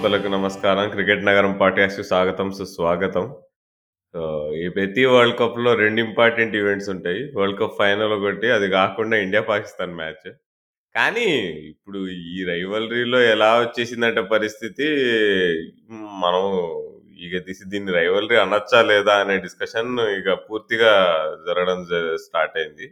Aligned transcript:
శ్రోతలకు 0.00 0.28
నమస్కారం. 0.28 0.84
'క్రికెట్ 0.90 1.24
నగరం' 1.24 1.54
పాడ్‌కాస్ట్‌కి 1.58 2.04
స్వాగతం, 2.04 2.46
సుస్వాగతం. 2.50 3.24
ఈ 4.54 4.68
ప్రతి 4.68 5.04
వరల్డ్ 5.04 5.36
కప్‌లో 5.38 5.74
రెండు 5.74 6.00
ఇంపార్టెంట్ 6.00 6.54
ఈవెంట్స్ 6.56 6.88
ఉంటాయి. 6.88 7.32
వరల్డ్ 7.36 7.58
కప్ 7.60 7.74
ఫైనల్ 7.78 8.12
ఒకటి, 8.12 8.50
అది 8.50 8.68
కాకుండా 8.68 9.16
ఇండియా, 9.16 9.42
పాకిస్తాన్ 9.42 9.94
మ్యాచ్. 9.94 10.24
కానీ 10.94 11.26
ఇప్పుడు 11.68 12.00
ఈ 12.30 12.44
రైవలరీలో 12.48 13.20
ఎలా 13.22 13.60
వచ్చేసిందంటే 13.60 14.22
పరిస్థితి, 14.26 14.88
మనం 16.22 16.46
ఇక 17.18 17.44
తీసి 17.46 17.66
దీన్ని 17.66 17.92
రైవలరీ 17.92 18.36
అనొచ్చా 18.36 18.82
లేదా 18.82 19.16
అనే 19.16 19.36
డిస్కషన్ 19.38 19.92
ఇక 20.18 20.32
పూర్తిగా 20.48 20.92
జరగడం 21.48 21.82
జ 21.84 21.94
స్టార్ట్ 22.16 22.58
అయింది. 22.58 22.88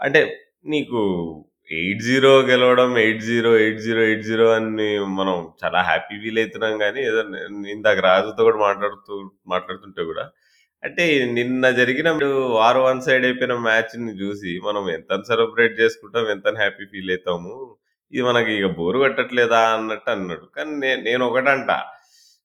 అంటే 0.00 0.22
నీకు 0.66 1.00
8-0 1.70 2.30
గెలవడం 2.48 2.90
8-0, 3.00 3.50
8-0, 3.64 4.00
8-0 4.06 4.46
అని 4.56 4.86
మనం 5.18 5.36
చాలా 5.62 5.80
హ్యాపీ 5.88 6.14
ఫీల్ 6.22 6.40
అవుతున్నాం 6.42 6.74
కానీ 6.82 7.00
ఏదో 7.10 7.20
ఇందాక 7.74 7.98
రాజుతో 8.08 8.40
కూడా 8.48 8.58
మాట్లాడుతూ 8.66 9.14
మాట్లాడుతుంటే 9.52 10.02
కూడా, 10.10 10.24
అంటే 10.82 11.04
నిన్న 11.38 11.64
జరిగిన 11.80 12.08
వార్ 12.56 12.80
వన్ 12.86 13.02
సైడ్ 13.06 13.24
అయిపోయిన 13.28 13.54
మ్యాచ్‌ని 13.68 14.14
చూసి 14.22 14.52
మనం 14.68 14.82
ఎంత 14.96 15.20
సెలబ్రేట్ 15.30 15.74
చేసుకుంటాం, 15.82 16.26
ఎంత 16.34 16.54
హ్యాపీ 16.62 16.86
ఫీల్ 16.92 17.12
అవుతాము 17.16 17.54
ఇది 18.12 18.24
మనకి 18.28 18.52
ఇక 18.58 18.68
బోర్ 18.78 18.98
కట్టట్లేదా 19.04 19.60
అన్నట్టు 19.76 20.10
అన్నాడు. 20.16 20.46
కానీ 20.56 20.72
నే 20.82 20.90
నేను 21.08 21.22
ఒకటంట 21.30 21.70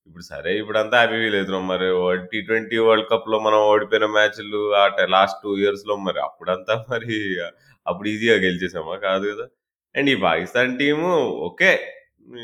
ఇప్పుడు 0.10 0.26
సరే 0.32 0.52
ఇప్పుడు 0.62 0.78
అంతా 0.82 0.98
హ్యాపీ 1.02 1.18
ఫీల్ 1.24 1.38
అవుతున్నాం. 1.40 1.64
మరి 1.74 1.88
టీ 2.32 2.40
ట్వంటీ 2.49 2.77
వరల్డ్ 2.88 3.08
కప్లో 3.14 3.38
మనం 3.48 3.60
ఓడిపోయిన 3.71 4.08
మ్యాచ్‌లు 4.18 4.62
ఆ 4.82 4.84
లాస్ట్ 4.86 5.14
లాస్ట్ 5.16 5.40
2 5.44 5.55
ఇయర్స్‌లో 5.64 5.96
మరి 6.08 6.20
అప్పుడంతా 6.27 6.76
మరి 6.92 7.18
అప్పుడు 7.86 8.08
ఈజీగా 8.10 8.38
గెలిచేసామా? 8.46 8.96
కాదు 9.05 9.26
కదా! 9.32 9.46
అండ్ 9.96 10.10
ఈ 10.14 10.18
పాకిస్తాన్ 10.26 10.74
టీము 10.80 11.10
ఓకే. 11.48 11.72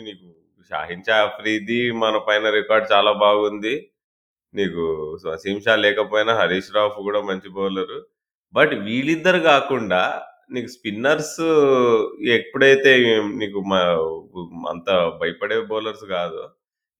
నీకు 0.02 0.28
షాహిన్ 0.72 1.06
షా 1.08 1.18
అఫ్రిది 1.28 1.80
మన 2.02 2.16
పైన 2.28 2.46
రికార్డ్ 2.58 2.88
చాలా 2.94 3.12
బాగుంది. 3.24 3.74
నీకు 4.54 4.84
వసీం 5.26 5.60
షా 5.66 5.76
లేకపోయినా 5.86 6.34
హరీష్ 6.42 6.72
రాఫ్ 6.78 6.98
కూడా 7.08 7.22
మంచి 7.30 7.50
బౌలరు. 7.58 8.00
బట్ 8.54 8.74
వీళ్ళిద్దరు 8.88 9.42
కాకుండా 9.52 10.02
నీకు 10.56 10.70
స్పిన్నర్స్ 10.76 11.38
ఎప్పుడైతే 12.38 12.94
నీకు 13.42 13.60
అంత 14.72 14.90
భయపడే 15.22 15.58
బౌలర్స్ 15.72 16.06
కాదు 16.16 16.42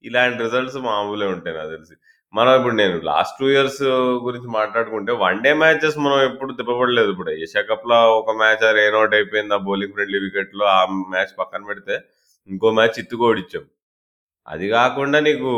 ఇలాంటి 0.04 0.40
రిజల్ట్స్ 0.46 0.80
మామూలే 0.88 1.28
ఉంటాయి 1.36 1.56
నాకు 1.58 1.72
తెలిసి. 1.76 1.96
మనం 2.34 2.52
ఇప్పుడు 2.58 2.76
నేను 2.76 2.98
లాస్ట్ 3.04 3.36
టూ 3.40 3.46
ఇయర్స్ 3.50 3.82
గురించి 4.26 4.50
మాట్లాడుకుంటే 4.52 5.12
వన్ 5.22 5.40
డే 5.46 5.52
మ్యాచెస్ 5.54 5.98
మనం 5.98 6.20
ఎప్పుడు 6.24 6.52
తిప్పబడలేదు. 6.54 7.10
ఇప్పుడు 7.12 7.32
ఏషియా 7.38 7.64
కప్‌లో 7.72 7.98
ఒక 8.20 8.36
మ్యాచ్ 8.38 8.64
ఆ 8.64 8.72
ఔట్ 9.00 9.16
అయిపోయింది. 9.16 9.54
ఆ 9.54 9.62
బౌలింగ్ 9.68 9.94
ఫ్రెండ్లీ 9.94 10.20
వికెట్‌లో 10.20 10.66
ఆ 10.76 10.80
మ్యాచ్ 11.14 11.34
పక్కన 11.40 11.62
పెడితే, 11.70 11.96
ఇంకో 12.50 12.72
మ్యాచ్ 12.72 13.00
ఇచ్చాం 13.40 13.66
అది 14.48 14.68
కాకుండా 14.70 15.20
నీకు 15.22 15.52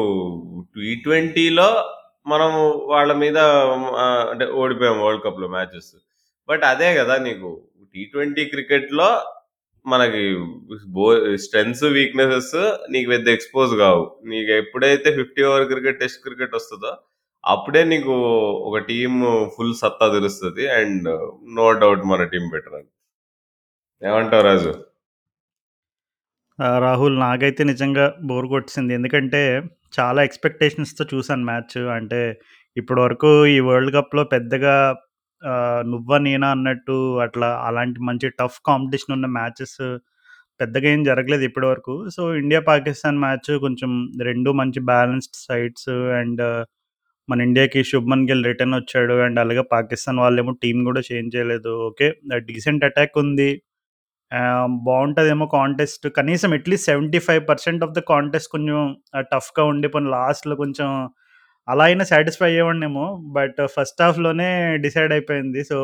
టీ20లో 0.76 1.70
మనం 2.28 2.52
వాళ్ళ 2.94 3.12
మీద 3.24 3.38
అంటే 4.32 4.46
ఓడిపోయాం 4.62 4.98
వరల్డ్ 5.02 5.24
కప్‌లో 5.26 5.48
మ్యాచెస్. 5.50 5.92
బట్ 6.50 6.64
అదే 6.66 6.90
కదా 7.00 7.16
నీకు 7.28 7.50
టీ20 7.96 8.44
క్రికెట్‌లో 8.54 9.10
మనకి 9.86 10.22
బో 10.96 11.06
స్ట్రెంగ్స్ 11.38 11.84
వీక్‌నెసెస్ 11.96 12.54
నీకు 12.92 13.08
పెద్ద 13.10 13.28
ఎక్స్‌పోజ్ 13.30 13.74
కావు. 13.78 14.04
నీకు 14.26 14.52
ఎప్పుడైతే 14.54 15.10
50 15.16 15.44
ఓవర్ 15.50 15.66
క్రికెట్, 15.72 16.00
టెస్ట్ 16.00 16.24
క్రికెట్ 16.24 16.56
వస్తుందో 16.56 16.92
అప్పుడే 17.44 17.82
నీకు 17.86 18.14
ఒక 18.70 18.78
టీమ్ 18.90 19.18
ఫుల్ 19.56 19.76
సత్తా 19.82 20.08
తెలుస్తుంది 20.14 20.66
అండ్ 20.80 21.10
నో 21.56 21.68
డౌట్ 21.82 22.04
మన 22.06 22.24
టీం 22.34 22.46
బెటర్ 22.54 22.76
అని. 22.76 22.90
ఏమంటావు 24.02 24.44
రాజు? 24.44 24.72
రాహుల్ 26.80 27.16
నాకైతే 27.20 27.62
నిజంగా 27.64 28.06
బోర్ 28.22 28.48
కొట్టింది 28.48 28.94
ఎందుకంటే 28.94 29.42
చాలా 29.94 30.20
ఎక్స్‌పెక్టేషన్స్‌తో 30.24 31.04
చూసాను 31.14 31.46
మ్యాచ్. 31.46 31.78
అంటే 31.98 32.20
ఇప్పటి 32.78 33.02
వరకు 33.02 33.32
ఈ 33.48 33.60
వరల్డ్ 33.62 33.92
కప్‌లో 33.96 34.24
పెద్దగా 34.34 34.76
నువ్వా 35.92 36.18
నేనా 36.20 36.50
అన్నట్టు 36.52 36.96
అట్లా 37.26 37.50
అలాంటి 37.66 38.00
మంచి 38.04 38.28
టఫ్ 38.40 38.60
కాంపిటీషన్ 38.68 39.16
ఉన్న 39.18 39.28
మ్యాచెస్ 39.38 39.78
పెద్దగా 40.60 40.88
ఏం 40.90 41.02
జరగలేదు 41.08 41.44
ఇప్పటివరకు 41.48 41.94
సో, 42.10 42.24
ఇండియా, 42.36 42.62
పాకిస్తాన్ 42.68 43.20
మ్యాచ్ 43.24 43.52
కొంచెం 43.64 43.92
2 44.24 44.52
మంచి 44.60 44.80
బ్యాలెన్స్డ్ 44.90 45.38
సైడ్స్ 45.46 45.90
అండ్ 46.20 46.42
మన 47.30 47.40
ఇండియాకి 47.48 47.82
శుభ్మన్ 47.90 48.26
గిల్ 48.30 48.46
రిటర్న్ 48.48 48.76
వచ్చాడు. 48.78 49.16
అండ్ 49.26 49.40
అలాగే 49.44 49.64
పాకిస్తాన్ 49.74 50.20
వాళ్ళేమో 50.24 50.54
టీమ్ 50.64 50.82
కూడా 50.90 51.02
చేంజ్ 51.10 51.36
చేయలేదు. 51.36 51.74
ఓకే. 51.90 52.08
డీసెంట్ 52.50 52.86
అటాక్ 52.90 53.18
ఉంది. 53.24 53.50
ఆహ్, 54.32 54.70
బావుంటదేమో 54.88 55.48
కాంటెస్ట్. 55.56 56.06
కనీసం 56.18 56.52
అట్‌లీస్ట్ 56.58 56.90
75% 56.90 57.84
ఆఫ్ 57.88 57.96
ద 57.96 58.04
కాంటెస్ట్ 58.12 58.52
కొంచెం 58.56 58.80
ఆహ్, 59.16 59.28
టఫ్‌గా 59.34 59.66
ఉండి 59.72 59.90
పోనీ 59.94 60.10
లాస్ట్‌లో 60.18 60.58
కొంచెం 60.64 60.90
అలా 61.68 61.84
అయినా 61.84 62.04
సాటిస్ఫై 62.04 62.48
అయ్యేవాడినేమో. 62.48 63.06
బట్ 63.34 63.60
ఫస్ట్ 63.76 64.02
హాఫ్‌లోనే 64.02 64.50
డిసైడ్ 64.78 65.14
అయిపోయింది. 65.14 65.64
So, 65.64 65.78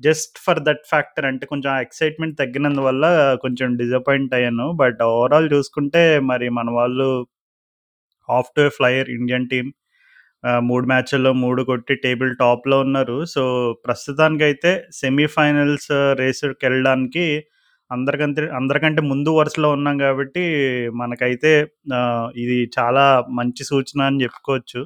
just 0.00 0.38
for 0.44 0.60
that 0.60 0.84
factor 0.90 1.26
అంటే 1.26 1.46
కొంచెం 1.46 1.72
ఎక్సైట్‌మెంట్ 1.80 2.38
తగ్గినందువల్ల 2.38 3.04
కొంచెం 3.40 3.76
డిసప్పాయింట్ 3.76 4.34
అయ్యాను. 4.34 4.72
బట్ 4.72 5.02
ఓవరాల్ 5.10 5.52
చూసుకుంటే 5.52 6.02
మరి 6.22 6.48
మన 6.50 6.70
వాళ్ళు 6.70 7.08
half 8.28 8.50
to 8.56 8.60
a 8.60 8.68
flyer 8.68 9.10
Indian 9.10 9.48
team. 9.48 9.70
మూడు 10.62 10.86
మ్యాచ్‌ల్లో 10.86 11.32
మూడు 11.34 11.62
కొట్టి 11.62 11.94
టేబుల్ 11.96 12.36
టాప్‌లో 12.36 12.80
ఉన్నారు. 12.80 13.24
సో, 13.26 13.42
ప్రస్తుతానికైతే 13.86 14.72
సెమీఫైనల్స్ 14.92 15.90
రేస్‌కెళ్ళడానికి 16.14 17.26
అందరికంటే 17.90 18.42
అందరికంటే 18.50 19.02
ముందు 19.02 19.30
వరుసలో 19.30 19.70
ఉన్నాం 19.70 19.98
కాబట్టి 19.98 20.44
మనకైతే 20.94 21.52
ఇది 22.36 22.70
చాలా 22.78 23.04
మంచి 23.30 23.64
సూచన 23.64 24.02
అని 24.02 24.22
చెప్పుకోవచ్చు. 24.22 24.80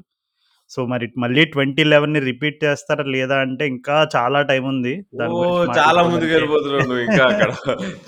సో, 0.72 0.80
మరి 0.92 1.06
మళ్ళీ 1.22 1.42
2011ని 1.54 2.20
రిపీట్ 2.28 2.58
చేస్తారా 2.64 3.04
లేదా 3.14 3.36
అంటే 3.44 3.64
ఇంకా 3.72 3.96
చాలా 4.14 4.38
టైం 4.50 4.64
ఉంది. 4.70 4.92
చాలా. 5.78 6.00
ముందుకెళ్ళిపోతున్నావు 6.08 6.86
నువ్వు 6.90 7.02
ఇంకా 7.06 7.24
అక్కడ. 7.30 7.50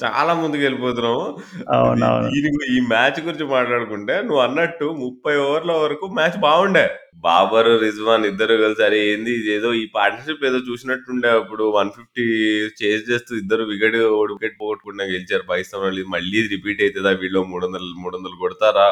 చాలా 0.02 0.32
ముందుకెళ్ళిపోతున్నావు. 0.40 1.24
ఇది 1.58 1.72
అవునవును. 1.76 2.28
ఈ 2.74 2.78
మ్యాచ్ 2.92 3.18
గురించి 3.26 3.46
మాట్లాడుకుంటే 3.54 4.14
నువ్వు 4.28 4.42
అన్నట్టు 4.46 4.86
30 5.02 5.34
ఓవర్ల 5.46 5.74
వరకు 5.82 6.06
మ్యాచ్ 6.18 6.38
బాగుండే. 6.46 6.86
బాబర్, 7.26 7.70
రిజ్వాన్ 7.84 8.24
ఇద్దరు 8.30 8.54
కలిసి 8.62 8.82
అరే 8.86 8.98
ఏంది 9.10 9.32
ఇదేదో 9.40 9.68
ఈ 9.80 9.84
పార్ట్నర్‌షిప్ 9.96 10.46
ఏదో 10.48 10.60
చూసినట్టుండే 10.68 11.30
అప్పుడు 11.40 11.66
150 11.76 12.24
చేజ్ 12.80 13.04
చేస్తూ 13.10 13.32
ఇద్దరు 13.42 13.64
వికెట్ 13.72 13.98
వికెట్ 14.32 14.56
పోగొట్టకుండా 14.60 15.04
గెలిచారు 15.12 15.46
పాకిస్తాన్ 15.50 15.84
వాళ్ళు. 15.86 16.04
మళ్ళీ 16.16 16.40
రిపీట్ 16.54 16.82
అయితదా 16.86 17.12
వీళ్ళు 17.22 17.42
300, 17.52 17.94
300 18.04 18.38
కొడతారా? 18.44 18.88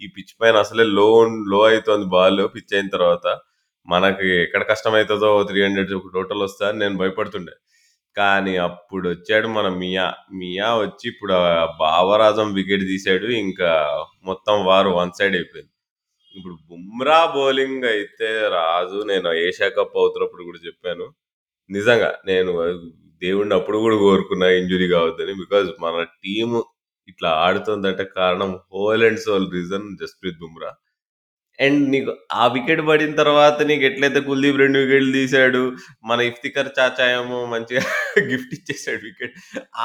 ఈ 0.00 0.06
పిచ్ 0.16 0.34
పైన 0.40 0.56
అసలే 0.56 0.84
లో 0.98 1.08
లో 1.52 1.60
అవుతుంది 1.68 2.06
బాల్ 2.06 2.40
పిచ్ 2.54 2.74
అయిన 2.74 2.88
తర్వాత. 2.96 3.26
మనకి 3.88 4.28
ఎక్కడ 4.44 4.62
కష్టమవుతుందో 4.70 5.30
త్రీ 5.44 5.58
హండ్రెడ్ 5.64 5.92
టోటల్ 6.16 6.42
వస్తా 6.42 6.64
అని 6.68 6.78
నేను 6.78 6.96
భయపడుతుండే. 6.98 7.54
కానీ 8.16 8.54
అప్పుడు 8.68 9.06
వచ్చాడు 9.08 9.48
మన 9.48 9.68
మియా. 9.82 10.06
మియా 10.34 10.68
వచ్చి 10.76 11.06
ఇప్పుడు 11.12 11.34
బావరాజం 11.82 12.48
వికెట్ 12.58 12.84
తీసాడు. 12.92 13.28
ఇంకా 13.44 13.70
మొత్తం 14.24 14.56
వారు 14.70 14.90
వన్ 15.00 15.12
సైడ్ 15.18 15.36
అయిపోయింది. 15.36 15.72
ఇప్పుడు 16.36 16.56
బుమ్రా 16.70 17.20
బౌలింగ్ 17.36 17.84
అయితే 17.94 18.30
రాజు 18.58 18.98
నేను 19.12 19.28
ఏషియా 19.46 19.68
కప్ 19.78 19.96
అవుతున్నప్పుడు 20.02 20.44
కూడా 20.44 20.60
చెప్పాను. 20.68 21.06
నిజంగా 21.70 22.10
నేను 22.26 22.52
దేవుడిని 23.22 23.54
అప్పుడు 23.54 23.78
కూడా 23.78 23.96
కోరుకున్నా 23.98 24.48
ఇంజురీ 24.60 24.88
కావద్దని. 24.88 25.34
బికాజ్ 25.34 25.68
మన 25.84 25.96
టీము 26.24 26.60
ఇట్లా 27.08 27.30
ఆడుతుందంటే 27.44 28.04
కారణం 28.18 28.50
whole 28.72 29.04
and 29.04 29.22
soul 29.26 29.48
reason 29.52 29.86
Jasprit 30.02 30.40
Bumrah. 30.42 30.70
And 31.58 31.82
నీకు 31.88 32.12
ఆ 32.32 32.46
వికెట్ 32.48 32.82
పడిన 32.88 33.12
తర్వాత 33.14 33.62
నీకు 33.62 33.84
ఎట్లయితే 33.84 34.20
కుల్దీప్ 34.20 34.60
రెండు 34.62 34.78
వికెట్లు 34.82 35.12
తీశాడు 35.12 35.62
మన 36.04 36.20
ఇఫ్తికర్ 36.30 36.68
చాచా 36.78 37.04
ఏమో 37.16 37.38
మంచిగా 37.46 37.82
గిఫ్ట్ 38.30 38.54
ఇచ్చేసాడు 38.58 39.02
వికెట్. 39.08 39.34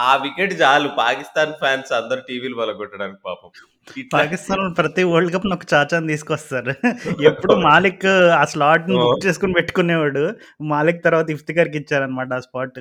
ఆ 0.03 0.09
వికెట్ 0.25 0.61
చాలు 0.61 0.89
పాకిస్తాన్ 0.97 1.53
ఫ్యాన్స్ 1.61 1.91
అందరు 1.93 2.21
టీవీలు 2.29 2.57
పలగొట్టడానికి 2.61 3.21
పాపం. 3.23 3.51
పాకిస్తాన్ 4.11 4.63
ప్రతి 4.79 5.03
వరల్డ్ 5.09 5.31
కప్‌లో 5.33 5.53
ఒక 5.55 5.65
చాచాని 5.71 6.07
తీసుకొస్తారు. 6.11 6.73
ఎప్పుడు 7.27 7.53
మాలిక్ 7.65 8.05
ఆ 8.35 8.43
స్లాట్‌ని 8.51 8.95
బుక్ 8.95 9.07
ఓహ్! 9.07 9.21
చేసుకొని 9.25 9.53
పెట్టుకునేవాడు. 9.57 10.23
మాలిక్ 10.71 10.99
తర్వాత 11.05 11.27
ఇఫ్తికర్‌కి 11.35 11.77
ఇచ్చారన్నమాట 11.81 12.31
ఆ 12.33 12.43
స్పాట్. 12.45 12.79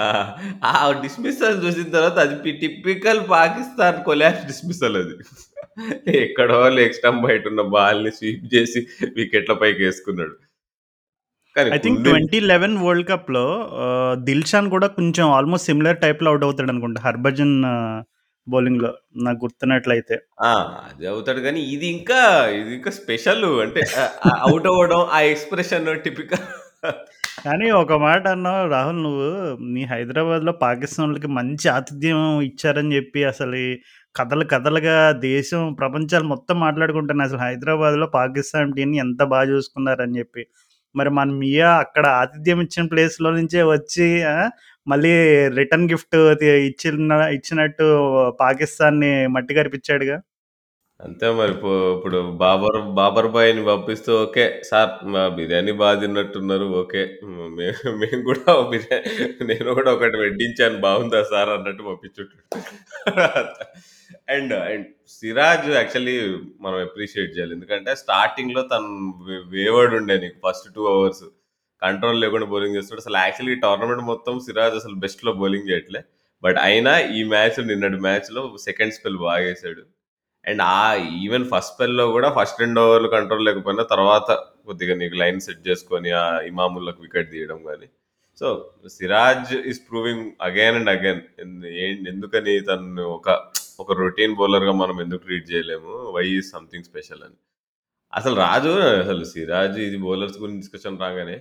ఆ! 0.00 0.08
డిస్మిస్సల్ 1.02 1.58
చూసిన 1.64 1.88
తర్వాత 1.96 2.18
అది 2.24 2.36
టిపికల్ 2.62 3.20
పాకిస్తాన్ 3.30 4.00
కొలాప్స్ 4.08 4.46
డిస్మిస్సల్ 4.50 4.98
అది. 5.02 5.16
ఎక్కడో 6.20 6.58
లెగ్ 6.76 6.96
స్టంప్ 6.98 7.24
బయట 7.26 7.44
ఉన్న 7.52 7.62
బాల్‌ని 7.74 8.12
స్వీప్ 8.18 8.46
చేసి 8.54 8.80
వికెట్ల 9.18 9.54
పైకేసుకున్నాడు. 9.62 10.34
కానీ 11.56 11.70
ఐ 11.70 11.78
థింక్ 11.78 11.98
కుల్దీప్ 11.98 12.06
2011 12.06 12.76
వరల్డ్ 12.82 13.06
కప్‌లో 13.10 13.44
ఆహ్, 13.84 14.14
దిల్‌షాన్ 14.26 14.68
కూడా 14.74 14.86
కొంచెం 14.96 15.26
ఆల్‌మోస్ట్ 15.36 15.68
సిమిలర్ 15.70 15.98
టైప్‌లో 16.04 16.30
ఔట్ 16.34 16.44
అవుతాడనుకుంటా. 16.48 17.00
హర్భజన్ 17.06 17.54
బౌలింగ్‌లో 18.46 18.90
నాకు 19.20 19.38
గుర్తున్నట్లయితే. 19.44 20.16
ఆ! 20.44 20.52
అది 20.86 21.04
అవుతాడు 21.06 21.40
గానీ 21.40 21.60
ఇది 21.74 21.86
ఇంకా 21.96 22.20
ఇది 22.54 22.72
ఇంకా 22.76 22.92
స్పెషల్ 22.98 23.44
అంటే 23.64 23.82
ఆహ్, 23.98 24.12
ఆహ్, 24.30 24.42
ఔట్ 24.50 24.68
అవ్వడం 24.72 25.02
ఆ 25.12 25.20
ఎక్స్‌ప్రెషన్ 25.30 25.88
టిపికల్ 26.06 26.44
కానీ 27.44 27.66
ఒక 27.80 27.92
మాట 28.02 28.24
అన్నావు 28.34 28.62
రాహుల్ 28.70 28.98
నువ్వు, 29.04 29.28
మీ 29.70 29.82
హైదరాబాద్‌లో 29.90 30.52
పాకిస్తానోళ్ళకి 30.62 31.28
మంచి 31.36 31.66
ఆతిథ్యం 31.74 32.18
ఇచ్చారని 32.48 32.94
చెప్పి 32.96 33.20
అసలు 33.30 33.60
కథలు 34.14 34.44
కథలుగా 34.52 34.96
దేశం, 35.26 35.62
ప్రపంచాలు 35.74 36.26
మొత్తం 36.32 36.56
మాట్లాడుకుంటున్నాయి. 36.64 37.28
అసలు 37.30 37.42
హైదరాబాద్‌లో 37.46 38.08
పాకిస్తాన్ 38.16 38.74
టీమ్‌ని 38.76 38.98
ఎంత 39.04 39.22
బా 39.32 39.40
చూసుకున్నారని 39.50 40.18
జెప్పి. 40.18 40.44
మరి 40.94 41.10
మన 41.16 41.28
మియా 41.40 41.70
అక్కడ 41.84 42.06
ఆతిథ్యం 42.20 42.60
ఇచ్చిన 42.64 42.84
ప్లేస్‌లో 42.90 43.30
నుంచే 43.36 43.60
వచ్చి 43.70 44.06
ఆ! 44.30 44.36
మళ్ళీ 44.86 45.12
రిటర్న్ 45.58 45.88
గిఫ్ట్ 45.90 46.16
ఇచ్చిన 46.68 46.98
ఇచ్చినట్టు 47.36 47.86
పాకిస్తాన్‌ని 48.40 49.12
మట్టి 49.34 49.52
కరిపించాడుగా 49.58 50.16
అంతే 51.00 51.26
మరి 51.36 51.52
ఇప్పుడు 51.94 52.18
బాబర్ 52.40 52.78
బాబర్ 52.98 53.28
బాయ్‌ని 53.34 53.62
పంపిస్తూ 53.68 54.10
ఓకే. 54.22 54.44
సార్ 54.70 54.90
మా 55.12 55.22
బిర్యానీ 55.36 55.72
బా 55.80 55.88
తిన్నట్టున్నారు. 56.02 56.66
ఓకే. 56.80 57.02
మేము 57.58 57.92
మేము 58.02 58.20
కూడా 58.28 58.52
బిర్యానీ 58.72 59.12
నేను 59.50 59.70
కూడా 59.78 59.90
ఒకటి 59.96 60.18
వడ్డించాను 60.24 60.78
బాగుందా 60.86 61.20
సార్ 61.32 61.50
అన్నట్టు 61.56 61.84
పంపించుంటాడు. 61.88 62.44
అండ్ 64.34 64.54
అండ్ 64.64 64.86
సిరాజ్ 65.16 65.68
యాక్చువల్లీ 65.74 66.16
మనం 66.60 66.78
అప్రిషియేట్ 66.86 67.32
చేయాలి. 67.36 67.54
ఎందుకంటే 67.58 67.92
స్టార్టింగ్‌లో 68.04 68.64
తను 68.72 68.90
వేవర్డ్ 69.54 69.96
ఉండే 70.00 70.16
నీకు 70.24 70.38
ఫస్ట్ 70.46 70.68
టూ 70.76 70.84
అవర్స్. 70.94 71.24
కంట్రోల్ 71.82 72.18
లేకుండా 72.24 72.46
బౌలింగ్ 72.46 72.76
చేస్తాడు 72.78 73.02
అసలు 73.04 73.18
యాక్చువల్లీ 73.20 73.56
టోర్నమెంట్ 73.64 74.04
మొత్తం 74.10 74.34
సిరాజ్ 74.46 74.76
అసలు 74.80 74.96
బెస్ట్‌లో 75.04 75.32
బౌలింగ్ 75.40 75.68
చేయట్లే. 75.70 76.00
బట్ 76.42 76.58
అయినా 76.66 76.92
ఈ 77.16 77.22
మ్యాచ్ 77.32 77.58
నిన్నటి 77.70 77.98
మ్యాచ్‌లో 78.06 78.42
సెకండ్ 78.66 78.94
స్పెల్ 78.96 79.18
బాగేసాడు. 79.24 79.82
అండ్ 80.44 80.62
ఆ 80.72 80.82
ఈవెన్ 81.22 81.46
ఫస్ట్ 81.52 81.72
స్పెల్‌లో 81.74 82.04
కూడా 82.14 82.28
ఫస్ట్ 82.36 82.60
రెండు 82.62 82.80
ఓవర్లు 82.84 83.08
కంట్రోల్ 83.16 83.44
లేకపోయినా 83.48 83.84
తర్వాత 83.92 84.28
కొద్దిగా 84.68 84.94
నీకు 85.00 85.16
లైన్ 85.22 85.40
సెట్ 85.46 85.62
చేసుకొని 85.68 86.10
ఆ 86.20 86.42
ఇమాముల్లకు 86.50 87.00
వికెట్ 87.06 87.30
తీయడం 87.34 87.60
కానీ 87.68 87.88
so, 88.38 88.48
Siraj 88.94 89.50
is 89.70 89.80
proving 89.88 90.24
again 90.42 90.76
and 90.78 90.90
again 90.92 91.20
ఎందుకని 92.12 92.54
తను 92.68 93.04
ఒక 93.16 93.28
ఒక 93.78 93.92
రొటీన్ 94.00 94.34
బౌలర్‌గా 94.38 94.74
మనం 94.80 94.96
ఎందుకు 95.04 95.22
ట్రీట్ 95.26 95.46
చేయలేము? 95.52 95.92
వై 96.16 96.24
ఈస్ 96.36 96.48
సంథింగ్ 96.54 96.86
స్పెషల్ 96.88 97.22
అని. 97.26 97.36
అసలు 98.12 98.36
రాజు 98.44 98.72
అసలు 99.02 99.24
సిరాజ్ 99.32 99.78
ఇది 99.86 99.98
బౌలర్స్ 100.04 100.38
గురించి 100.42 100.62
డిస్కషన్ 100.64 101.00
రాగానే 101.04 101.38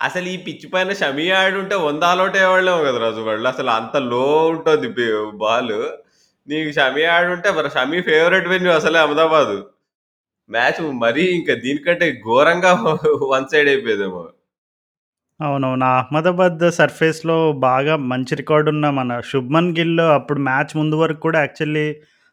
అసలు 0.00 0.26
ఈ 0.28 0.36
పిచ్ 0.44 0.66
పైన 0.72 0.90
షమి 1.00 1.24
ఆడుంటే 1.38 1.76
100 1.82 2.04
ఆల్ 2.08 2.20
ఔట్ 2.22 2.36
అయ్యేవాళ్ళేమో 2.38 2.80
కదా 2.86 2.98
రాజు 3.04 3.22
వాళ్ళు. 3.26 3.46
అసలు 3.52 3.70
అంత 3.78 3.96
లో 4.10 4.22
ఉంటుంది 4.52 4.88
బాల్ 4.92 5.08
బాలు. 5.42 5.80
నీకు 6.48 6.70
షమి 6.78 7.04
ఆడుంటే 7.14 7.48
మరి 7.58 7.70
షమి 7.76 7.98
ఫేవరెట్ 8.08 8.48
వెన్యూ 8.52 8.72
అసలే 8.78 8.98
అహ్మదాబాదు. 9.04 9.56
మ్యాచ్ 10.50 10.80
మరీ 11.04 11.24
ఇంకా 11.38 11.54
దీనికంటే 11.64 12.06
ఘోరంగా 12.26 12.72
వన్ 13.34 13.48
సైడ్ 13.52 13.70
అయిపోయేదేమో. 13.72 14.22
అవునవును. 15.40 15.84
అహ్మదాబాద్ 15.98 16.64
సర్ఫేస్‌లో 16.78 17.36
బాగా 17.64 17.94
మంచి 18.10 18.32
రికార్డు 18.40 18.68
ఉన్న 18.72 18.86
మన 18.98 19.10
శుభ్మన్ 19.30 19.70
గిల్ 19.78 20.00
అప్పుడు 20.16 20.40
మ్యాచ్ 20.48 20.72
ముందు 20.80 20.96
వరకు 21.02 21.20
కూడా 21.26 21.38
యాక్చువల్లీ 21.44 21.86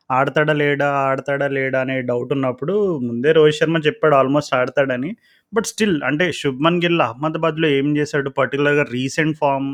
ఆడతాడా 0.09 0.53
లేడా? 0.61 0.87
ఆడతాడా 1.07 1.47
లేడా? 1.57 1.77
అనే 1.85 1.95
డౌట్ 2.09 2.31
ఉన్నప్పుడు 2.35 2.73
ముందే 3.07 3.31
రోహిత్ 3.37 3.59
శర్మ 3.59 3.77
చెప్పాడు 3.87 4.15
ఆల్మోస్ట్ 4.19 4.53
ఆడతాడని. 4.59 5.11
బట్ 5.53 5.67
స్టిల్ 5.67 5.97
అంటే 6.03 6.25
శుభ్మన్ 6.39 6.79
గిల్ 6.83 7.01
అహ్మదాబాద్‌లో 7.01 7.67
ఏం 7.77 7.87
చేశాడు? 7.97 8.29
పర్టికులర్గా 8.39 8.83
రీసెంట్ 8.91 9.37
ఫార్మ్ 9.37 9.69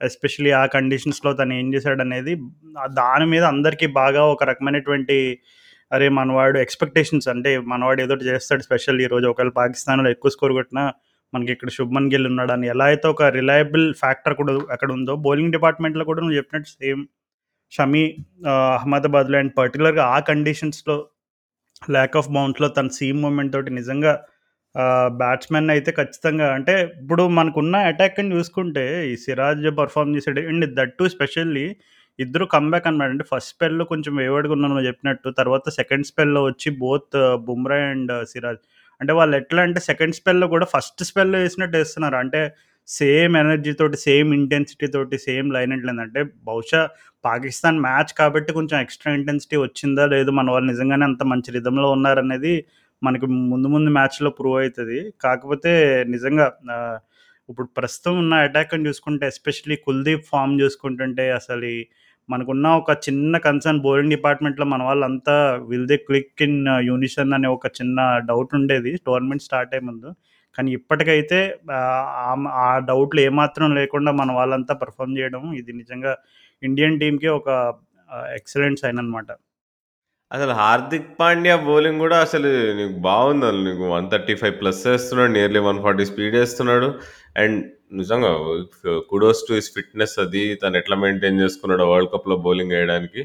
ఎస్పెషల్లీ 0.00 0.50
ఆ 0.52 0.64
కండిషన్స్‌లో 0.74 1.30
తను 1.32 1.52
ఏం 1.54 1.68
చేశాడనేది 1.74 2.32
అనేది 2.32 2.34
దాని 2.96 3.26
మీద 3.26 3.44
అందరికీ 3.44 3.86
బాగా 3.96 4.22
ఒక 4.32 4.44
రకమైనటువంటి 4.44 5.16
అరే! 5.90 6.06
మనవాడు 6.10 6.56
ఎక్స్‌పెక్టేషన్స్ 6.58 7.28
అంటే 7.28 7.50
మనవాడు 7.66 8.00
ఏదో 8.02 8.14
చేస్తాడు 8.28 8.62
స్పెషల్ 8.62 8.98
ఈరోజు 9.00 9.26
ఒకవేళ 9.26 9.52
పాకిస్తాన్‌లో 9.58 10.08
ఎక్కువ 10.10 10.30
స్కోర్ 10.30 10.52
కొట్టినా 10.52 10.84
మనకిక్కడ 11.32 11.70
శుభ్మన్ 11.70 12.08
గిల్ 12.12 12.26
ఉన్నాడు 12.26 12.52
అని 12.52 12.66
ఎలా 12.66 12.84
అయితే 12.84 13.06
ఒక 13.08 13.24
రిలయబుల్ 13.36 13.86
ఫ్యాక్టర్ 13.94 14.34
కూడా 14.34 14.52
అక్కడ 14.70 14.90
ఉందో 14.92 15.14
బౌలింగ్ 15.26 15.52
డిపార్ట్మెంట్‌లో 15.52 16.04
కూడా 16.04 16.20
నువ్వు 16.20 16.36
చెప్పినట్టు 16.36 16.70
సేమ్ 16.74 17.02
షమీ 17.72 18.04
అహ్మదాబాద్‌లో 18.76 19.38
అండ్ 19.38 19.52
పర్టికులర్గా 19.56 20.04
ఆ 20.06 20.18
కండిషన్స్‌లో 20.28 20.96
ల్యాక్ 21.90 22.16
ఆఫ్ 22.16 22.30
బౌన్స్‌లో 22.30 22.68
తన 22.68 22.88
సీమ్ 22.92 23.20
మూమెంట్ 23.22 23.52
తోటి 23.52 23.70
నిజంగా 23.70 24.12
ఆహ్, 24.76 25.10
బ్యాట్స్‌మెన్ 25.20 25.68
అయితే 25.74 25.90
ఖచ్చితంగా 25.98 26.46
అంటే 26.56 26.72
ఇప్పుడు 27.00 27.22
మనకున్న 27.38 27.76
అటాక్‌ని 27.90 28.30
చూసుకుంటే 28.36 28.82
ఈ 29.10 29.16
సిరాజ్ 29.24 29.66
పెర్ఫార్మ్ 29.78 30.14
చేసాడు 30.16 30.42
అండ్ 30.50 30.66
దట్ 30.78 30.94
టూ 30.98 31.06
స్పెషల్లీ 31.14 31.66
ఇద్దరు 32.18 32.44
కమ్‌బ్యాక్ 32.52 32.86
అన్నమాట. 32.88 33.10
అంటే 33.14 33.24
ఫస్ట్ 33.30 33.50
స్పెల్‌లో 33.54 33.84
కొంచెం 33.90 34.12
వేవర్డ్‌గా 34.20 34.54
ఉన్నా 34.56 34.68
నువ్వు 34.70 34.86
చెప్పినట్టు. 34.88 35.28
తర్వాత 35.40 35.68
సెకండ్ 35.78 36.06
స్పెల్‌లో 36.10 36.42
వచ్చి 36.46 36.68
బోత్ 36.80 37.16
బుమ్రా 37.46 37.78
అండ్ 37.90 38.12
సిరాజ్ 38.32 38.62
అంటే 39.00 39.12
వాళ్ళు 39.18 39.34
ఎట్లా 39.40 39.60
అంటే 39.66 39.80
సెకండ్ 39.88 40.16
స్పెల్‌లో 40.18 40.46
కూడా 40.54 40.66
ఫస్ట్ 40.74 41.02
స్పెల్‌లో 41.08 41.38
ఏసినట్టు 41.46 41.76
ఏస్తున్నారు. 41.80 42.16
అంటే 42.22 42.40
సేమ్ 42.88 43.34
ఎనర్జీ 43.40 43.72
తోటి, 43.78 43.96
సేమ్ 44.06 44.28
ఇంటెన్సిటీ 44.36 44.86
తోటి, 44.94 45.16
సేమ్ 45.26 45.48
లైన్ 45.54 45.72
అండ్ 45.76 46.02
అంటే 46.04 46.20
బహుశా 46.48 46.80
పాకిస్తాన్ 47.24 47.78
మ్యాచ్ 47.86 48.12
కాబట్టి 48.18 48.50
కొంచెం 48.58 48.76
ఎక్స్‌ట్రా 48.80 49.12
ఇంటెన్సిటీ 49.18 49.56
వచ్చిందా? 49.62 50.04
లేదు 50.14 50.30
మన 50.38 50.50
వాళ్ళు 50.54 50.68
నిజంగానే 50.72 51.06
అంత 51.10 51.22
మంచి 51.32 51.50
రిథమ్‌లో 51.56 51.88
ఉన్నారనేది 51.96 52.54
మనకు 53.02 53.26
ముందు 53.50 53.68
ముందు 53.68 53.90
మ్యాచ్‌లో 53.90 54.30
ప్రూవ్ 54.38 54.56
అవుతుంది 54.60 54.98
కాకపోతే 55.20 55.72
నిజంగా 56.14 56.46
ఇప్పుడు 57.48 57.68
ప్రస్తుతం 57.76 58.14
ఉన్న 58.18 58.34
అటాక్‌ని 58.46 58.86
చూసుకుంటే 58.88 59.24
ఎస్పెషల్లీ 59.26 59.76
కుల్దీప్ 59.86 60.24
ఫార్మ్ 60.30 60.54
చూసుకుంటుంటే 60.62 61.24
అసలు 61.32 61.70
మనకున్న 62.28 62.66
ఒక 62.80 62.92
చిన్న 63.06 63.36
కన్సర్న్ 63.44 63.82
బౌలింగ్ 63.82 64.14
డిపార్ట్మెంట్‌లో 64.14 64.66
మన 64.66 64.82
వాళ్ళంతా 64.82 65.34
will 65.68 65.86
they 65.86 65.96
click 66.08 66.42
in 66.42 66.58
unison 66.88 67.34
అనే 67.34 67.48
ఒక 67.48 67.66
చిన్న 67.78 67.98
డౌట్ 68.30 68.54
ఉండేది. 68.58 68.92
టోర్నమెంట్ 69.06 69.44
స్టార్ట్ 69.46 69.74
అయ్యే 69.74 69.84
ముందు. 69.88 70.08
కానీ 70.58 70.70
ఇప్పటికైతే 70.78 71.38
ఆ 72.60 72.68
డౌట్‌లు 72.90 73.20
ఏమాత్రం 73.26 73.68
లేకుండా 73.78 74.12
మన 74.20 74.30
వాళ్ళంతా 74.32 74.74
పర్ఫామ్ 74.82 75.16
చేయడం 75.18 75.42
ఇది 75.54 75.72
నిజంగా 75.80 76.12
ఇండియన్ 76.62 76.98
టీమ్‌కి 77.00 77.28
ఒక 77.38 77.48
ఎక్సలెంట్ 78.38 78.80
సైన్ 78.82 78.98
అనమాట 78.98 79.30
అసలు 80.30 80.52
'హార్దిక్ 80.58 81.10
పాండ్యా' 81.18 81.56
బౌలింగ్ 81.66 82.00
గూడా 82.02 82.16
అసలు 82.26 82.48
నీకు 82.78 82.94
బావుందసలు. 83.04 83.60
నీకు 83.68 83.84
135 83.92 84.56
ప్లస్ 84.60 84.80
వేస్తున్నాడు 84.86 85.32
నియర్లీ 85.36 85.60
140 85.62 86.06
స్పీడ్ 86.10 86.34
చేస్తున్నాడు 86.38 86.88
అండ్ 87.42 87.58
నిజంగా 87.98 88.30
కుడోస్ 89.10 89.42
టు 89.48 89.52
హిస్ 89.58 89.70
ఫిట్‌నెస్ 89.76 90.16
అది. 90.24 90.42
తను 90.62 90.76
ఎట్లా 90.80 90.96
మెయింటైన్ 91.02 91.40
చేసుకున్నాడో 91.42 91.84
వరల్డ్ 91.90 92.12
కప్‌లో 92.14 92.36
బౌలింగ్ 92.46 92.74
వేయడానికి 92.76 93.22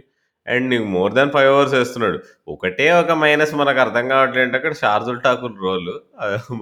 అండ్ 0.47 0.65
నీకు 0.71 0.85
మోర్ 0.93 1.11
దాన్ 1.17 1.31
5 1.35 1.49
అవర్స్ 1.51 1.73
ఏస్తున్నాడు. 1.79 2.19
ఒకటే 2.53 2.85
ఒక 2.99 3.15
మైనస్ 3.23 3.53
మనకు 3.59 3.79
అర్థం 3.83 4.05
కావట్లేదు 4.13 4.45
అంటే 4.45 4.57
అక్కడ 4.59 4.75
షార్దుల్ 4.81 5.19
ఠాకూర్ 5.25 5.57
రోల్ 5.65 5.91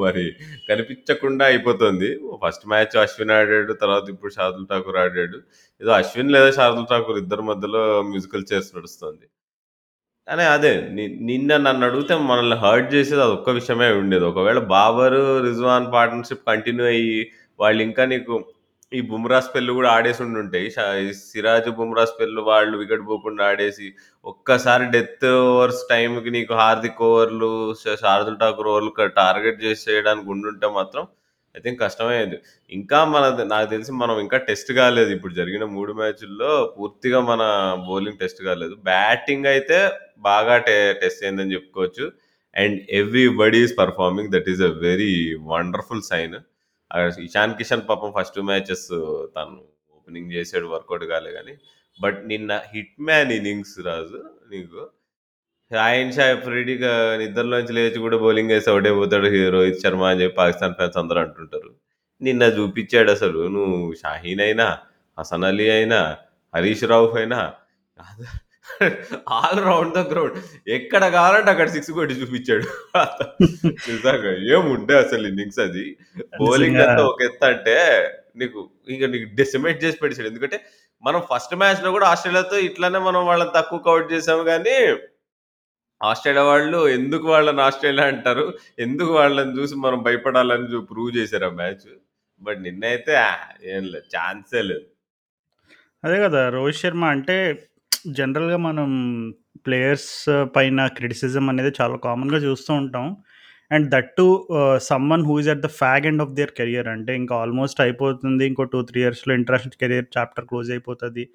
మరి 0.02 0.26
కనిపించకుండా 0.70 1.44
అయిపోతుంది. 1.52 2.10
ఫస్ట్ 2.44 2.66
మ్యాచ్ 2.72 2.96
అశ్విన్ 3.04 3.34
ఆడాడు. 3.38 3.74
తర్వాత 3.84 4.06
ఇప్పుడు 4.16 4.34
షార్దుల్ 4.38 4.70
ఠాకూర్ 4.72 5.00
ఆడాడు. 5.06 5.40
ఏదో 5.82 5.94
అశ్విన్ 6.00 6.34
లేదా 6.36 6.52
షార్దుల్ 6.60 6.90
ఠాకూర్ 6.94 7.20
ఇద్దరి 7.24 7.46
మధ్యలో 7.52 7.84
మ్యూజికల్ 8.12 8.48
చైర్స్ 8.52 8.72
నడుస్తుంది. 8.78 9.26
కానీ 10.30 10.44
అదే 10.54 10.72
ని 10.96 11.04
నిన్న 11.28 11.52
అడిగితే 11.86 12.16
మనల్ని 12.30 12.58
హర్ట్ 12.64 12.90
చేసేది 12.94 13.22
అదొక్క 13.22 13.50
విషయమే 13.60 13.90
ఉండేది. 14.00 14.26
ఒకవేళ 14.32 14.60
'బాబర్', 14.72 15.18
'రిజ్వాన్' 15.46 15.92
పార్ట్నర్‌షిప్ 15.94 16.48
కంటిన్యూ 16.50 16.86
అయ్యి 16.92 17.20
వాళ్ళింకా 17.60 18.04
నీకు 18.06 18.36
ఈ 18.92 19.00
'బుమ్రా' 19.08 19.42
స్పెల్ 19.48 19.72
గూడా 19.72 19.90
ఆడేసుండుంటే 19.96 20.60
ష 20.70 20.86
సిరాజ్, 21.24 21.70
'బుమ్రా' 21.72 22.06
స్పెల్ 22.12 22.38
వాళ్ళు 22.48 22.76
వికెట్ 22.82 23.04
పోకుండా 23.10 23.44
ఆడేసి 23.50 23.88
ఒక్కసారి 24.26 24.86
డెత్ 24.96 25.26
ఓవర్స్ 25.34 25.84
టైమ్‌కి 25.92 26.32
నీకు 26.38 26.54
'హార్దిక్' 26.62 27.04
ఓవర్లు, 27.10 27.52
ష 27.82 27.96
'శార్దుల్ 28.02 28.40
ఠాకూర్' 28.42 28.72
ఓవర్లు 28.74 28.92
క 28.98 29.10
టార్గెట్ 29.20 29.60
చేసి 29.66 29.84
చేయడానికి 29.90 30.30
ఉండుంటే 30.36 30.70
మాత్రం 30.80 31.06
ఐ 31.56 31.60
థింక్ 31.64 31.80
కష్టమయ్యేది. 31.84 32.38
ఇంకా 32.72 33.00
మనది 33.14 33.44
నాకు 33.54 33.68
తెలిసి 33.74 33.92
మనం 34.02 34.16
ఇంకా 34.24 34.38
టెస్ట్ 34.50 34.72
కాలేదు. 34.80 35.12
ఇప్పుడు 35.18 35.34
జరిగిన 35.40 35.64
3 35.76 35.96
మ్యాచుల్లో 36.00 36.52
పూర్తిగా 36.76 37.20
మన 37.30 37.42
బౌలింగ్ 37.88 38.20
టెస్ట్ 38.24 38.42
కాలేదు. 38.48 38.76
బ్యాటింగ్ 38.90 39.48
అయితే 39.54 39.80
బాగా 40.30 40.56
టె 40.68 40.76
టెస్ట్ 41.02 41.24
అయిందని 41.26 41.56
చెప్పుకోవచ్చు. 41.56 42.06
And 42.56 42.78
everybody 43.00 43.60
is 43.66 43.76
performing. 43.82 44.32
That 44.36 44.50
is 44.54 44.64
a 44.70 44.74
very 44.86 45.14
wonderful 45.52 46.06
sign. 46.12 46.38
Ah, 46.92 47.20
Ishan 47.28 47.58
Kishan 47.60 47.84
పాపం 47.90 48.12
ఫస్ట్ 48.18 48.40
మ్యాచెస్ 48.50 48.88
తను 49.36 49.58
ఓపెనింగ్ 49.98 50.32
చేసాడు 50.38 50.68
వర్కౌట్ 50.74 51.06
కాలే 51.12 51.32
గానీ, 51.38 51.54
బట్ 52.00 52.20
నిన్న 52.32 52.52
హిట్ 52.74 52.96
మ్యాన్ 53.10 53.32
ఇన్నింగ్స్ 53.38 53.76
రాజు 53.88 54.20
నీకు 54.54 54.82
షాహిన్ 55.72 56.14
షా 56.16 56.26
అఫ్రిడీగా 56.36 56.92
నిద్రలోంచి 57.22 57.74
లేచి 57.78 58.00
కూడా 58.06 58.18
బౌలింగ్ 58.24 58.52
వేసి 58.54 58.70
ఔట్ 58.74 58.88
అయిపోతాడు 58.90 59.28
రోహిత్ 59.56 59.82
శర్మ 59.84 60.04
అని 60.12 60.22
చెప్పి 60.22 60.36
పాకిస్తాన్ 60.40 60.76
ఫ్యాన్స్ 60.78 60.98
అందరూ 61.02 61.20
అంటుంటారు. 61.24 61.70
నిన్న 62.22 62.44
చూపించాడు 62.58 63.10
అసలు 63.18 63.42
నువ్వు 63.56 63.76
షాహీన్ 64.02 64.42
అయినా, 64.46 64.66
హసన్ 65.18 65.46
అలీ 65.50 65.68
అయినా, 65.76 66.00
హరీష్ 66.54 66.86
రావు 66.94 67.10
అయినా 67.22 67.40
ఆల్ 69.36 69.60
రౌండ్ 69.68 69.94
ద 69.98 70.02
గ్రౌండ్ 70.12 70.36
ఎక్కడ 70.78 71.04
కావాలంటే 71.18 71.50
అక్కడ 71.54 71.68
సిక్స్ 71.76 71.92
కొట్టి 71.98 72.18
చూపించాడు 72.22 72.68
నిజంగా 73.90 74.32
ఏముండే 74.56 74.96
అసలు 75.04 75.24
ఇన్నింగ్స్ 75.32 75.62
అది. 75.66 75.86
బౌలింగ్ 76.42 76.82
అంతా 76.86 77.04
ఒక 77.12 77.22
ఎత్తంటే 77.30 77.78
నీకు 78.42 78.60
ఇక 78.96 79.06
నీకు 79.14 79.28
డెసిమేట్ 79.40 79.84
చేసి 79.84 80.00
పడేసాడు. 80.02 80.30
ఎందుకంటే 80.32 80.60
మనం 81.04 81.22
ఫస్ట్ 81.32 81.56
మ్యాచ్లో 81.62 81.92
కూడా 81.98 82.08
ఆస్ట్రేలియాతో 82.12 82.58
ఇట్లనే 82.70 83.02
మనం 83.10 83.22
వాళ్ళని 83.30 83.54
తక్కువ 83.58 83.80
కౌట్ 83.90 84.08
చేసాము 84.14 84.44
కానీ 84.52 84.76
ఆస్ట్రేలియా 86.02 86.46
వాళ్ళు 86.50 86.80
ఎందుకు 86.94 87.26
వాళ్ళని 87.32 87.62
ఆస్ట్రేలియా 87.62 88.06
అంటారు? 88.12 88.46
ఎందుకు 88.80 89.12
వాళ్ళని 89.14 89.54
చూసి 89.58 89.76
మనం 89.80 90.00
భయపడాలని 90.04 90.68
జు 90.68 90.80
ప్రూవ్ 90.92 91.12
చేశారు 91.18 91.48
ఆ 91.48 91.58
మ్యాచ్. 91.60 91.88
బట్ 92.42 92.60
నిన్నైతే 92.66 93.14
ఆహ్, 93.26 93.44
ఏం 93.72 93.84
లేదు. 93.94 94.08
ఛాన్సే 94.16 94.62
లేదు. 94.70 94.86
అదే 96.04 96.18
కదా! 96.24 96.42
రోహిత్ 96.50 96.82
శర్మ 96.82 97.06
అంటే 97.16 97.36
జనరల్‌గా 98.16 98.58
మనం 98.66 98.90
ప్లేయర్స్ 99.66 100.12
పైన 100.56 100.86
క్రిటిసిజం 100.98 101.46
అనేది 101.52 101.72
చాలా 101.80 101.96
కామన్‌గా 102.06 102.40
చూస్తూ 102.46 102.72
ఉంటాం. 102.82 103.06
And 103.72 103.88
that 103.92 104.12
too 104.18 104.26
someone 104.88 105.26
who 105.26 105.36
is 105.42 105.50
at 105.50 105.64
the 105.66 105.72
fag 105.80 106.06
end 106.06 106.24
of 106.26 106.32
their 106.38 106.54
career 106.60 106.90
అంటే 106.94 107.12
ఇంకా 107.22 107.36
ఆల్మోస్ట్ 107.42 107.80
అయిపోతుంది. 107.86 108.44
ఇంకో 108.52 108.64
2, 108.66 108.80
3 108.84 109.02
ఇయర్స్‌లో 109.04 109.34
ఇంటర్నేషనల్ 109.40 109.80
కెరియర్ 109.84 110.08
చాప్టర్ 110.16 110.48
క్లోజ్ 110.52 110.70
అయిపోతుంది 110.72 111.26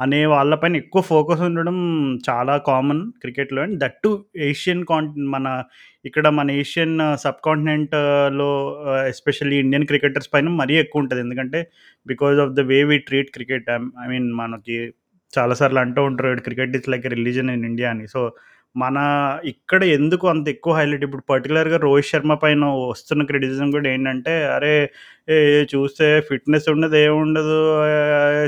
అనే 0.00 0.20
వాళ్ళ 0.26 0.54
పైన 0.54 0.76
ఎక్కువ 0.76 1.02
ఫోకస్ 1.04 1.40
ఉండడం 1.46 1.78
చాలా 2.28 2.54
కామన్ 2.66 3.02
క్రికెట్‌లో. 3.20 3.60
And 3.62 3.76
that 3.80 3.96
too 4.04 4.10
Asian 4.48 4.84
cont 4.84 5.14
మన 5.28 5.46
ఇక్కడ 6.04 6.26
మన 6.36 6.50
ఏషియన్ 6.60 6.94
సబ్ 7.16 7.40
కాంటినెంట్‌లో 7.44 8.50
ఎస్పెషల్లీ 9.08 9.58
ఇండియన్ 9.58 9.86
క్రికెటర్స్ 9.86 10.30
పైన 10.34 10.48
మరీ 10.60 10.76
ఎక్కువ 10.76 11.02
ఉంటుంది 11.02 11.22
ఎందుకంటే 11.26 11.60
because 12.06 12.38
of 12.38 12.54
the 12.54 12.64
way 12.70 12.80
we 12.90 12.98
treat 13.08 13.30
cricket 13.30 13.68
I'm 13.70 13.88
I 14.04 14.08
mean 14.08 14.28
మనకి 14.34 14.78
చాలా 15.32 15.54
సార్లు 15.54 15.80
అంటూ 15.80 16.00
ఉంటారు 16.04 16.42
cricket 16.46 16.76
is 16.76 16.88
like 16.88 17.06
religion 17.14 17.50
in 17.50 17.64
India 17.64 17.88
అని. 17.90 18.06
సో, 18.08 18.20
మన 18.74 18.98
ఇక్కడ 19.52 19.82
ఎందుకు 19.96 20.24
అంత 20.32 20.46
ఎక్కువ 20.54 20.72
హైలైట్ 20.78 21.04
ఇప్పుడు 21.06 21.24
పర్టికులర్గా 21.30 21.76
రోహిత్ 21.84 22.08
శర్మ 22.10 22.34
పైన 22.42 22.64
వస్తున్న 22.84 23.22
క్రిటిసిజం 23.30 23.68
కూడా 23.76 23.88
ఏంటంటే, 23.92 24.34
అరే! 24.56 24.74
చూస్తే 25.72 26.06
ఫిట్‌నెస్ 26.28 26.68
ఉండదు, 26.74 26.96
ఏముండదు 27.04 27.56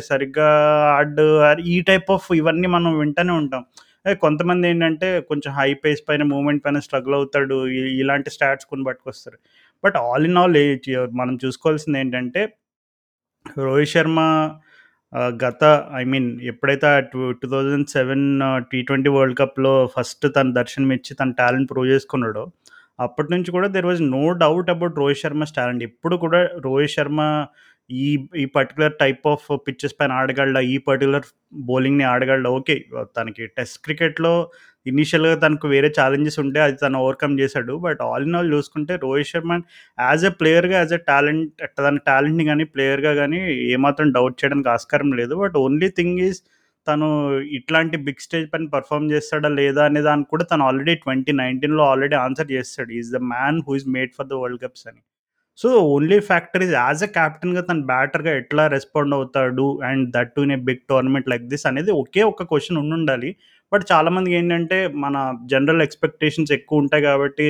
సరిగ్గా 0.09 0.49
ఆడడు 0.95 1.27
ఈ 1.69 1.77
టైప్ 1.91 2.11
ఆఫ్ 2.17 2.29
ఇవన్నీ 2.41 2.69
మనం 2.77 2.93
వింటూనే 3.01 3.35
ఉంటాం. 3.41 3.65
కొంతమంది 4.23 4.65
ఏంటంటే 4.69 5.09
కొంచెం 5.31 5.51
హై 5.57 5.71
పేస్ 5.83 6.03
పైన 6.09 6.23
మూమెంట్ 6.31 6.63
పైన 6.65 6.79
స్ట్రగుల్ 6.87 7.17
అవుతాడు. 7.19 7.57
ఇలాంటి 8.03 8.31
స్టాట్స్ 8.37 8.69
కొని 8.71 8.85
పట్టుకొస్తారు. 8.89 9.39
బట్ 9.85 9.97
ఆల్ 10.05 10.27
ఇన్ 10.31 10.39
ఆల్ 10.43 10.57
ఏ 10.61 10.67
మనం 11.21 11.35
చూసుకోవాల్సింది 11.45 11.99
ఏంటంటే 12.03 12.43
రోహిత్ 13.63 13.93
శర్మ 13.93 14.21
గత 15.41 15.63
ఐ 15.95 16.03
మీన్ 16.05 16.29
ఎప్పుడైతే 16.43 16.91
టూ 17.13 17.21
టూ 17.33 17.47
2007 17.47 18.25
టీ20 18.71 19.11
వరల్డ్ 19.15 19.37
కప్‌లో 19.41 19.73
ఫస్ట్ 19.95 20.27
తన 20.37 20.47
దర్శనం 20.53 20.91
ఇచ్చి 20.97 21.13
తన 21.15 21.31
టాలెంట్ 21.39 21.71
ప్రూవ్ 21.73 21.89
చేసుకున్నాడో, 21.89 22.45
అప్పటి 22.99 23.31
నుంచి 23.33 23.51
కూడా 23.51 23.69
there 23.69 23.87
was 23.87 24.03
no 24.13 24.23
doubt 24.43 24.71
about 24.71 24.99
Rohit 24.99 25.23
Sharma's 25.23 25.55
talent. 25.59 25.83
ఎప్పుడు 25.83 26.17
కూడా 26.25 26.41
రోహిత్ 26.67 26.95
శర్మ 26.97 27.21
ఈ 27.91 28.09
ఈ 28.37 28.45
పర్టికులర్ 28.57 28.95
టైప్ 29.01 29.25
ఆఫ్ 29.27 29.47
పిచ్చెస్ 29.67 29.95
పైన 30.01 30.13
ఆడగలడా? 30.21 30.61
ఈ 30.73 30.77
పర్టికులర్ 30.89 31.27
బౌలింగ్‌ని 31.71 32.05
ఆడగలడా? 32.13 32.51
ఓకే. 32.59 32.77
తనకి 33.17 33.45
టెస్ట్ 33.57 33.79
క్రికెట్‌లో 33.87 34.35
ఇనీషియల్‌గా 34.87 35.35
తనకు 35.43 35.67
వేరే 35.73 35.89
ఛాలెంజెస్ 35.97 36.39
ఉంటే 36.43 36.61
అది 36.61 36.77
తను 36.83 36.99
ఓవర్‌కమ్ 37.03 37.35
చేశాడు. 37.41 37.75
బట్ 37.85 38.01
ఆల్ 38.07 38.25
ఇన్ 38.27 38.37
ఆల్ 38.39 38.51
చూసుకుంటే 38.55 38.95
రోహిత్ 39.05 39.31
శర్మ 39.33 39.53
యాస్ 39.99 40.25
ఎ 40.25 40.33
ప్లేయర్‌గా, 40.41 40.77
యాస్ 40.81 40.95
ఎ 40.99 41.01
టాలెంట్ 41.11 41.45
తన 41.81 41.97
టాలెంట్‌ని 42.09 42.47
కానీ 42.51 42.67
ప్లేయర్‌గా 42.75 43.13
కానీ 43.21 43.41
ఏమాత్రం 43.75 44.09
డౌట్ 44.17 44.39
చేయడానికి 44.43 44.71
ఆస్కారం 44.77 45.13
లేదు. 45.21 45.37
బట్ 45.43 45.59
ఓన్లీ 45.65 45.91
థింగ్ 45.99 46.21
ఈజ్ 46.29 46.41
తను 46.87 47.09
ఇట్లాంటి 47.57 47.97
బిగ్ 48.05 48.23
స్టేజ్ 48.25 48.47
పైన 48.53 48.67
పెర్ఫార్మ్ 48.75 49.09
చేస్తాడా? 49.15 49.49
లేదా? 49.59 49.83
అనే 49.89 50.01
దానికి 50.07 50.31
కూడా 50.33 50.45
తను 50.53 50.65
ఆల్రెడీ 50.69 50.95
2019లో 50.99 51.85
ఆల్రెడీ 51.91 52.17
ఆన్సర్ 52.23 52.51
చేస్తాడు 52.55 52.93
is 53.01 53.11
the 53.17 53.23
man 53.33 53.61
who 53.67 53.75
is 53.81 53.89
made 53.97 54.13
for 54.19 54.29
the 54.29 54.39
world 54.43 54.63
cups 54.65 54.87
అని. 54.91 55.01
So, 55.59 55.69
only 55.95 56.19
factor 56.29 56.63
is 56.67 56.75
as 56.77 57.03
a 57.03 57.11
క్యాప్టెన్గా 57.17 57.63
తను 57.69 57.83
బ్యాటర్‌గా 57.91 58.33
ఎట్లా 58.41 58.65
రెస్పాండ్ 58.75 59.15
అవుతాడు? 59.17 59.67
And 59.89 60.05
that 60.15 60.33
too 60.37 60.43
in 60.47 60.55
a 60.55 60.61
big 60.69 60.83
tournament 60.91 61.29
like 61.33 61.47
this 61.53 61.67
అనేది 61.71 61.93
ఒకే 62.03 62.23
ఒక 62.31 62.47
క్వశ్చన్ 62.53 62.81
ఉండుండాలి. 62.83 63.31
బట్ 63.73 63.85
చాలామందికి 63.93 64.37
ఏంటంటే 64.37 64.89
మన 65.05 65.17
జనరల్ 65.47 65.83
ఎక్స్‌పెక్టేషన్స్ 65.83 66.53
ఎక్కువ 66.53 66.79
ఉంటాయి 66.79 67.03
కాబట్టి 67.03 67.49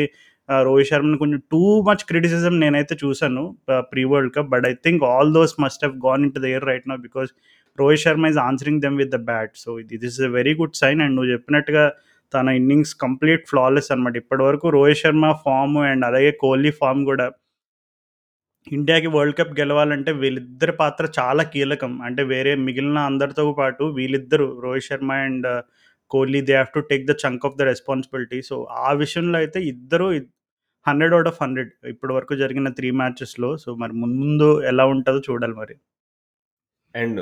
రోహిత్ 0.62 0.88
శర్మని 0.88 1.18
కొంచెం 1.18 1.40
టూ 1.52 1.82
మచ్ 1.82 2.04
క్రిటిసిజం 2.04 2.60
నేనైతే 2.60 2.96
చూసాను. 3.04 3.56
Pre 3.78 4.04
world 4.04 4.34
cup. 4.34 4.48
But 4.48 4.66
I 4.66 4.72
think 4.84 5.02
all 5.04 5.34
those 5.34 5.54
must 5.60 5.84
have 5.84 5.96
gone 6.06 6.22
into 6.24 6.40
the 6.40 6.44
air 6.44 6.64
right 6.64 6.88
నా 6.88 6.96
because 6.96 7.30
Rohit 7.78 8.00
Sharma 8.00 8.26
is 8.26 8.38
answering 8.38 8.80
them 8.80 8.96
with 8.96 9.10
the 9.10 9.16
bat. 9.16 9.52
So, 9.56 9.78
this 9.82 10.04
is 10.04 10.20
a 10.20 10.30
very 10.38 10.54
good 10.54 10.74
sign. 10.74 11.00
And 11.00 11.16
నువ్వు 11.16 11.32
చెప్పినట్టుగా 11.32 11.84
తన 12.34 12.48
innings 12.48 12.94
complete 12.94 13.48
flawless 13.48 13.92
అనమాట. 13.92 14.16
ఇప్పటివరకు 14.16 14.68
Rohit 14.68 14.98
Sharma 14.98 15.32
form 15.44 15.78
and 15.90 16.04
అలాగే 16.04 16.30
Kohli 16.40 16.70
form 16.70 17.04
కూడా 17.04 17.26
ఇండియాకి 18.72 19.06
world 19.06 19.36
cup 19.36 19.60
గెలవాలంటే 19.60 20.12
వీళ్ళిద్దరి 20.12 20.72
పాత్ర 20.72 21.04
చాలా 21.18 21.42
కీలకం. 21.42 22.02
అంటే 22.02 22.22
వేరే 22.22 22.54
మిగిలిన 22.66 22.98
అందరితో 23.10 23.52
పాటు 23.52 23.84
వీళ్ళిద్దరు 23.98 24.60
Rohit 24.64 24.84
Sharma 24.84 25.12
and 25.12 25.48
Kohli 26.10 26.40
they 26.42 26.54
have 26.54 26.72
to 26.76 26.82
take 26.90 27.04
the 27.06 27.16
chunk 27.24 27.46
of 27.48 27.56
the 27.56 27.68
responsibility. 27.70 28.40
So, 28.42 28.56
ఆ 28.82 28.90
విషయంలో 29.02 29.38
అయితే 29.38 29.60
ఇద్దరు 29.72 30.08
హండ్రెడ్ 30.86 31.14
అవుట్ 31.14 31.30
ఆఫ్ 31.30 31.40
100 31.42 31.60
ఇప్పటి 31.92 32.12
వరకు 32.12 32.34
జరిగిన 32.36 32.68
త్రీ 32.78 32.90
మ్యాచెస్‌లో. 33.00 33.52
సో, 33.64 33.70
మరి 33.82 33.94
ముందు 34.04 34.50
ఎలా 34.72 34.86
ఉంటుందో 34.94 35.22
చూడాలి 35.30 35.56
మరి. 35.62 35.76
అండ్ 36.94 37.18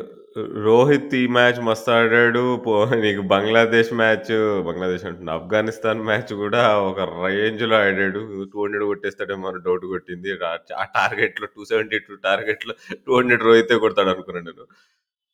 రోహిత్ 0.66 1.14
ఈ 1.14 1.24
మ్యాచ్ 1.28 1.58
మస్తు 1.60 1.90
ఆడాడు. 1.94 2.42
పో 2.66 2.72
నీకు 3.02 3.22
బంగ్లాదేశ్ 3.32 3.90
మ్యాచ్ 4.00 4.30
బంగ్లాదేశ్ 4.68 5.04
అంటున్నా. 5.08 5.32
ఆఫ్ఘనిస్తాన్ 5.38 6.00
మ్యాచ్ 6.02 6.32
కూడా 6.34 6.60
ఒక 6.86 6.98
రేంజ్‌లో 7.26 7.76
ఆడాడు. 7.80 8.20
200 8.46 8.88
కొట్టేస్తాడేమో 8.90 9.48
అని 9.50 9.60
డౌట్ 9.66 9.84
కొట్టింది. 9.92 10.30
ఆ 10.74 10.84
టార్గెట్‌లో 10.96 11.48
272 11.48 12.16
టార్గెట్‌లో 12.28 12.74
200 13.08 13.48
రోహితే 13.48 13.76
కొడతాడు 13.84 14.14
నేను. 14.40 14.64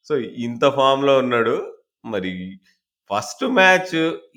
సో, 0.06 0.14
ఇంత 0.46 0.64
ఫామ్లో 0.78 1.14
ఉన్నాడు. 1.24 1.56
మరి 2.06 2.32
ఫస్ట్ 3.10 3.44
మ్యాచ్ 3.58 3.94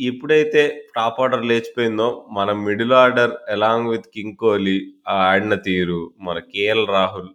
ఎప్పుడైతే 0.09 0.61
టాప్ 0.95 1.19
ఆర్డర్ 1.23 1.43
లేచిపోయిందో, 1.51 2.07
మన 2.37 2.49
middle 2.67 2.93
order 3.03 3.33
along 3.55 3.89
with 3.93 4.07
king 4.15 4.37
Kohli 4.43 4.77
ఆడిన 5.19 5.55
తీరు, 5.67 6.01
మన 6.27 6.37
KL 6.53 6.85
Rahul 6.95 7.29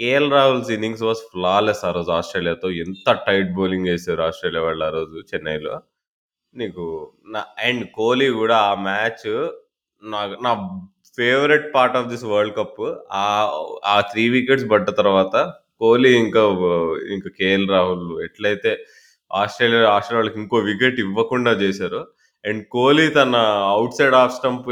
KL 0.00 0.28
Rahul's 0.36 0.70
innings 0.74 1.04
was 1.06 1.22
flawless 1.32 1.80
ఆ 1.88 1.90
రోజు 1.96 2.10
ఆస్ట్రేలియాతో. 2.18 2.68
ఎంత 2.84 3.06
టైట్ 3.28 3.50
బౌలింగ్ 3.58 3.88
వేసారు 3.90 4.22
ఆస్ట్రేలియా 4.26 4.62
వాళ్ళు 4.66 4.84
ఆ 4.88 4.90
రోజు 4.98 5.16
చెన్నైలో. 5.30 5.74
నీకు 6.54 6.84
నా 7.34 7.40
అండ్ 7.68 7.84
కోహ్లీ 7.98 8.28
కూడా 8.40 8.56
ఆ 8.68 8.74
మ్యాచ్ 8.88 9.26
నా 10.02 10.20
నా 10.46 10.52
favourite 11.18 11.66
part 11.76 11.96
of 12.00 12.08
this 12.12 12.24
world 12.32 12.56
cup 12.58 12.82
ఆ 13.22 13.24
ఆ 13.92 13.96
త్రీ 14.12 14.24
వికెట్స్ 14.36 14.68
పడ్డ 14.72 14.88
తర్వాత 15.00 15.34
కోహ్లీ 15.82 16.12
ఇంకా 16.24 16.42
ఇంకా 17.16 17.30
కేఎల్ 17.40 17.66
రాహుల్ 17.74 18.06
ఎట్లయితే 18.26 18.72
ఆస్ట్రేలియా 19.30 19.82
ఆస్ట్రేలియా 19.90 20.20
వాళ్ళకి 20.20 20.40
ఇంకో 20.40 20.58
వికెట్ 20.68 20.98
ఇవ్వకుండా 21.00 21.52
చేశారు 21.62 22.00
అండ్ 22.44 22.62
కోహ్లీ 22.70 23.06
తన 23.10 23.36
అవుట్ 23.72 23.96
సైడ్ 23.98 24.14
ఆఫ్ 24.14 24.34
స్టంప్ 24.34 24.68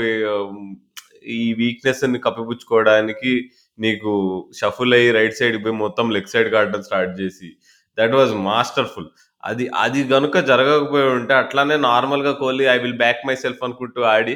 ఈ 1.37 1.41
వీక్నెస్ని 1.53 2.19
కప్పిపుచ్చుకోవడానికి 2.19 3.33
నీకు 3.79 4.11
షఫుల్ 4.59 4.95
అయ్యి 4.95 5.11
రైట్ 5.13 5.39
సైడ్ 5.39 5.57
పోయి 5.65 5.75
మొత్తం 5.77 6.07
లెగ్ 6.11 6.27
సైడ్ 6.27 6.49
కాడటం 6.51 6.83
స్టార్ట్ 6.83 7.15
చేసి 7.21 7.49
దట్ 7.99 8.15
వాస్ 8.15 8.33
మాస్టర్‌ఫుల్. 8.47 9.09
అది 9.43 9.65
అది 9.77 10.01
గనుక 10.05 10.39
జరగకపోయి 10.51 11.07
ఉంటే 11.17 11.35
అట్లానే 11.35 11.77
నార్మల్‌గా 11.89 12.33
Kohli 12.35 12.67
I 12.67 12.77
will 12.79 12.99
back 12.99 13.27
myself 13.37 13.63
అనుకుంటూ 13.63 14.01
ఆడి 14.15 14.35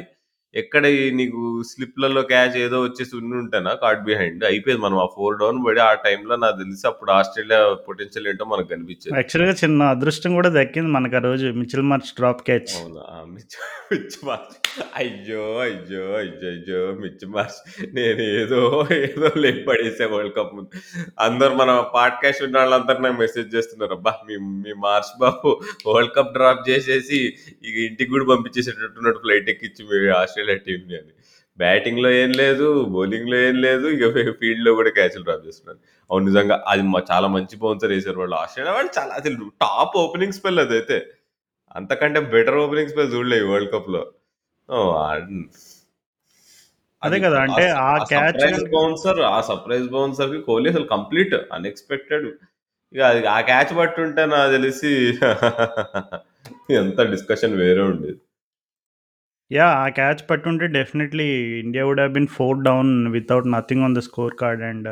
ఎక్కడ 0.53 0.85
ఈ 0.93 1.03
నీకు 1.17 1.41
స్లిప్‌లలో 1.69 2.21
క్యాచ్ 2.31 2.55
ఏదో 2.63 2.77
వచ్చేసి 2.81 3.13
ఉండుంటేనా 3.19 3.71
కాట్ 3.83 4.01
బిహైండ్ 4.07 4.41
అయిపోయేది. 4.49 4.81
మనం 4.81 4.97
ఆ 4.97 5.05
4 5.13 5.37
డౌన్ 5.41 5.59
పడి 5.65 5.81
ఆ 5.81 5.91
టైంలో 6.05 6.35
నాకు 6.41 6.57
తెలిసి 6.61 6.83
అప్పుడు 6.89 7.11
ఆస్ట్రేలియా 7.17 7.59
పొటెన్షియల్ 7.87 8.27
ఏంటో 8.27 8.45
మనకు 8.51 8.69
కనిపించేది. 8.73 9.13
యాక్చువల్‌గా 9.17 9.53
చిన్న 9.61 9.89
అదృష్టం 9.93 10.31
కూడా 10.39 10.49
దక్కింది 10.57 10.91
మనకు 10.97 11.15
ఆ 11.15 11.25
రోజు 11.27 11.47
Mitchell 11.61 11.87
Marsh 11.91 12.13
drop 12.17 12.41
catch. 12.49 12.73
Marsh 14.25 14.57
అయ్యో! 14.97 15.39
అయ్యో! 15.63 16.03
అయ్యయ్యో! 16.17 16.81
మిచ్ 16.99 17.23
మార్ష్ 17.31 17.57
నేను 17.95 18.21
ఏదో 18.37 18.59
ఏదో 19.01 19.29
లేపి 19.41 19.63
పడేసా 19.65 20.05
వరల్డ్ 20.11 20.35
కప్ 20.37 20.53
ముందు. 20.57 20.69
అందరూ 21.21 21.53
మన 21.55 21.71
పాడ్‌కాస్ట్ 21.95 22.43
విన్నోళ్ళందరూ 22.43 23.01
నాకు 23.05 23.19
మెసేజ్ 23.19 23.49
చేస్తున్నారు. 23.55 23.95
అబ్బా! 23.97 24.13
మీ 24.27 24.35
మీ 24.63 24.73
మార్ష్ 24.85 25.13
బాబు 25.21 25.49
వరల్డ్ 25.87 26.13
కప్ 26.15 26.33
డ్రాప్ 26.33 26.63
చేసేసి 26.69 27.19
ఇక 27.63 27.75
ఇంటికి 27.87 28.11
కూడా 28.13 28.27
పంపించేసేటట్టున్నాడు 28.31 29.19
ఫ్లైట్ 29.23 29.51
ఎక్కించి 29.51 29.83
మీ 29.89 29.99
ఆస్ట్రేలియా 30.43 30.59
టీమ్‌ని 30.67 30.95
అని. 30.97 31.13
బ్యాటింగ్‌లో 31.59 32.09
ఏం 32.19 32.31
లేదు, 32.39 32.65
బౌలింగ్‌లో 32.93 33.37
ఏం 33.47 33.55
లేదు. 33.65 33.87
ఇక 33.95 34.05
ఫీ 34.15 34.23
ఫీల్డ్‌లో 34.39 34.71
కూడా 34.79 34.91
క్యాచ్‌లు 34.97 35.23
డ్రాప్ 35.23 35.43
చేస్తున్నారు. 35.47 35.79
అవును 36.09 36.25
నిజంగా 36.29 36.55
అది 36.67 36.83
చాలా 37.11 37.27
మంచి 37.35 37.55
బౌన్సర్ 37.63 37.93
ఏసారు 37.97 38.19
వాళ్ళు. 38.23 38.35
ఆస్ట్రేలియా 38.41 38.75
వాళ్ళు 38.77 38.91
చాలా 38.97 39.11
అసలు 39.19 39.35
టాప్ 39.65 39.95
ఓపెనింగ్ 40.03 40.37
స్పెల్ 40.39 40.61
అదైతే. 40.65 40.97
అంతకంటే 41.75 42.19
బెటర్ 42.33 42.59
ఓపెనింగ్ 42.63 42.91
స్పెల్ 42.93 43.11
చూడలే 43.15 43.37
ఈ 43.37 43.47
వరల్డ్ 43.51 43.71
కప్‌లో. 43.75 44.03
ఓహ్! 44.69 44.95
అన్ 45.09 45.37
అదే 47.01 47.15
అది 47.15 47.19
కదా! 47.25 47.37
అంటే 47.45 47.63
ఆ 47.83 47.91
క్యాచ్ 48.09 48.41
బౌన్సర్ 48.73 49.19
ఆ 49.29 49.37
సర్ప్రైజ్ 49.47 49.87
బౌన్సర్‌కి 49.89 50.39
కోహ్లీ 50.47 50.69
అసలు 50.69 50.87
కంప్లీట్ 50.91 51.35
అన్‌ఎక్స్‌పెక్టెడ్. 51.55 52.27
ఇక 52.93 53.01
అది 53.09 53.21
ఆ 53.27 53.39
క్యాచ్ 53.49 53.73
పట్టుంటే 53.77 54.23
నాకు 54.33 54.51
తెలిసి 54.57 54.91
ఎంత 56.79 56.99
డిస్కషన్ 57.13 57.55
వేరే 57.61 57.83
ఉండేది. 57.91 58.19
యా 59.51 59.65
ఆ 59.79 59.87
catch 59.97 60.21
పట్టుంటే 60.29 60.65
definitely 60.75 61.27
India 61.63 61.83
would 61.87 62.01
have 62.03 62.13
been 62.15 62.29
four 62.35 62.59
down 62.67 62.91
without 63.15 63.47
nothing 63.55 63.83
on 63.87 63.95
the 63.97 64.03
score 64.07 64.35
card 64.41 64.63
and 64.69 64.87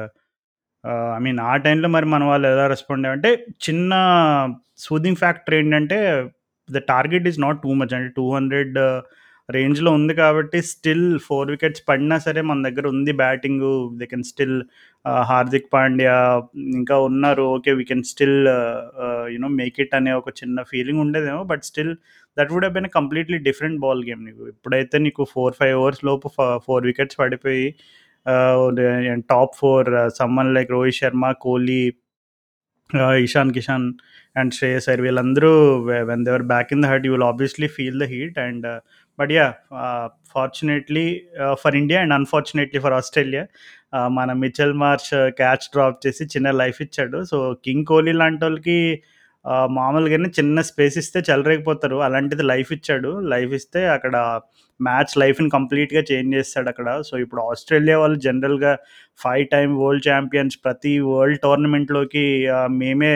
ah, 0.83 1.11
I 1.15 1.21
mean 1.25 1.39
ఆ 1.45 1.55
టైంలో 1.65 1.89
మరి 1.95 2.07
మన 2.13 2.23
వాళ్ళు 2.29 2.47
ఎలా 2.53 2.65
రెస్పాండ్ 2.73 3.07
అంటే 3.09 3.31
చిన్న 3.65 3.93
సూదింగ్ 4.85 5.21
ఫ్యాక్టర్ 5.23 5.55
ఏంటంటే 5.59 5.97
the 6.69 6.81
target 6.91 7.27
is 7.31 7.39
not 7.45 7.59
too 7.63 7.71
much 7.79 7.95
అంటే 7.97 8.11
200 8.17 8.77
రేంజ్‌లో 9.49 9.89
uh, 9.89 9.97
ఉంది 9.97 10.13
కాబట్టి 10.17 10.57
స్టిల్ 10.69 11.05
4 11.21 11.53
వికెట్స్ 11.53 11.83
పడినా 11.87 12.17
సరే 12.25 12.41
మన 12.49 12.59
దగ్గర 12.67 12.85
ఉంది 12.91 13.11
బ్యాటింగు. 13.21 13.71
దే 13.99 14.05
కెన్ 14.11 14.25
స్టిల్ 14.29 14.57
ఆహ్, 15.05 15.23
హార్దిక్ 15.29 15.69
పాండ్యా 15.73 16.15
ఇంకా 16.73 16.95
ఉన్నారు. 17.07 17.45
Okay. 17.55 17.71
We 17.79 17.85
can 17.89 18.03
still 18.11 18.37
ah, 18.51 19.25
you 19.33 19.39
know 19.45 19.51
make 19.57 19.79
it 19.85 19.95
అనే 19.99 20.13
ఒక 20.19 20.31
చిన్న 20.39 20.63
ఫీలింగ్ 20.71 21.01
ఉండేదేమో. 21.05 21.41
But 21.51 21.65
still 21.69 21.93
that 22.37 22.51
would 22.51 22.65
have 22.65 22.87
completely 22.87 23.37
different 23.37 23.79
ball 23.79 24.05
game 24.05 24.25
నీకు 24.25 24.47
ఇప్పుడైతే 24.47 24.97
నీకు 24.97 25.23
ఫోర్ 25.23 25.53
ఫైవ్ 25.53 25.79
ఓవర్స్ 25.79 26.05
లోపు 26.05 26.27
ఫోర్ 26.65 26.85
వికెట్స్ 26.85 27.17
పడిపోయి 27.19 27.75
top 29.29 29.55
four 29.55 30.09
someone 30.09 30.53
like 30.53 30.71
Rohit 30.71 30.95
Sharma 30.95 31.31
Kohli 31.31 31.93
Ishan 33.17 33.53
Kishan 33.53 33.93
and 34.35 34.53
Shreyas 34.53 34.89
Iyer 34.89 35.01
వీళ్ళందరూ 35.01 35.79
when 35.83 36.25
they were 36.25 36.43
back 36.43 36.73
in 36.73 36.81
the 36.83 36.85
hurt 36.85 37.05
you 37.05 37.11
will 37.11 37.23
obviously 37.23 37.67
feel 37.67 37.99
the 37.99 38.03
heat 38.03 38.39
and 38.39 38.81
but 39.19 39.31
yeah 39.31 39.53
fortunately 40.31 41.21
for 41.53 41.75
India 41.75 42.01
and 42.01 42.13
unfortunately 42.13 42.81
for 42.81 42.93
Australia 42.93 43.47
మన 44.07 44.33
Mitchell 44.33 44.73
Marsh 44.73 45.31
catch 45.31 45.69
drop 45.73 46.07
చేసి 46.07 46.25
చిన్న 46.25 46.51
life 46.51 46.81
ఇచ్చాడు. 46.81 47.23
So 47.23 47.55
king 47.65 47.85
Kohli 47.85 48.11
లాంటి 48.11 48.45
వాళ్ళకి 48.45 49.03
మామూలుగానే 49.69 50.29
చిన్న 50.39 50.61
space 50.61 50.97
ఇస్తే 50.97 51.19
చెలరేకపోతారు 51.29 51.97
అలాంటిది 52.07 52.43
లైఫ్ 52.43 52.71
ఇచ్చాడు. 52.73 53.11
లైఫ్ 53.33 53.53
ఇస్తే 53.53 53.81
అక్కడ 53.87 54.15
మ్యాచ్ 54.79 55.13
లైఫ్ని 55.17 55.49
కంప్లీట్గా 55.49 56.01
చేంజ్ 56.11 56.35
చేస్తాడు 56.35 56.69
అక్కడ. 56.69 56.89
సో 57.01 57.17
ఇప్పుడు 57.17 57.41
ఆస్ట్రేలియా 57.41 57.99
వాళ్ళు 57.99 58.19
జనరల్గా 58.19 58.77
ఫైవ్ 59.23 59.45
టైమ్ 59.47 59.71
వరల్డ్ 59.81 60.07
ఛాంపియన్స్ 60.09 60.57
ప్రతి 60.65 60.93
వరల్డ్ 60.99 61.39
టోర్నమెంట్లోకి 61.39 62.25
మేమే 62.69 63.13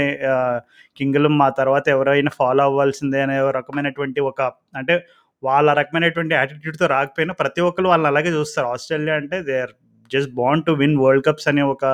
కింగ్లు. 0.98 1.30
మా 1.42 1.50
తర్వాత 1.50 1.86
ఎవరైనా 1.90 2.32
ఫాలో 2.40 2.64
అవ్వాల్సిందే 2.64 3.22
అనే 3.22 3.38
రకమైనటువంటి 3.60 4.22
ఒక 4.22 4.42
అంటే 4.76 4.96
వాళ్ళ 5.44 5.70
రకమైనటువంటి 5.74 6.36
యాటిట్యూడ్తో 6.36 6.86
రాకపోయినా 6.88 7.34
ప్రతి 7.34 7.62
ఒక్కరు 7.62 7.88
వాళ్ళని 7.88 8.08
అలాగే 8.08 8.30
చూస్తారు. 8.30 8.68
ఆస్ట్రేలియా 8.68 9.16
అంటే 9.16 9.38
they 9.42 9.56
are 9.62 9.74
just 10.12 10.32
bound 10.36 10.66
to 10.66 10.72
win 10.72 10.98
world 10.98 11.26
cups 11.26 11.48
అనే 11.48 11.62
ఒక 11.62 11.86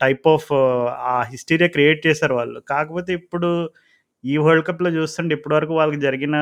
టైప్ 0.00 0.26
ఆఫ్ 0.28 0.48
ఆ 1.12 1.16
హిస్టరీ 1.30 1.68
క్రియేట్ 1.68 2.00
చేశారు 2.06 2.34
వాళ్ళు. 2.34 2.60
కాకపోతే 2.68 3.12
ఇప్పుడు 3.12 3.50
ఈ 4.24 4.34
వరల్డ్ 4.38 4.66
కప్లో 4.68 4.90
చూస్తుంటే 4.90 5.32
ఇప్పటివరకు 5.34 5.72
వాళ్ళకి 5.74 6.00
జరిగిన 6.00 6.36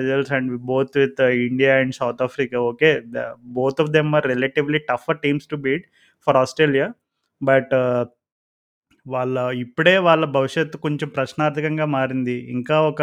results 0.00 0.32
and 0.32 0.52
both 0.70 0.96
with 0.98 1.20
India 1.48 1.72
and 1.80 1.94
South 1.94 2.22
Africa 2.22 2.58
okay 2.70 2.90
both 3.58 3.80
of 3.80 3.90
them 3.90 4.10
are 4.14 4.26
relatively 4.26 4.80
tougher 4.90 5.20
teams 5.20 5.48
to 5.48 5.56
beat 5.66 5.86
for 6.26 6.36
Australia 6.36 6.88
but 7.40 7.74
వాళ్ళ 9.06 9.36
ఇప్పుడే 9.64 9.98
వాళ్ళ 9.98 10.24
భవిష్యత్తు 10.36 10.76
కొంచెం 10.78 11.08
ప్రశ్నార్థకంగా 11.08 11.86
మారింది. 11.96 12.36
ఇంకా 12.50 12.76
ఒక 12.82 13.02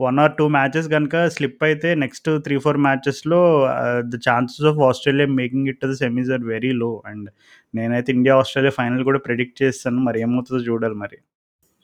వన్ 0.00 0.18
ఆర్ 0.18 0.32
టూ 0.38 0.44
మ్యాచెస్ 0.48 0.88
కనుక 0.88 1.26
స్లిప్ 1.28 1.64
అయితే 1.64 1.88
next 1.94 2.28
three 2.40 2.56
four 2.58 2.78
మ్యాచెస్లో 2.86 3.40
the 4.12 4.18
chances 4.28 4.66
of 4.70 4.80
Australia 4.88 5.28
making 5.40 5.68
it 5.68 5.86
the 5.86 5.92
semis 5.92 6.30
are 6.30 6.44
very 6.44 6.72
low 6.72 6.90
and 7.06 7.28
నేనైతే 7.74 8.12
ఇండియా 8.12 8.36
ఆస్ట్రేలియా 8.36 8.70
ఫైనల్ 8.70 9.04
కూడా 9.04 9.18
ప్రెడిక్ట్ 9.18 9.62
చేస్తాను. 9.62 10.00
మరి 10.00 10.20
ఏమవుతుందో 10.20 10.62
చూడాలి 10.64 10.94
మరి. 10.94 11.18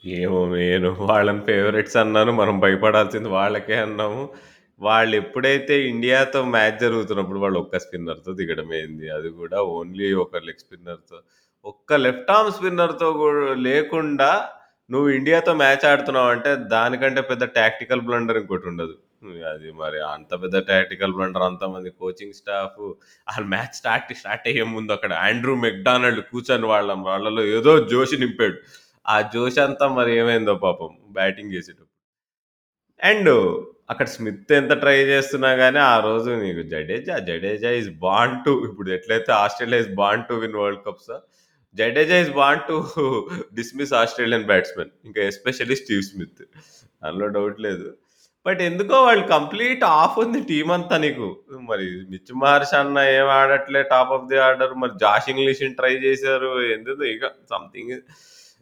ఏమో 0.03 0.39
నేను 0.55 0.89
వాళ్ళని 0.99 1.41
ఫేవరెట్స్ 1.41 1.97
అన్నాను. 1.97 2.31
మనం 2.31 2.55
భయపడాల్సింది 2.59 3.29
వాళ్ళకే 3.29 3.75
అన్నాము. 3.75 4.23
వాళ్ళు 4.81 5.15
ఎప్పుడైతే 5.15 5.75
ఇండియాతో 5.91 6.39
మ్యాచ్ 6.55 6.79
జరుగుతున్నప్పుడు 6.79 7.39
వాళ్ళు 7.39 7.59
ఒక్క 7.59 7.77
స్పిన్నర్తో 7.77 8.31
దిగడం 8.33 8.73
ఏంది 8.73 9.07
అది 9.09 9.29
కూడా 9.29 9.59
ఓన్లీ 9.77 10.13
ఒక 10.23 10.37
లెగ్ 10.47 10.63
స్పిన్నర్తో 10.65 11.17
ఒక్క 11.65 11.93
లెఫ్ట్ 12.05 12.31
ఆర్మ్ 12.31 12.51
స్పిన్నర్తో 12.51 13.07
కూడా 13.13 13.53
లేకుండా 13.69 14.29
నువ్వు 14.89 15.07
ఇండియాతో 15.09 15.51
మ్యాచ్ 15.61 15.83
ఆడుతున్నావు 15.85 16.29
అంటే 16.35 16.51
దానికంటే 16.73 17.21
పెద్ద 17.31 17.43
టాక్టికల్ 17.57 18.01
బ్లండర్ 18.01 18.37
ఇంకోటి 18.37 18.67
ఉండదు. 18.71 18.95
అది 19.51 19.69
మరి 19.81 19.99
అంత 20.13 20.31
పెద్ద 20.43 20.57
టాక్టికల్ 20.69 21.13
బ్లండర్ 21.17 21.45
అంతమంది 21.47 21.89
కోచింగ్ 22.01 22.37
స్టాఫ్ 22.39 22.79
ఆ 23.27 23.35
మ్యాచ్ 23.53 23.77
స్టార్ట్ 23.79 24.13
స్టార్ట్ 24.21 24.45
అయ్యే 24.51 24.65
ముందు 24.75 24.91
అక్కడ 24.97 25.13
ఆండ్రూ 25.27 25.53
మెక్డానల్డ్ 25.65 26.21
కూర్చొని 26.31 26.67
వాళ్ళ 26.73 26.91
వాళ్ళలో 27.09 27.43
ఏదో 27.57 27.73
జోషి 27.93 28.17
నింపాడు. 28.23 28.57
ఆ 29.05 29.15
జోష్ 29.35 29.59
అంతా 29.65 29.87
మరి 29.97 30.11
ఏమైందో 30.21 30.55
పాపం 30.65 30.89
బ్యాటింగ్ 31.17 31.53
చేసేటప్పుడు. 31.55 31.91
అండ్ 32.99 33.31
అక్కడ 33.91 34.07
స్మిత్ 34.13 34.51
ఎంత 34.59 34.73
ట్రై 34.83 34.97
చేస్తున్నా 35.11 35.49
కానీ 35.61 35.79
ఆ 35.91 35.95
రోజు 36.07 36.29
నీకు 36.43 36.63
Jadeja 36.71 37.15
Jadeja 37.29 37.71
is 37.81 37.91
born 38.05 38.35
to 38.45 38.53
ఇప్పుడు 38.69 38.89
ఎట్లయితే 38.97 39.31
Australia 39.43 39.81
is 39.83 39.93
born 40.01 40.25
to 40.29 40.35
win 40.43 40.57
world 40.61 40.83
cups 40.87 41.11
Jadeja 41.75 42.17
is 42.23 42.33
want 42.41 42.65
to 42.71 42.77
dismiss 43.59 43.93
Australian 44.01 44.45
batsmen 44.51 44.91
ఇంకా 45.07 45.21
ఎస్పెషల్లీ 45.31 45.77
స్టీవ్ 45.83 46.03
స్మిత్ 46.09 46.43
అందులో 47.03 47.27
డౌట్ 47.37 47.59
లేదు. 47.67 47.87
బట్ 48.45 48.61
ఎందుకో 48.67 48.95
వాళ్ళు 49.05 49.23
కంప్లీట్ 49.35 49.83
ఆఫ్ 49.99 50.17
ఉంది 50.23 50.39
టీం 50.51 50.67
అంతా 50.75 50.95
నీకు. 51.05 51.27
మరి 51.71 51.87
మిచ్ 52.11 52.31
మహర్షి 52.43 52.75
అన్న 52.81 52.97
ఏం 53.17 53.29
ఆడట్లే 53.39 53.81
టాప్ 53.93 54.13
ఆఫ్ 54.15 54.27
ది 54.31 54.37
ఆర్డర్ 54.47 54.73
మరి 54.83 54.93
జాష్ 55.03 55.27
ఇంగ్లీష్ని 55.33 55.69
ట్రై 55.79 55.93
చేశారు 56.05 56.51
ఎందుకు 56.75 57.03
ఇక 57.13 57.31
సంథింగ్ 57.53 57.95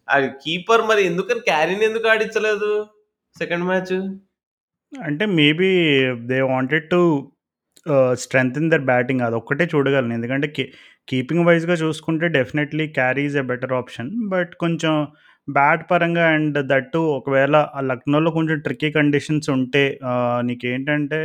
అది 0.07 0.27
కీపర్ 0.43 0.83
మరి 0.89 1.01
ఎందుకని 1.09 1.41
క్యారీని 1.49 1.85
ఎందుకు 1.89 2.07
ఆడించలేదు? 2.13 2.71
సెకండ్ 3.35 3.67
మ్యాచ్ 3.69 3.95
అంటే 4.93 5.25
maybe 5.39 5.69
they 6.31 6.39
wanted 6.53 6.89
to 6.91 6.99
strength 8.23 8.59
in 8.59 8.69
their 8.73 8.85
batting 8.91 9.23
అది 9.25 9.35
ఒక్కటే 9.39 9.65
చూడగలను. 9.73 10.13
ఎందుకంటే 10.13 10.47
కీపింగ్ 11.07 11.45
వైజ్గా 11.45 11.73
చూసుకుంటే 11.73 12.27
definitely 12.27 12.85
Carey 12.87 13.23
is 13.25 13.37
a 13.37 13.41
better 13.41 13.73
option 13.73 14.09
but 14.27 14.53
కొంచెం 14.55 14.93
బ్యాట్ 15.47 15.83
పరంగా 15.91 16.27
అండ్ 16.27 16.57
దట్టు 16.67 17.01
ఒకవేళ 17.17 17.55
ఆ 17.75 17.81
లక్నోలో 17.81 18.29
కొంచెం 18.31 18.59
ట్రిక్కీ 18.59 18.89
కండిషన్స్ 18.91 19.49
ఉంటే 19.49 19.83
నీకేంటంటే 20.41 21.19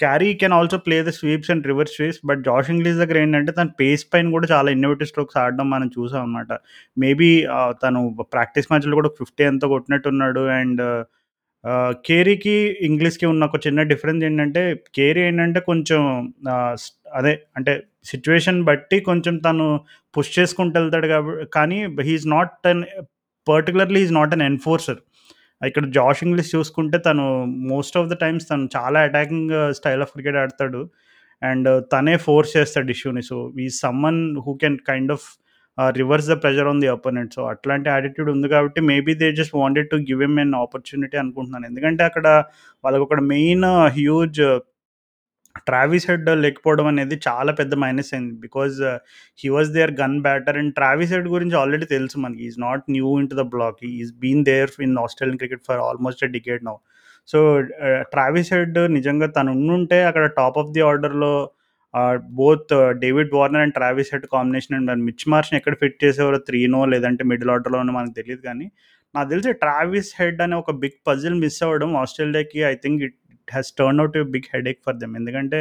Carey 0.00 0.28
can 0.34 0.52
also 0.52 0.78
play 0.78 0.96
the 1.02 1.10
sweeps 1.10 1.50
and 1.50 1.64
reverse 1.66 1.94
sweeps 1.96 2.20
but 2.26 2.40
Josh 2.40 2.70
Inglis 2.70 2.98
దగ్గర 2.98 3.18
ఏంటంటే 3.18 3.52
తన 3.52 3.68
పేస్ 3.80 4.04
పైన 4.12 4.30
కూడా 4.30 4.46
చాలా 4.46 4.68
ఇన్నోవేటివ్ 4.70 5.08
స్ట్రోక్స్ 5.08 5.38
ఆడడం 5.38 5.66
మనం 5.70 5.88
చూసాం 5.98 6.20
అనమాట 6.22 6.52
మేబీ 6.96 7.30
తను 7.82 8.00
ప్రాక్టీస్ 8.32 8.68
మ్యాచ్లో 8.70 8.96
కూడా 8.96 9.10
ఫిఫ్టీ 9.18 9.44
ఎంతో 9.44 9.68
కొట్టినట్టున్నాడు 9.68 10.44
అండ్ 10.50 10.82
కేరీకి 12.06 12.54
ఇంగ్లీష్కి 12.80 13.26
ఉన్న 13.26 13.44
ఒక 13.44 13.60
చిన్న 13.66 13.82
డిఫరెన్స్ 13.82 14.24
ఏంటంటే 14.24 14.62
కేరీ 14.94 15.20
ఏంటంటే 15.20 15.60
కొంచెం 15.60 16.00
అదే 17.14 17.32
అంటే 17.56 17.72
సిచ్యువేషన్ 18.04 18.62
బట్టి 18.62 19.00
కొంచెం 19.00 19.38
తను 19.38 19.80
పుష్ 20.16 20.32
చేసుకుంటూ 20.38 20.80
వెళ్తాడు 20.80 21.06
కాబట్టి 21.06 21.50
కానీ 21.54 21.78
he is 22.02 22.26
not 22.26 22.66
an 22.66 22.82
particularly 23.48 24.00
is 24.02 24.14
not 24.14 24.32
an 24.32 24.42
enforcer. 24.42 25.00
ఇక్కడ 25.62 25.86
జాష్ 25.90 26.24
ఇంగ్లీష్ 26.24 26.54
చూసుకుంటే 26.56 26.98
తను 26.98 27.44
మోస్ట్ 27.44 27.96
ఆఫ్ 27.96 28.08
ద 28.08 28.14
టైమ్స్ 28.14 28.46
తను 28.50 28.68
చాలా 28.76 29.00
అటాకింగ్ 29.08 29.52
స్టైల్ 29.78 30.02
ఆఫ్ 30.02 30.12
క్రికెట్ 30.12 30.36
ఆడతాడు. 30.36 30.80
అండ్ 31.42 31.68
తనే 31.92 32.16
ఫోర్స్ 32.16 32.56
చేస్తాడు 32.56 32.90
ఇష్యూని. 32.90 33.22
సో 33.22 33.36
ఈ 33.60 33.68
someone 33.82 34.22
who 34.46 34.54
can 34.54 34.78
kind 34.88 35.12
of 35.12 35.26
reverse 36.00 36.28
the 36.32 36.34
pressure 36.42 36.68
on 36.70 36.80
the 36.84 36.88
opponent 36.94 37.34
so 37.36 37.42
అట్లాంటి 37.52 37.88
యాటిట్యూడ్ 37.94 38.30
ఉంది 38.34 38.48
కాబట్టి 38.54 38.80
maybe 38.90 39.12
they 39.22 39.28
just 39.38 39.54
wanted 39.62 39.88
to 39.92 39.98
give 40.10 40.22
em 40.28 40.38
an 40.44 40.54
opportunity 40.64 41.16
అనుకుంటున్నాను. 41.22 41.66
ఎందుకంటే 41.70 42.02
అక్కడ 42.10 42.26
వాళ్ళకి 42.84 43.04
ఒక 43.08 43.20
మెయిన్ 43.34 43.66
హ్యూజ్ 43.98 44.40
ట్రావిస్ 45.68 46.06
హెడ్ 46.10 46.28
లేకపోవడం 46.44 46.86
అనేది 46.90 47.16
చాలా 47.26 47.52
పెద్ద 47.60 47.74
మైనస్ 47.84 48.10
అయింది. 48.14 48.34
Because 48.44 48.76
he 49.40 49.48
was 49.56 49.70
their 49.78 49.92
gun 50.02 50.16
batter 50.26 50.58
and 50.60 50.72
Travis 50.78 51.12
Head 51.14 51.28
గురించి 51.34 51.56
ఆల్రెడీ 51.62 51.86
తెలుసు 51.94 52.18
మనకి. 52.24 52.42
Is 52.50 52.58
not 52.66 52.84
new 52.96 53.10
in 53.20 53.28
to 53.32 53.36
the 53.42 53.44
block 53.54 53.80
is 54.02 54.12
been 54.24 54.44
there 54.50 54.70
in 54.86 54.96
Australian 55.04 55.40
cricket 55.42 55.64
for 55.68 55.82
almost 55.88 56.22
a 56.28 56.30
decade 56.36 56.64
now 56.70 56.76
so 57.28 57.38
Travis 58.14 58.52
Head 58.54 58.78
నిజంగా 58.98 59.26
తను 59.38 59.50
ఉండుంటే 59.58 59.98
అక్కడ 60.10 60.24
top 60.38 60.56
of 60.62 60.70
the 60.76 60.82
ఆర్డర్లో 60.90 61.32
both 62.38 62.72
uh, 62.72 62.90
David 63.02 63.32
Warner 63.36 63.62
and 63.62 63.74
Travis 63.74 64.10
Head 64.12 64.26
combination 64.34 64.74
and 64.76 65.04
Mitch 65.06 65.24
మార్చ్ని 65.28 65.56
ఎక్కడ 65.58 65.74
fit 65.74 65.96
చేసేవారో 66.04 66.38
త్రీనో 66.48 66.80
లేదంటే 66.92 67.22
middle 67.24 67.50
ఆర్డర్లోనో 67.50 67.92
మనకు 67.92 68.14
తెలియదు 68.18 68.42
కానీ 68.42 68.66
నాకు 69.14 69.28
తెలిసి 69.30 69.52
ట్రావిస్ 69.64 70.10
హెడ్ 70.20 70.40
అనే 70.42 70.56
ఒక 70.56 70.72
బిగ్ 70.82 70.98
పజిల్ 71.06 71.36
మిస్ 71.40 71.58
అవ్వడం 71.62 71.90
ఆస్ట్రేలియాకి 71.96 72.60
I 72.64 72.74
think 72.84 73.00
it 73.06 73.16
has 73.48 73.70
turn 73.78 74.00
out 74.02 74.18
big 74.34 74.48
headache 74.68 74.80
for 74.86 74.96
them 74.96 75.14
ఎందుకంటే 75.16 75.60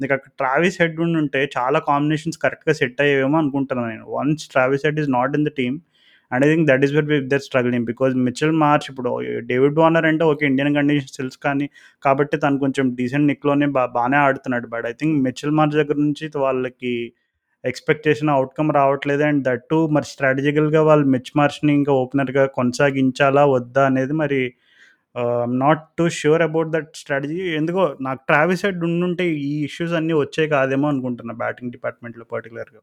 నీకు 0.00 0.12
అక్కడ 0.16 0.30
ట్రావిస్ 0.38 0.78
హెడ్ 0.82 0.98
ఉంటే 1.22 1.40
చాలా 1.56 1.78
కాంబినేషన్స్ 1.90 2.38
కరెక్ట్గా 2.38 2.74
సెట్ 2.80 3.00
అయ్యేవేమో 3.00 3.38
అనుకుంటున్నాను 3.38 3.88
నేను. 3.88 4.06
Once 4.18 4.44
Travis 4.54 4.84
Head 4.86 5.00
is 5.02 5.10
not 5.18 5.34
in 5.38 5.46
the 5.48 5.52
team 5.60 5.78
and 6.32 6.44
I 6.44 6.48
think 6.50 6.66
that 6.70 6.82
is 6.86 6.92
where 6.96 7.06
they're 7.32 7.44
struggling 7.46 7.86
because 7.90 8.14
Mitchell 8.26 8.54
Marsh 8.62 8.86
ఇప్పుడు 8.90 9.10
uh, 9.12 9.38
డేవిడ్ 9.50 9.78
వార్నర్ 9.80 10.06
అంటే 10.10 10.24
ఓకే 10.30 10.44
ఇండియన్ 10.50 10.74
కండిషన్స్ 10.76 11.16
తెలుసు 11.18 11.38
కానీ 11.46 11.66
కాబట్టి 12.02 12.36
తను 12.44 12.58
కొంచెం 12.64 12.86
డీసెంట్ 12.98 13.28
నిక్లోనే 13.32 13.68
బా 13.76 13.84
బాగానే 13.96 14.18
ఆడుతున్నాడు. 14.26 14.66
But 14.74 14.86
I 14.90 14.94
think 15.00 15.16
Mitchell 15.26 15.54
Marsh 15.58 15.76
దగ్గర 15.80 15.98
నుంచి 16.06 16.26
వాళ్ళకి 16.44 16.94
ఎక్స్పెక్టేషన్ 17.64 18.30
అవుట్కమ్ 18.36 18.70
రావట్లేదు. 18.78 19.22
అండ్ 19.28 19.40
దట్టు 19.48 19.78
మరి 19.94 20.06
స్ట్రాటజికల్గా 20.12 20.82
వాళ్ళు 20.88 21.06
మిచ్ 21.14 21.32
మార్చ్ని 21.40 21.72
ఇంకా 21.80 21.92
ఓపెనర్గా 22.02 22.44
కొనసాగించాలా 22.58 23.44
వద్దా 23.56 23.84
అనేది 23.90 24.16
మరి 24.22 24.40
not 25.62 25.82
to 25.98 26.04
sure 26.18 26.42
about 26.46 26.70
that 26.74 26.90
strategy 27.00 27.38
ఎందుకో 27.60 27.82
నాకు 28.06 28.20
ట్రావెల్ 28.30 28.60
సైడ్ 28.62 28.84
ఉండుంటే 28.88 29.24
ఈ 29.48 29.52
ఇష్యూస్ 29.68 29.94
అన్నీ 30.00 30.14
వచ్చే 30.22 30.44
కాదేమో 30.54 30.86
అనుకుంటున్నా 30.92 31.34
బ్యాటింగ్ 31.42 31.72
డిపార్ట్మెంట్లో 31.76 32.26
పర్టికులర్గా 32.34 32.80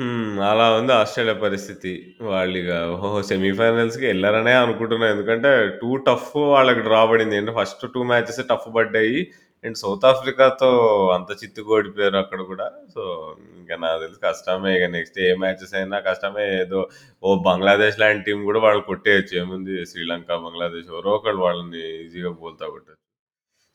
అలా 0.00 0.72
ఉంది 0.72 0.92
ఆస్ట్రేలియా 0.92 1.34
పరిస్థితి. 1.34 2.16
వాళ్ళు 2.20 2.58
ఇక 2.58 2.72
ఓహో 2.72 3.22
సెమీఫైనల్స్కి 3.22 4.06
వెళ్ళారనే 4.06 4.52
అనుకుంటున్నా. 4.52 5.06
ఎందుకంటే 5.06 5.68
టూ 5.68 5.96
టఫ్ 5.96 6.36
వాళ్ళకి 6.36 6.80
డ్రా 6.80 7.06
పడింది. 7.06 7.36
అంటే 7.36 7.52
ఫస్ట్ 7.60 7.92
టూ 7.94 8.02
మ్యాచెస్ 8.02 8.40
టఫ్ 8.50 8.74
పడ్డాయి 8.76 9.30
అండ్ 9.64 9.76
సౌత్ 9.76 10.04
ఆఫ్రికాతో 10.04 10.70
అంత 11.14 11.44
చిత్తుగా 11.44 11.68
ఓడిపోయారు 11.68 12.16
అక్కడ 12.16 12.40
కూడా. 12.42 12.70
సో 12.94 13.36
ఇంకా 13.58 13.76
నాకు 13.76 14.00
తెలిసి 14.00 14.20
కష్టమే. 14.24 14.78
ఇక 14.78 14.90
నెక్స్ట్ 14.90 15.18
ఏ 15.20 15.34
మ్యాచెస్ 15.34 15.74
అయినా 15.74 16.00
కష్టమే. 16.00 16.60
ఏదో 16.60 16.88
ఓ 17.22 17.42
బంగ్లాదేశ్ 17.42 18.00
లాంటి 18.00 18.24
టీం 18.24 18.44
కూడా 18.44 18.60
వాళ్ళు 18.60 18.82
కొట్టేయచ్చు. 18.82 19.38
ఏముంది 19.38 19.86
శ్రీలంక 19.86 20.34
బంగ్లాదేశ్ 20.34 20.86
ఎవరో 20.86 21.10
ఒకళ్ళు 21.10 21.42
వాళ్ళని 21.42 22.04
ఈజీగా 22.04 22.30
బోల్తా 22.30 22.66
కొట్టచ్చు. 22.66 22.98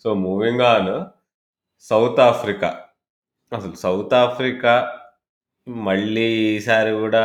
So 0.03 0.13
moving 0.13 0.62
on 0.62 1.06
South 1.82 2.19
Africa. 2.19 2.82
అసలు 3.53 3.75
సౌత్ 3.75 4.13
ఆఫ్రికా 4.13 4.99
మళ్ళీ 5.67 6.25
ఈసారి 6.49 6.91
కూడా 7.01 7.23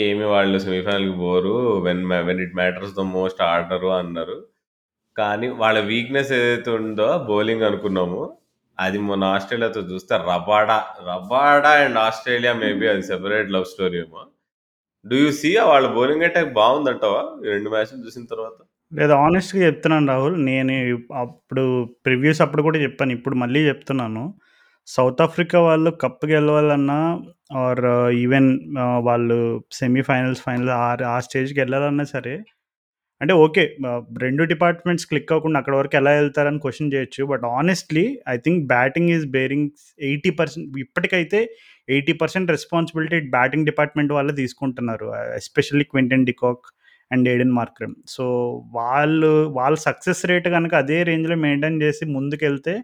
ఏమి 0.00 0.24
వాళ్ళు 0.32 0.56
సెమీఫైనల్కి 0.64 1.14
పోరు 1.20 1.52
when 1.86 2.02
when 2.28 2.40
it 2.44 2.56
matters 2.56 2.96
the 2.98 3.04
most 3.14 3.40
order 3.48 3.90
అన్నారు 3.98 4.36
కానీ 5.16 5.48
వాళ్ళ 5.62 5.78
వీక్నెస్ 5.90 6.32
ఏదైతే 6.38 6.70
ఉందో 6.80 7.08
బౌలింగ్ 7.30 7.64
అనుకున్నాము 7.70 8.20
అది 8.78 8.98
మొన్న 9.08 9.24
ఆస్ట్రేలియాతో 9.36 9.82
చూస్తే 9.90 10.14
Rabada 10.28 10.78
Rabada 11.08 11.72
and 11.82 11.98
Australia 12.06 12.52
maybe 12.62 12.86
అది 12.88 13.04
సెపరేట్ 13.10 13.50
లవ్ 13.56 13.66
స్టోరీ 13.72 13.98
ఏమో 14.04 14.22
డూ 15.04 15.18
యూ 15.22 15.30
సీ 15.40 15.50
వాళ్ళ 15.70 15.88
బౌలింగ్ 15.96 16.26
అటాక్ 16.28 16.52
బాగుందంటావా 16.60 17.22
ఈ 17.44 17.48
రెండు 17.54 17.70
మ్యాచ్లు 17.74 18.00
చూసిన 18.06 18.24
తర్వాత 18.32 18.58
లేదు 18.92 19.14
ఆనెస్ట్‌గా 19.24 19.60
చెప్తున్నాను 19.66 20.08
రాహుల్. 20.12 20.36
నేను 20.48 20.74
అప్పుడు 21.22 21.64
ప్రివ్యూస్ 22.06 22.40
అప్పుడు 22.44 22.62
కూడా 22.68 22.78
చెప్పాను. 22.84 23.12
ఇప్పుడు 23.18 23.36
మళ్ళీ 23.42 23.60
చెప్తున్నాను. 23.68 24.22
సౌత్ 24.88 25.20
ఆఫ్రికా 25.24 25.58
వాళ్ళు 25.60 25.90
కప్ 26.02 26.24
గెలవాలన్నా 26.26 26.98
ఆర్ 27.56 27.82
ఈవెన్ 28.20 28.48
వాళ్ళు 29.08 29.36
సెమీఫైనల్స్, 29.72 30.40
ఫైనల్ 30.46 30.70
ఆ 30.78 30.84
ఆ 31.10 31.18
స్టేజ్‌కి 31.26 31.58
వెళ్ళాలన్నా 31.62 32.06
సరే 32.14 32.34
అంటే 33.20 33.34
ఓకే. 33.44 33.64
రెండు 34.22 34.42
డిపార్ట్మెంట్స్ 34.52 35.06
క్లిక్ 35.10 35.32
అవ్వకుండా 35.34 35.58
అక్కడ 35.60 35.74
వరకు 35.76 35.96
ఎలా 35.96 36.12
వెళ్తారని 36.18 36.60
క్వశ్చన్ 36.64 36.92
చేయొచ్చు. 36.94 37.22
But 37.32 37.44
honestly 37.52 38.04
I 38.28 38.36
think 38.38 38.62
batting 38.68 39.10
is 39.16 39.26
bearing 39.36 39.68
eighty 40.02 40.30
percent 40.38 40.78
ఇప్పటికైతే 40.84 41.40
eighty 41.88 42.14
percent 42.22 42.52
responsibility 42.52 43.20
batting 43.36 43.68
department 43.70 44.14
వాళ్ళే 44.18 44.34
తీసుకుంటున్నారు. 44.42 45.08
Especially 45.40 45.86
Quinton 45.92 46.26
de Kock 46.30 46.66
and 47.10 47.28
Aiden 47.34 47.54
Markram. 47.60 47.96
So 48.08 48.24
వాళ్ళు 48.78 49.30
వాళ్ళ 49.58 49.76
సక్సెస్ 49.88 50.22
రేట్ 50.32 50.48
కనుక 50.56 50.74
అదే 50.84 51.00
రేంజ్‌లో 51.10 51.38
మెయింటైన్ 51.46 51.80
చేసి 51.84 52.06
ముందుకెళ్తే 52.16 52.76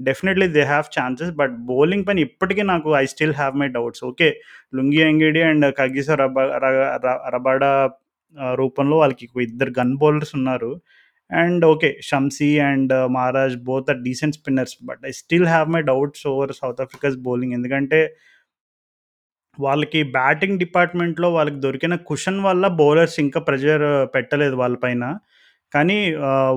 definitely 0.00 0.48
they 0.56 0.62
have 0.64 0.86
chances. 0.96 1.32
But 1.40 1.54
bowling 1.70 2.06
పైన 2.08 2.20
ఇప్పటికీ 2.28 2.62
నాకు 2.72 2.90
I 3.02 3.04
still 3.14 3.36
have 3.40 3.54
my 3.62 3.68
doubts. 3.78 4.04
Okay. 4.10 4.28
Lungi 4.74 5.02
Ngidi 5.10 5.42
and 5.50 5.66
Kagiso 5.80 6.10
Raba 6.22 6.36
Rabada 7.36 7.72
రూపంలో 8.60 8.96
వాళ్ళకి 8.98 9.24
ఇద్దరు 9.46 9.72
గన్ 9.78 9.94
బౌలర్స్ 10.02 10.34
ఉన్నారు. 10.38 10.72
And 11.30 11.64
okay. 11.66 11.90
Shamsi 12.02 12.50
and 12.68 12.92
Maharaj 13.16 13.56
both 13.68 13.90
are 13.92 14.00
decent 14.06 14.36
spinners. 14.40 14.76
But 14.90 15.02
I 15.06 15.12
still 15.22 15.48
have 15.48 15.68
my 15.76 15.82
doubts 15.90 16.24
over 16.32 16.52
South 16.60 16.82
Africa's 16.86 17.18
bowling. 17.28 17.56
ఎందుకంటే 17.58 18.00
వాళ్ళకి 19.58 20.00
batting 20.16 20.58
డిపార్ట్మెంట్‌లో 20.58 21.28
వాళ్ళకి 21.32 21.58
దొరికిన 21.60 21.94
cushion 22.08 22.40
వల్ల 22.40 22.64
బౌలర్స్ 22.80 23.18
ఇంకా 23.20 23.40
ప్రెజర్ 23.40 23.84
పెట్టలేదు 24.14 24.56
వాళ్ళ 24.56 24.76
కానీ 25.72 25.98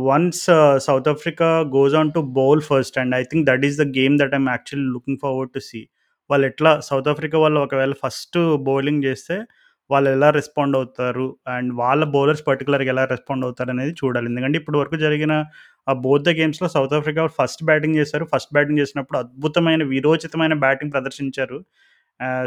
once 0.09 0.43
South 0.87 1.09
Africa 1.13 1.49
goes 1.75 1.95
on 2.01 2.11
to 2.15 2.21
bowl 2.39 2.61
first 2.69 2.95
and 3.01 3.15
I 3.19 3.23
think 3.31 3.45
that 3.49 3.65
is 3.69 3.77
the 3.81 3.85
game 3.99 4.15
that 4.21 4.33
I'm 4.39 4.47
actually 4.55 4.87
looking 4.95 5.19
forward 5.23 5.51
to 5.57 5.61
see. 5.69 5.81
వాళ్ళు 6.29 6.45
ఎట్లా 6.51 6.71
సౌత్ 6.89 7.09
ఆఫ్రికా 7.13 7.37
వాళ్ళు 7.43 7.59
ఒకవేళ 7.65 7.93
ఫస్ట్ 8.03 8.37
బౌలింగ్ 8.69 9.03
చేస్తే 9.07 9.37
వాళ్ళు 9.89 10.09
ఎలా 10.15 10.29
రెస్పాండ్ 10.37 10.75
అవుతారు? 10.79 11.25
అండ్ 11.55 11.71
వాళ్ళ 11.81 12.03
బౌలర్స్ 12.15 12.43
పర్టికులర్గా 12.49 12.89
ఎలా 12.93 13.03
రెస్పాండ్ 13.13 13.45
అవుతారు 13.47 13.71
అనేది 13.75 13.93
చూడాలి. 14.01 14.27
ఎందుకంటే 14.31 14.57
ఇప్పుడు 14.61 14.77
వరకు 14.81 14.97
జరిగిన 15.05 15.33
ఆ 15.91 15.93
బోత్ 16.05 16.25
ద 16.27 16.31
గేమ్స్లో 16.39 16.67
సౌత్ 16.75 16.95
ఆఫ్రికా 16.99 17.23
ఫస్ట్ 17.39 17.63
బ్యాటింగ్ 17.69 17.97
చేశారు. 18.01 18.25
ఫస్ట్ 18.33 18.53
బ్యాటింగ్ 18.57 18.79
చేసినప్పుడు 18.83 19.17
అద్భుతమైన 19.23 19.83
వీరోచితమైన 19.93 20.53
బ్యాటింగ్ 20.65 20.93
ప్రదర్శించారు. 20.95 21.59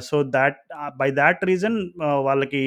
So 0.09 0.17
that 0.37 0.59
by 1.01 1.09
that 1.19 1.41
reason 1.51 1.77
వాళ్ళకి 2.27 2.62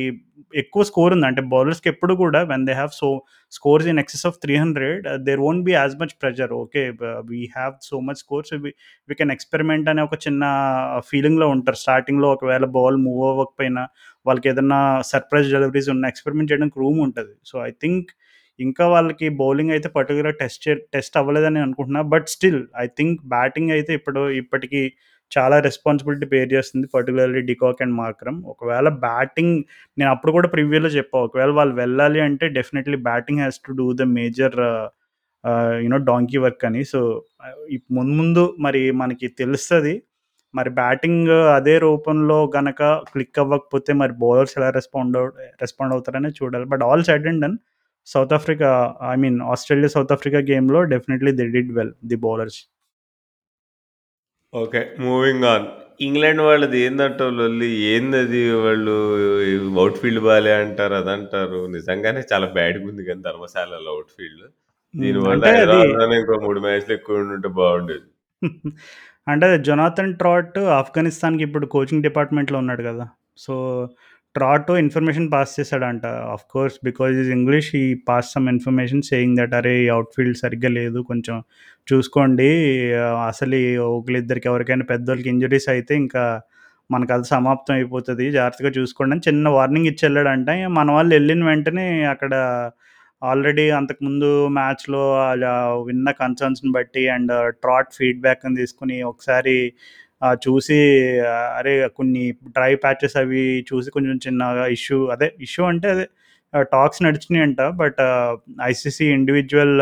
ఎక్కువ 0.61 0.83
స్కోర్ 0.89 1.13
ఉంది. 1.15 1.27
అంటే 1.29 1.41
బౌలర్స్కి 1.53 1.89
ఎప్పుడు 1.93 2.13
కూడా 2.21 2.39
when 2.51 2.63
they 2.69 2.73
have 2.79 2.93
so 3.01 3.09
scores 3.57 3.87
in 3.91 3.99
excess 4.03 4.25
of 4.29 4.37
three 4.43 4.53
hundred 4.63 5.05
there 5.27 5.41
won't 5.45 5.63
be 5.67 5.73
as 5.79 5.95
much 6.01 6.13
pressure 6.21 6.53
okay 6.61 6.83
we 7.31 7.41
have 7.57 7.75
so 7.89 7.99
much 8.07 8.19
scores 8.23 8.53
we 9.09 9.15
can 9.21 9.33
experiment 9.35 9.89
అనే 9.93 10.03
ఒక 10.09 10.17
చిన్న 10.25 10.43
ఫీలింగ్లో 11.09 11.49
ఉంటారు. 11.55 11.79
స్టార్టింగ్లో 11.85 12.29
ఒకవేళ 12.37 12.65
బాల్ 12.77 12.99
మూవ్ 13.07 13.21
అవ్వకపోయినా 13.31 13.83
వాళ్ళకి 14.29 14.49
ఏదన్నా 14.53 14.79
సర్ప్రైజ్ 15.13 15.53
డెలివరీస్ 15.57 15.91
ఉన్న 15.95 16.11
ఎక్స్పెరిమెంట్ 16.13 16.51
చేయడానికి 16.53 16.79
రూమ్ 16.83 16.99
ఉంటుంది. 17.07 17.35
సో 17.51 17.55
ఐ 17.69 17.71
థింక్ 17.83 18.09
ఇంకా 18.59 18.85
వాళ్ళకి 18.93 19.27
బౌలింగ్ 19.41 19.73
అయితే 19.75 19.87
పర్టికులర్ 19.97 20.35
టెస్ట్ 20.41 20.65
టెస్ట్ 20.93 21.15
అవ్వలేదని 21.19 21.59
అనుకుంటున్నా. 21.65 22.01
But 22.13 22.27
still 22.33 22.61
I 22.83 22.85
think 22.97 23.19
batting 23.35 23.71
అయితే 23.75 23.91
ఇప్పుడు 23.99 24.21
ఇప్పటికీ 24.41 24.81
చాలా 25.31 25.57
రెస్పాన్సిబిలిటీ 25.59 26.25
పేర్ 26.33 26.49
చేస్తుంది 26.53 26.85
particularly 26.93 27.41
de Kock 27.49 27.81
and 27.83 27.95
Markram 28.01 28.39
ఒకవేళ 28.53 28.87
బ్యాటింగ్ 29.05 29.55
నేను 29.97 30.09
అప్పుడు 30.11 30.31
కూడా 30.37 30.49
ప్రివ్యూలో 30.55 30.89
చెప్పా 30.97 31.17
ఒకవేళ 31.27 31.51
వాళ్ళు 31.59 31.75
వెళ్ళాలి 31.81 32.21
అంటే 32.27 32.47
definitely 32.57 32.99
batting 33.09 33.41
has 33.43 33.59
to 33.67 33.73
do 33.81 33.87
the 33.93 34.07
major 34.17 34.57
you know 35.83 35.99
donkey 36.09 36.39
work 36.45 36.63
అని. 36.69 36.81
సో 36.91 36.99
uh, 37.43 37.81
ముందు 37.97 38.13
ముందు 38.19 38.43
మరి 38.65 38.81
మనకి 39.01 39.27
తెలుస్తుంది 39.41 39.93
మరి 40.53 40.69
బ్యాటింగ్ 40.79 41.29
అదే 41.57 41.73
రూపంలో 41.85 42.37
గనక 42.55 42.81
క్లిక్ 43.11 43.39
అవ్వకపోతే 43.41 43.91
మరి 44.01 44.13
బౌలర్స్ 44.23 44.55
ఎలా 44.59 44.69
రెస్పాండ్ 44.77 45.17
రెస్పాండ్ 45.63 45.93
అవుతారనే 45.95 46.31
చూడాలి. 46.39 46.65
But 46.71 46.83
all 46.87 47.03
said 47.09 47.27
and 47.31 47.41
done 47.45 47.57
south 48.07 48.33
Africa 48.37 48.69
I 49.13 49.15
mean 49.23 49.37
Australia 49.53 49.91
south 49.95 50.13
Africa 50.15 50.39
గేమ్లో 50.51 50.79
definitely 50.93 51.31
they 51.39 51.45
did 51.57 51.71
well 51.77 51.93
the 52.11 52.19
bowlers 52.25 52.59
okay 54.53 54.79
moving 55.03 55.45
on 55.51 55.65
England 56.05 56.41
వాళ్ళది 56.45 56.77
ఏందంటే 56.85 57.25
లొల్లి? 57.39 57.69
ఏందది 57.91 58.41
వాళ్ళు 58.63 58.93
అవుట్ 59.75 59.97
ఫీల్డ్ 60.01 60.21
బాలే 60.27 60.53
అంటారు 60.61 60.95
అదంటారు? 61.01 61.59
నిజంగానే 61.75 62.21
చాలా 62.31 62.47
బ్యాడ్గా 62.57 62.85
ఉంది 62.91 63.03
కానీ 63.09 63.21
ధర్మశాలలో 63.27 63.91
అవుట్ 63.95 64.11
ఫీల్డ్ 64.15 64.45
దీనివల్ల 64.93 65.43
హైదరాబాద్లోనే 65.49 66.15
ఇంకో 66.21 66.37
మూడు 66.45 66.59
మ్యాచ్లు 66.65 66.93
ఎక్కువ 66.97 67.17
ఉంటే 67.35 67.49
బాగుండేది. 67.59 68.07
అంటే 69.27 69.47
జొనాథన్ 69.67 70.13
ట్రాట్ 70.21 70.57
ఆఫ్ఘనిస్తాన్కి 70.79 71.43
ఇప్పుడు 71.47 71.65
కోచింగ్ 71.73 72.05
డిపార్ట్మెంట్లో 72.07 72.57
ఉన్నాడు 72.63 72.83
కదా. 72.89 73.05
సో 73.37 73.53
ట్రాట్ 74.35 74.69
ఇన్ఫర్మేషన్ 74.83 75.27
పాస్ 75.33 75.51
చేశాడంట. 75.59 76.05
Of 76.33 76.43
course 76.53 76.75
because 76.87 77.15
is 77.21 77.31
English 77.37 77.69
ఈ 77.81 77.85
pass 78.09 78.27
some 78.33 78.47
information 78.53 79.03
saying 79.09 79.37
that 79.39 79.53
అరే 79.59 79.73
ఈ 79.83 79.87
అవుట్ఫీల్డ్ 79.95 80.37
సరిగ్గా 80.43 80.69
లేదు 80.79 80.99
కొంచెం 81.09 81.37
చూసుకోండి. 81.91 82.49
అసలు 83.31 83.57
ఒకరిద్దరికి 83.97 84.47
ఎవరికైనా 84.51 84.85
పెద్దోళ్ళకి 84.93 85.29
ఇంజరీస్ 85.33 85.69
అయితే 85.75 85.95
ఇంకా 86.03 86.23
మనకు 86.89 87.11
అది 87.15 87.27
సమాప్తం 87.33 87.73
అయిపోతుంది. 87.77 88.25
జాగ్రత్తగా 88.37 88.71
చూసుకోండి 88.79 89.13
అని 89.15 89.23
చిన్న 89.29 89.47
వార్నింగ్ 89.57 89.89
ఇచ్చి 89.91 90.03
వెళ్ళాడంట 90.07 90.49
మన 90.77 90.87
వాళ్ళు 90.97 91.11
వెళ్ళిన 91.17 91.43
వెంటనే 91.51 91.87
అక్కడ 92.13 92.33
ఆల్రెడీ 93.21 93.65
అంతకుముందు 93.79 94.27
మ్యాచ్లో 94.57 95.01
విన్న 95.87 96.09
కన్సర్న్స్ని 96.21 96.71
బట్టి 96.77 97.03
అండ్ 97.15 97.33
ట్రాట్ 97.63 97.91
ఫీడ్బ్యాక్ని 97.97 98.57
తీసుకుని 98.61 98.97
ఒకసారి 99.11 99.55
చూసి 100.21 100.77
అరే 101.57 101.87
కొన్ని 101.87 102.23
డ్రై 102.47 102.75
ప్యాచెస్ 102.75 103.15
అవి 103.17 103.43
చూసి 103.69 103.89
కొంచెం 103.91 104.17
చిన్న 104.27 104.41
ఇష్యూ 104.71 104.97
అదే 105.07 105.27
ఇష్యూ 105.41 105.65
అంటే 105.65 105.89
అదే 105.89 106.05
టాక్స్ 106.63 107.03
నడిచినాయంట 107.03 107.61
బట్ 107.81 108.01
ఐసీసీ 108.63 109.05
ఇండివిజువల్ 109.13 109.75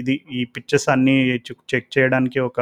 ఇది 0.00 0.14
ఈ 0.32 0.44
పిక్చర్స్ 0.56 0.88
అన్నీ 0.88 1.16
చెక్ 1.72 1.88
చేయడానికి 1.98 2.40
ఒక 2.40 2.60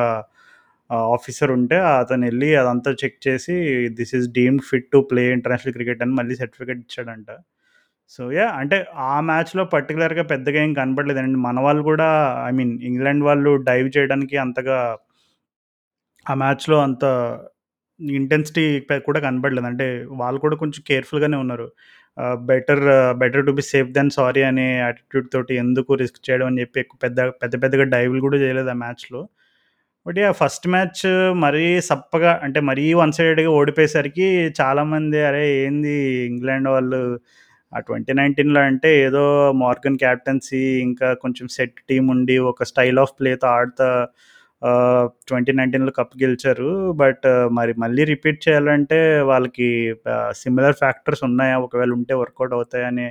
ఆఫీసర్ 1.15 1.53
ఉంటే 1.53 1.77
అతను 1.93 2.25
వెళ్ళి 2.27 2.57
అదంతా 2.57 2.91
చెక్ 3.05 3.29
చేసి 3.29 3.55
this 3.89 4.15
is 4.15 4.29
deemed 4.29 4.63
fit 4.63 4.89
to 4.93 4.99
play 5.11 5.23
international 5.33 5.75
cricket 5.75 6.03
అని 6.03 6.13
మళ్ళీ 6.13 6.35
సర్టిఫికేట్ 6.35 6.79
ఇచ్చాడంట. 6.79 7.31
సో 8.11 8.23
యా 8.33 8.47
అంటే 8.61 8.77
ఆ 9.11 9.21
మ్యాచ్లో 9.21 9.65
పర్టికులర్గా 9.65 10.23
పెద్దగా 10.23 10.59
ఏం 10.65 10.73
కనపడలేదండి. 10.75 11.39
మన 11.39 11.61
వాళ్ళు 11.61 11.83
కూడా 11.83 12.09
ఐ 12.49 12.51
మీన్ 12.51 12.75
ఇంగ్లాండ్ 12.83 13.25
వాళ్ళు 13.25 13.53
డైవ్ 13.63 13.89
చేయడానికి 13.97 14.37
అంతగా 14.37 14.79
ఆ 16.27 16.35
మ్యాచ్లో 16.35 16.77
అంత 16.87 17.05
ఇంటెన్సిటీ 18.21 18.65
కూడా 19.09 19.21
కనపడలేదు 19.27 19.69
అంటే 19.71 19.87
వాళ్ళు 20.21 20.39
కూడా 20.45 20.57
కొంచెం 20.57 20.83
కేర్ఫుల్గానే 20.89 21.37
ఉన్నారు. 21.45 21.67
Better 22.51 22.83
better 23.23 23.47
to 23.47 23.53
be 23.59 23.63
safe 23.71 23.89
then 23.97 24.11
sorry 24.11 24.43
అనే 24.43 24.67
యాటిట్యూడ్ 24.79 25.27
తోటి 25.33 25.55
ఎందుకు 25.57 25.95
రిస్క్ 26.03 26.21
చేయడం 26.29 26.47
అని 26.47 26.61
చెప్పి 26.61 26.79
ఎక్కువ 26.81 26.99
పెద్ద 27.05 27.21
పెద్ద 27.43 27.55
పెద్దగా 27.63 27.85
డైవ్లు 27.95 28.21
కూడా 28.27 28.39
చేయలేదు 28.45 28.71
ఆ 28.75 28.77
మ్యాచ్లో. 28.85 29.21
బట్ 30.07 30.19
ఆ 30.29 30.33
ఫస్ట్ 30.41 30.67
మ్యాచ్ 30.75 31.03
మరీ 31.45 31.67
సప్పగా 31.91 32.33
అంటే 32.45 32.61
మరీ 32.71 32.85
వన్ 33.01 33.13
సైడెడ్గా 33.13 33.51
ఓడిపోయేసరికి 33.61 34.29
చాలామంది 34.61 35.21
అరే 35.31 35.45
ఏంది 35.65 35.95
ఇంగ్లాండ్ 36.31 36.69
వాళ్ళు? 36.69 37.03
ఆ 37.73 37.79
ట్వంటీ 37.89 38.13
నైన్టీన్లో 38.21 38.61
అంటే 38.71 38.91
ఏదో 39.07 39.25
మార్గన్ 39.65 39.99
క్యాప్టెన్సీ 40.05 40.63
ఇంకా 40.89 41.09
కొంచెం 41.25 41.47
సెట్ 41.57 41.79
టీం 41.91 42.05
ఉండి 42.15 42.37
ఒక 42.53 42.65
స్టైల్ 42.73 43.01
ఆఫ్ 43.05 43.15
ప్లేతో 43.21 43.49
ఆడుతా 43.57 43.89
ట్వంటీ 45.29 45.53
నైన్టీన్లో 45.59 45.93
కప్ 45.99 46.15
గెలిచారు. 46.23 46.69
బట్ 47.03 47.27
మరి 47.59 47.73
మళ్ళీ 47.85 48.03
రిపీట్ 48.13 48.41
చేయాలంటే 48.47 48.99
వాళ్ళకి 49.31 49.69
సిమిలర్ 50.43 50.79
ఫ్యాక్టర్స్ 50.83 51.23
ఉన్నాయా? 51.29 51.57
ఒకవేళ 51.67 51.91
ఉంటే 51.99 52.15
వర్కౌట్ 52.23 52.55
అవుతాయని 52.59 53.07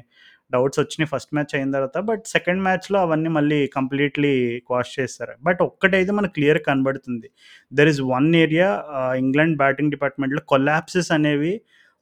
డౌట్స్ 0.54 0.80
వచ్చినాయి 0.82 1.10
ఫస్ట్ 1.12 1.32
మ్యాచ్ 1.36 1.54
అయిన 1.58 1.70
తర్వాత. 1.76 1.98
బట్ 2.10 2.24
సెకండ్ 2.36 2.62
మ్యాచ్లో 2.66 2.98
అవన్నీ 3.06 3.30
మళ్ళీ 3.38 3.60
కంప్లీట్లీ 3.78 4.34
క్వాష్ 4.68 4.92
చేస్తారు 5.00 5.34
బట్ 5.48 5.62
ఒక్కటైతే 5.70 6.12
మనకు 6.20 6.34
క్లియర్ 6.38 6.60
కనబడుతుంది. 6.70 7.28
There 7.72 7.90
is 7.94 8.02
one 8.14 8.30
area 8.44 8.70
England 9.24 9.58
batting 9.64 9.94
డిపార్ట్మెంట్లో 9.96 10.44
కొలాప్సెస్ 10.54 11.12
అనేవి 11.18 11.54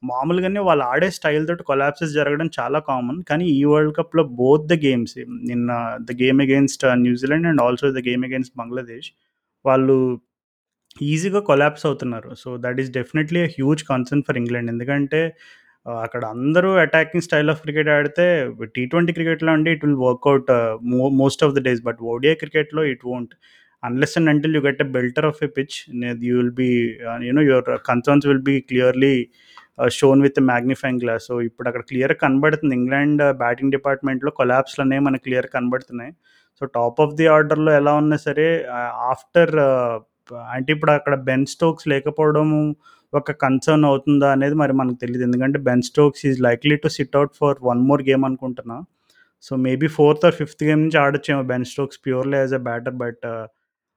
మామూలుగానే 0.03 0.62
వాళ్ళు 0.67 0.84
ఆడే 0.91 1.10
స్టైల్ 1.17 1.45
తోటి 1.49 1.63
కొలాప్సెస్ 1.69 2.13
జరగడం 2.19 2.47
చాలా 2.58 2.79
కామన్ 2.89 3.19
కానీ 3.29 3.45
ఈ 3.58 3.62
వరల్డ్ 3.71 3.93
కప్లో 3.99 4.23
బోత్ 4.41 4.65
ద 4.71 4.75
గేమ్స్ 4.86 5.13
నిన్న 5.49 5.71
the 6.10 6.13
game 6.23 6.39
against 6.45 6.84
New Zealand 7.06 7.47
and 7.51 7.62
also 7.67 7.91
the 7.97 8.01
game 8.10 8.23
against 8.27 8.56
Bangladesh 8.62 9.08
వాళ్ళు 9.67 9.97
ఈజీగా 11.10 11.41
కొలాప్స్ 11.49 11.86
అవుతున్నారు. 11.89 12.30
So 12.41 12.49
that 12.63 12.80
is 12.82 12.89
definitely 12.99 13.41
huge 13.58 13.84
concern 13.91 14.23
for 14.28 14.39
England. 14.41 14.71
ఎందుకంటే 14.73 15.21
అక్కడ 16.06 16.23
అందరూ 16.34 16.69
అటాకింగ్ 16.84 17.26
స్టైల్ 17.28 17.49
ఆఫ్ 17.54 17.62
క్రికెట్ 17.63 17.89
ఆడితే 17.95 18.26
టీ 18.76 18.84
ట్వంటీ 18.91 19.13
క్రికెట్లో 19.17 19.52
అండి 19.56 19.71
it 19.76 19.84
will 19.86 19.97
work out 20.08 20.52
most 21.21 21.41
of 21.45 21.56
the 21.58 21.62
days. 21.67 21.82
But 21.88 21.99
ODI 22.13 22.36
క్రికెట్లో 22.43 22.84
it 22.91 23.04
won't. 23.10 23.34
Unless 23.88 24.15
and 24.19 24.30
until 24.34 24.54
you 24.58 24.62
get 24.67 24.82
a 24.86 24.88
belter 24.97 25.28
of 25.32 25.41
a 25.47 25.49
pitch 25.58 25.78
you 26.28 26.34
will 26.39 26.56
be 26.62 26.69
you know 27.30 27.43
your 27.49 27.67
concerns 27.89 28.28
will 28.30 28.45
be 28.49 28.56
clearly 28.69 29.15
shown 29.97 30.21
with 30.26 30.39
magnifying 30.52 31.02
glass. 31.04 31.26
So 31.30 31.36
ఇప్పుడు 31.47 31.67
అక్కడ 31.69 31.84
clear 31.91 32.13
కనబడుతుంది. 32.23 32.73
England 32.82 33.23
batting 33.43 33.73
డిపార్ట్మెంట్లో 33.78 34.32
కొలాప్స్లు 34.39 34.84
అనేవి 34.86 35.04
మనకు 35.08 35.26
clear 35.28 35.47
కనబడుతున్నాయి. 35.56 36.13
So 36.60 36.66
top 36.66 37.02
of 37.02 37.13
the 37.13 37.28
ఆర్డర్లో 37.28 37.72
ఎలా 37.74 37.94
ఉన్నా 37.94 38.18
సరే 38.18 38.66
ఆఫ్టర్ 39.12 39.56
అంటే 40.52 40.74
ఇప్పుడు 40.74 40.92
అక్కడ 40.92 41.16
బెన్ 41.16 41.46
స్టోక్స్ 41.46 41.88
లేకపోవడం 41.88 42.76
ఒక 43.13 43.32
కన్సర్న్ 43.32 43.86
అవుతుందా 43.86 44.32
అనేది 44.32 44.56
మరి 44.56 44.74
మనకు 44.74 44.96
తెలియదు 44.96 45.24
ఎందుకంటే 45.24 45.60
Ben 45.60 45.82
Stokes 45.82 46.26
is 46.26 46.42
likely 46.42 46.76
to 46.76 46.88
sit 46.88 47.16
out 47.16 47.32
for 47.42 47.56
one 47.63 47.80
more 47.80 48.02
game 48.02 48.26
అనుకుంటున్నా. 48.26 48.84
So 49.42 49.56
maybe 49.56 49.88
fourth 49.88 50.26
or 50.26 50.34
fifth 50.34 50.63
game 50.63 50.82
నుంచి 50.82 50.98
ఆడొచ్చేమో 50.98 51.44
Ben 51.44 51.66
Stokes 51.66 52.00
purely 52.06 52.38
as 52.38 52.54
a 52.54 52.58
batter 52.58 52.94
but 52.94 53.26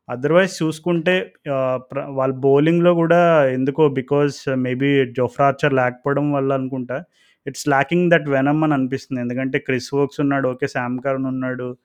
otherwise 0.09 0.62
చూసుకుంటే 0.62 1.33
ప్ర- 1.77 2.09
వాళ్ళ 2.09 2.35
బౌలింగ్లో 2.35 2.95
కూడా 2.95 3.45
ఎందుకో 3.47 3.88
బికాస్ 3.88 4.57
మేబీ 4.57 5.07
జోఫ్రాచర్ 5.07 5.73
లేకపోవడం 5.73 6.33
వల్ల 6.33 6.53
అనుకుంటా 6.53 7.05
ఇట్స్ 7.47 7.69
లాకింగ్ 7.69 8.11
దట్ 8.11 8.29
వెనమ్ 8.29 8.64
అని 8.64 8.75
అనిపిస్తుంది. 8.75 9.21
ఎందుకంటే 9.23 9.59
క్రిస్ 9.59 9.95
వోక్స్ 9.95 10.21
ఉన్నాడు 10.21 10.49
ఓకే 10.49 10.69
శామ్ 10.69 11.01
ఉన్నాడు 11.27 11.77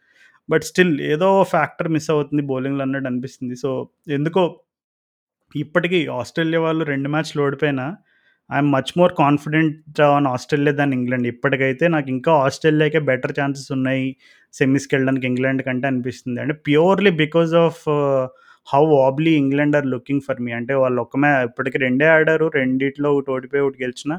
బట్ 0.51 0.63
స్టిల్ 0.69 0.93
ఏదో 1.13 1.29
ఫ్యాక్టర్ 1.53 1.89
మిస్ 1.95 2.09
అవుతుంది 2.15 2.43
బౌలింగ్లో 2.51 2.83
అన్నట్టు 2.85 3.09
అనిపిస్తుంది. 3.11 3.55
సో 3.63 3.69
ఎందుకో 4.17 4.43
ఇప్పటికీ 5.55 5.99
ఆస్ట్రేలియా 6.19 6.61
వాళ్ళు 6.65 6.83
రెండు 6.93 7.09
మ్యాచ్లు 7.13 7.41
ఓడిపోయినా 7.45 7.85
I'm 8.49 8.69
much 8.75 8.91
more 8.99 9.13
confident 9.23 9.99
on 10.13 10.27
Australia 10.33 10.73
than 10.79 10.93
England. 10.99 11.27
ఇప్పటికైతే 11.33 11.85
నాకు 11.95 12.09
ఇంకా 12.15 12.31
ఆస్ట్రేలియాకే 12.45 13.01
బెటర్ 13.09 13.33
ఛాన్సెస్ 13.39 13.69
ఉన్నాయి 13.77 14.05
సెమీస్కి 14.53 14.93
వెళ్ళడానికి 14.95 15.27
ఇంగ్లాండ్ 15.31 15.61
కంటే 15.67 15.85
అనిపిస్తుంది. 15.91 16.39
అంటే 16.43 16.55
purely 16.67 17.11
because 17.23 17.53
of 17.65 17.81
how 18.67 18.83
awfully 19.05 19.33
England 19.43 19.75
are 19.79 19.87
looking 19.93 20.23
for 20.27 20.41
me. 20.45 20.51
అంటే 20.59 20.73
వాళ్ళు 20.81 20.99
ఒక 21.05 21.17
మ్యా 21.23 21.35
ఇప్పటికి 21.49 21.77
రెండే 21.85 22.07
ఆడారు 22.15 22.47
రెండిట్లో 22.59 23.09
ఒకటి 23.17 23.31
ఓడిపోయి 23.35 23.63
ఒకటి 23.67 23.79
గెలిచిన 23.85 24.15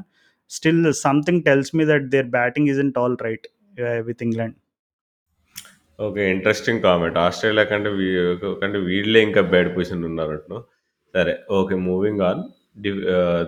still 0.50 0.86
something 1.06 1.42
tells 1.48 1.72
me 1.78 1.84
that 1.92 2.08
their 2.14 2.30
batting 2.38 2.70
is 2.72 2.80
in 2.84 2.92
all 3.02 3.16
right 3.26 3.46
with 4.08 4.22
England. 4.28 4.56
Okay 6.04 6.22
interesting 6.34 6.82
comment 6.86 7.18
Australia 7.24 7.64
కంటే 7.70 7.90
వీ 7.98 8.06
కంటే 8.62 8.78
వీళ్ళే 8.88 9.20
ఇంకా 9.28 9.42
బ్యాడ్ 9.52 9.70
పొజిషన్ 9.76 10.04
ఉన్నారంటు 10.10 10.58
సరే 11.14 11.34
okay 11.58 11.76
moving 11.88 12.22
on 12.30 12.42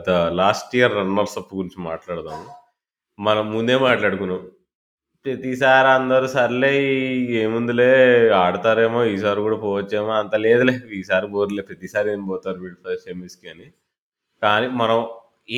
the 0.08 0.10
last 0.40 0.72
year 0.78 0.96
runners 1.00 1.36
up 1.40 1.52
గురించి 1.58 1.78
మాట్లాడదాము 1.90 2.46
మనం 3.18 3.44
ముందే 3.54 3.76
మాట్లాడుకున్నాం. 3.86 4.42
ప్రతిసారి 5.24 5.88
అందరూ? 5.98 6.26
సర్లే 6.34 6.70
ఏముందిలే 7.42 7.90
ఆడతారేమో 8.42 9.00
ఈసారి 9.14 9.40
కూడా 9.46 9.58
పోవచ్చేమో 9.64 10.12
అంత 10.22 10.34
లేదులే. 10.46 10.74
ఈసారి 11.00 11.26
బోర్లే 11.34 11.62
ప్రతిసారి 11.70 12.08
ఏం 12.14 12.22
పోతారు 12.30 12.58
వీళ్ళు 12.64 12.78
ఫస్ట్ 12.84 13.06
సెమీస్కి 13.08 13.48
అని. 13.54 13.68
కానీ 14.42 14.68
మనం 14.82 14.98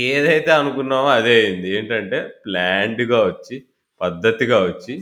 ఏదైతే 0.06 0.52
అనుకున్నామో 0.60 1.10
అదే 1.18 1.34
అయింది. 1.42 1.68
ఏంటంటే 1.78 2.18
ప్లాన్డ్గా 2.44 3.20
వచ్చి 3.30 3.56
పద్ధతిగా 4.00 4.58
వచ్చి 4.70 4.94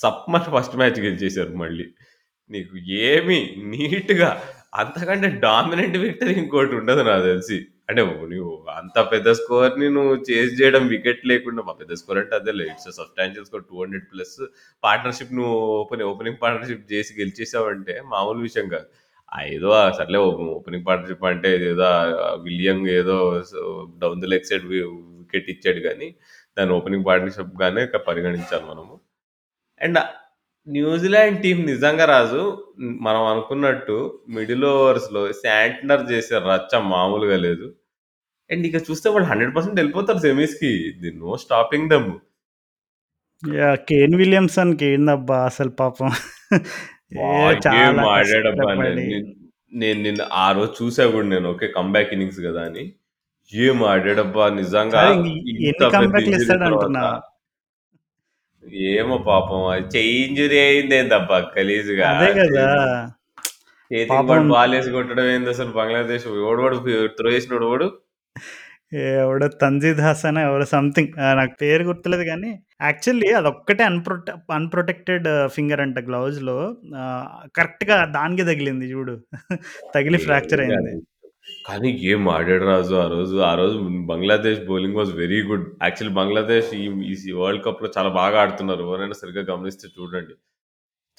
సప్మర్ 0.00 0.48
ఫస్ట్ 0.54 0.76
మ్యాచ్ 0.80 0.98
గెలిచేశారు 1.06 1.52
మళ్ళీ. 1.62 1.86
నీకు 2.50 2.76
ఏమి 3.08 3.38
నీట్గా 3.72 4.30
అంతకంటే 4.80 5.28
డామినెంట్ 5.44 5.96
విక్టరీ 6.04 6.34
ఇంకోటి 6.42 6.74
ఉండదు 6.80 7.02
నాకు 7.10 7.24
తెలిసి. 7.30 7.58
అంటే 7.88 8.02
నువ్వు 8.32 8.52
అంత 8.80 8.98
పెద్ద 9.12 9.28
స్కోర్ని 9.40 9.86
నువ్వు 9.96 10.14
చేజ్ 10.28 10.52
చేయడం 10.60 10.84
వికెట్ 10.92 11.22
లేకుండా 11.30 11.62
మా 11.68 11.72
పెద్ద 11.80 11.92
స్కోర్ 12.00 12.18
అంటే 12.22 12.34
అదే 12.40 12.52
it's 12.72 12.88
substantial 12.98 13.46
score 13.48 13.64
two 13.70 13.76
hundred 13.82 14.06
plus 14.12 14.36
partnership 14.82 15.34
నువ్వు 15.38 15.54
ఓపెన్ 15.80 16.04
ఓపెనింగ్ 16.12 16.40
పార్ట్నర్షిప్ 16.44 16.84
చేసి 16.92 17.12
గెలిచేసావంటే 17.20 17.94
మామూలు 18.12 18.40
విషయం 18.48 18.68
కాదు. 18.74 18.88
ఏదో 19.56 19.68
సర్లే 19.98 20.18
ఓపెనింగ్ 20.56 20.86
పార్ట్నర్షిప్ 20.88 21.26
అంటే 21.32 21.50
ఏదో 21.72 21.88
విలియం 22.46 22.80
ఏదో 22.98 23.16
down 24.02 24.22
the 24.24 24.28
leg 24.32 24.48
side 24.50 24.66
wicket 24.72 25.50
ఇచ్చాడు 25.54 25.80
కానీ 25.88 26.08
దాని 26.56 26.72
ఓపెనింగ్ 26.78 27.06
పార్ట్నర్షిప్ 27.10 27.54
గానే 27.62 27.84
పరిగణించాలి 28.08 28.66
మనము. 28.72 28.94
అండ్ 29.82 29.98
న్యూజిలాండ్ 30.66 31.38
టీం 31.44 31.58
నిజంగా 31.70 32.04
రాజు 32.14 32.42
మనం 33.06 33.22
అనుకున్నట్టు 33.32 33.96
మిడిల్ 34.36 34.66
ఓవర్స్లో 34.72 35.22
శాంట్నర్ 35.42 36.04
చేసే 36.12 36.36
రచ్చ 36.50 36.80
మామూలుగా 36.92 37.36
లేదు. 37.46 37.66
అండ్ 38.50 38.64
ఇక 38.68 38.78
చూస్తే 38.88 39.06
వాళ్ళు 39.10 39.28
హండ్రెడ్ 39.30 39.54
పర్సెంట్ 39.56 39.78
వెళ్ళిపోతారు 39.80 40.20
సెమీస్కి 40.26 40.70
the 41.02 41.10
no 41.22 41.30
stopping 41.44 41.90
them. 41.92 42.10
Yeah 43.42 43.70
Kane 43.90 44.16
విలియమ్సన్కి 44.22 44.84
ఏందబ్బా 44.94 45.38
అసలు 45.50 45.72
పాపం. 45.80 46.10
ఆడాడబ్బా 47.28 48.74
నేను 49.82 49.98
నిన్న 50.06 50.22
ఆ 50.44 50.46
రోజు 50.56 50.72
చూసా 50.80 51.04
కూడా 51.12 51.26
నేను 51.26 51.46
ఓకే 51.52 51.66
కంబ్యాక్ 51.76 52.12
ఇన్నింగ్స్ 52.14 52.40
కదా 52.46 52.62
అని. 52.68 52.84
ఏం 53.52 53.78
ఆడాడబ్బా 53.92 54.44
నిజంగా 54.60 55.02
ఏమో 58.92 59.16
పాపం 59.26 59.62
అది 59.70 59.86
చెయ్యి 59.94 60.18
ఇంజురీ 60.24 60.58
అయింది 60.64 60.94
ఏందబ్బా 60.98 61.38
గలీజ్గా 61.54 62.06
అదే 62.12 62.28
కదా. 62.40 62.66
చేతికి 63.90 64.10
పాపం 64.12 64.46
బాల్ 64.48 64.74
వేసి 64.76 64.90
కొట్టడం 64.96 65.26
ఏంది 65.32 65.50
అసలు 65.54 65.72
బంగ్లాదేశ్ 65.78 66.26
ఓడవాడు 66.44 66.78
త్రో 67.16 67.30
చేసిన 67.34 67.64
ఓడు 67.70 67.88
ఎవడో 69.18 69.46
తంజీద్ 69.60 70.00
హసన్ 70.06 70.38
ఎవరో 70.42 70.64
సంథింగ్ 70.72 71.12
నాకు 71.38 71.54
పేరు 71.60 71.82
గుర్తులేదు 71.88 72.24
కానీ 72.30 72.50
యాక్చువల్లీ 72.82 73.28
అదొక్కటే 73.38 73.82
అన్ప్రొటె 73.90 74.32
అన్ప్రొటెక్టెడ్ 74.56 75.26
ఫింగర్ 75.54 75.82
అంట 75.84 75.98
గ్లౌజ్లో 76.08 76.56
కరెక్ట్గా 77.58 77.96
దానికి 78.16 78.44
తగిలింది 78.50 78.88
చూడు. 78.92 79.14
తగిలి 79.94 80.18
ఫ్రాక్చర్ 80.26 80.62
అయింది. 80.64 80.92
కానీ 81.66 82.00
ఏం 82.02 82.28
ఆడాడు 82.28 82.64
రాజు 82.64 82.94
ఆ 82.94 83.08
రోజు. 83.08 83.36
ఆ 83.36 83.54
రోజు 83.54 83.78
Bangladesh 84.06 84.60
bowling 84.60 84.94
was 84.94 85.12
very 85.12 85.42
good. 85.42 85.66
Actually 85.82 86.14
Bangladesh 86.14 86.74
ఈ 86.74 87.14
ఈ 87.28 87.32
వరల్డ్ 87.32 87.64
కప్లో 87.64 87.90
చాలా 87.98 88.08
బాగా 88.08 88.40
ఆడుతున్నారు. 88.40 88.82
ఎవరైనా 88.82 89.12
సరిగ్గా 89.12 89.54
గమనిస్తే 89.54 89.88
చూడండి. 90.00 90.34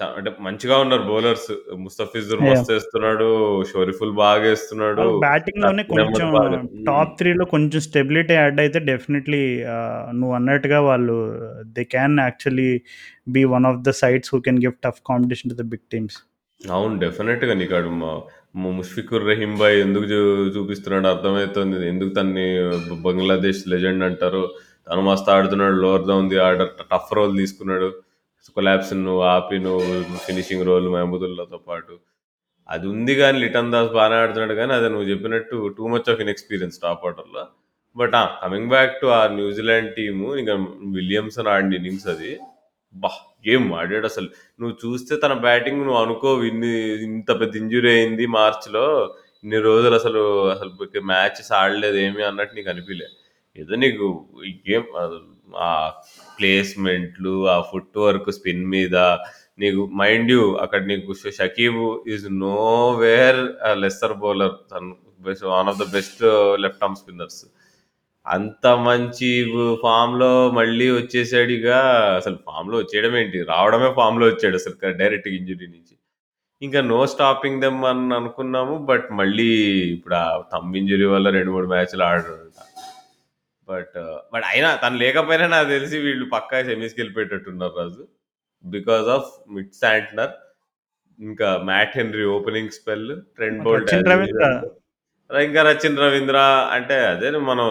చా- 0.03 0.17
అంటే 0.17 0.31
మంచిగా 0.39 0.77
ఉన్నారు 0.77 1.01
బౌలర్స్. 1.01 1.75
ముస్తఫిజుర్. 1.77 2.41
మస్తు 2.41 2.73
వేస్తున్నాడు. 2.73 3.63
షోరిఫుల్ 3.63 4.11
బాగా 4.11 4.41
వేస్తున్నాడు. 4.41 5.19
బ్యాటింగ్లోనే 5.19 5.83
కొంచెం. 5.83 6.69
టాప్ 6.87 7.17
త్రీలో 7.17 7.45
కొంచెం 7.45 7.81
స్టెబిలిటీ 7.81 8.33
యాడ్ 8.33 8.59
అయితే 8.59 8.79
డెఫినెట్లీ 8.79 9.63
నువ్వు 10.11 10.33
అన్నట్టుగా 10.33 10.81
వాళ్ళు 10.81 11.41
they 11.61 11.83
can 11.83 12.19
actually 12.19 12.81
be 13.27 13.43
one 13.43 13.65
of 13.65 13.81
the 13.81 13.89
sides 13.89 14.29
who 14.33 14.39
can 14.39 14.57
give 14.57 14.73
tough 14.83 15.01
competition 15.07 15.51
to 15.51 15.55
the 15.55 15.65
big 15.65 15.89
teams 15.91 16.15
అవును 16.71 16.99
డెఫినెట్గా 16.99 17.53
నీకు 17.53 17.75
మా 17.75 18.21
ముష్ఫికుర్ 18.55 19.27
రహీం 19.27 19.57
భాయ్ 19.57 19.79
ఎందుకు 19.79 20.03
చూ- 20.03 20.47
చూపిస్తున్నాడు 20.47 21.07
అర్థమవుతుంది 21.07 21.87
ఎందుకు 21.87 22.09
తన్ని 22.09 22.59
బంగ్లాదేశ్ 23.01 23.67
లెజెండ్ 23.67 24.03
అంటారు? 24.03 24.55
తను 24.91 25.01
మస్తు 25.01 25.31
ఆడుతున్నాడు 25.31 25.75
లోవర్ 25.75 26.07
దా 26.07 26.15
ఉంది 26.15 26.37
ఆర్డర్ 26.37 26.69
టఫ్ 26.69 27.13
రోల్ 27.13 27.37
తీసుకున్నాడు. 27.37 28.01
కొలాబ్స్ 28.55 28.93
నువ్వు 28.93 29.21
ఆపి 29.21 29.59
నువ్వు 29.59 30.03
ఫినిషింగ్ 30.03 30.65
రోల్ 30.65 30.89
మహమూదుల్లాతో 30.89 31.57
పాటు. 31.57 31.99
అది 32.69 32.87
ఉంది 32.87 33.15
కానీ 33.15 33.39
లిటన్ 33.39 33.71
దాస్ 33.71 33.91
బాగానే 33.91 34.15
ఆడుతున్నాడు 34.15 34.53
కానీ 34.53 34.73
అది 34.73 34.89
నువ్వు 34.89 35.03
చెప్పినట్టు 35.03 35.67
too 35.77 35.87
much 35.87 36.09
of 36.09 36.19
inexperience 36.19 36.79
top 36.83 37.05
ఆర్డర్లో. 37.05 37.47
బట్ 37.97 38.11
కమింగ్ 38.15 38.69
బ్యాక్ 38.69 39.01
టు 39.01 39.07
ఆ 39.07 39.27
న్యూజిలాండ్ 39.27 39.95
టీము 39.95 40.35
ఇంకా 40.35 40.53
విలియమ్సన్ 40.91 41.47
ఆడిన 41.47 41.73
ఇన్నింగ్స్ 41.73 42.07
అది. 42.07 42.39
బా 42.93 43.09
ఏం 43.53 43.63
ఆడాడు 43.73 44.05
అసలు? 44.05 44.27
నువ్వు 44.59 44.75
చూస్తే 44.83 45.13
తన 45.15 45.33
బ్యాటింగ్ 45.45 45.81
నువ్వు 45.85 45.99
అనుకో 46.01 46.29
ఇన్ని 46.43 46.73
ఇంత 47.07 47.29
పెద్ద 47.41 47.55
ఇంజురీ 47.55 47.89
అయింది 47.95 48.25
మార్చ్లో 48.37 48.85
ఇన్ని 49.43 49.59
రోజులు 49.59 49.95
అసలు 49.95 50.21
అసలు 50.49 50.71
మ్యాచెస్ 51.05 51.51
ఆడలేదు 51.61 51.97
ఏమి 51.97 52.23
అన్నట్టు 52.23 52.55
నీకు 52.55 52.69
అనిపించలే 52.69 53.07
ఏదో 53.55 53.75
నీకు 53.75 54.05
ఈ 54.45 54.51
గేమ్ 54.69 54.87
ఆ 55.63 55.69
ప్లేస్మెంట్లు 56.39 57.33
ఆ 57.47 57.57
ఫుట్ 57.71 57.97
వర్క్ 57.97 58.29
స్పిన్ 58.31 58.65
మీద 58.67 58.95
నీకు 59.59 59.81
మైండ్ 59.95 60.31
యూ 60.31 60.43
అక్కడ 60.55 60.81
నీకు 60.85 61.13
Shakib 61.39 61.81
is 62.13 62.25
nowhere 62.99 63.41
lesser 63.83 64.15
bowler 64.23 64.55
తను 64.71 64.89
best 65.21 65.45
one 65.45 65.69
of 65.69 65.79
the 65.79 65.85
best 65.91 66.23
left 66.63 66.83
arm 66.83 66.95
spinners. 66.95 67.41
అంత 68.25 68.65
మంచి 68.85 69.29
ఫామ్‌లో 69.83 70.29
మళ్ళీ 70.51 70.87
వచ్చేసాడిగా 70.91 71.79
అసలు 72.19 72.37
ఫామ్‌లో 72.47 72.75
వచ్చేయడం 72.77 73.13
ఏంటి? 73.17 73.39
రావడమే 73.49 73.89
ఫామ్‌లో 73.97 74.25
వచ్చాడు 74.27 74.57
అసలు 74.61 74.75
డైరెక్ట్‌గా 75.01 75.33
ఇంజురీ 75.39 75.67
నుంచి. 75.67 75.95
ఇంకా 76.61 76.81
నో 76.91 76.99
స్టాపింగ్ 77.13 77.61
దెమ్ 77.63 77.81
అని 77.85 78.13
అనుకున్నాము. 78.19 78.75
బట్ 78.91 79.07
మళ్ళీ 79.21 79.49
ఇప్పుడు 79.95 80.15
ఆ 80.21 80.27
థంబ్ 80.53 80.77
ఇంజురీ 80.81 81.07
వల్ల 81.13 81.29
2, 81.37 81.51
3 81.55 81.69
మ్యాచ్‌లు 81.73 82.05
ఆడడంట. 82.09 82.59
బట్ 83.69 83.97
బట్ 84.33 84.45
అయినా 84.51 84.69
తను 84.83 84.97
లేకపోయినా 85.03 85.47
నాకు 85.55 85.69
తెలిసి 85.75 85.97
వీళ్ళు 86.07 86.25
పక్కా 86.35 86.57
సెమీస్‌కి 86.69 86.99
వెళ్ళిపోయేటట్టున్నారు 87.01 87.75
Raju. 87.81 88.03
Because 88.63 89.07
of 89.17 89.29
Mitch 89.55 89.73
Santner 89.83 90.33
ఇంకా 91.19 91.49
Matt 91.69 91.95
Henry 91.99 92.25
opening 92.37 92.73
spell 92.79 93.07
Trent 93.37 93.61
Boult 93.67 93.89
Rachin 93.89 94.09
Ravindra 94.13 94.45
ఇంకా 95.29 95.61
రచిన్ 95.69 96.01
రవీంద్ర 96.03 96.39
అంటే 96.77 96.97
అదే 97.11 97.29
మనం 97.51 97.67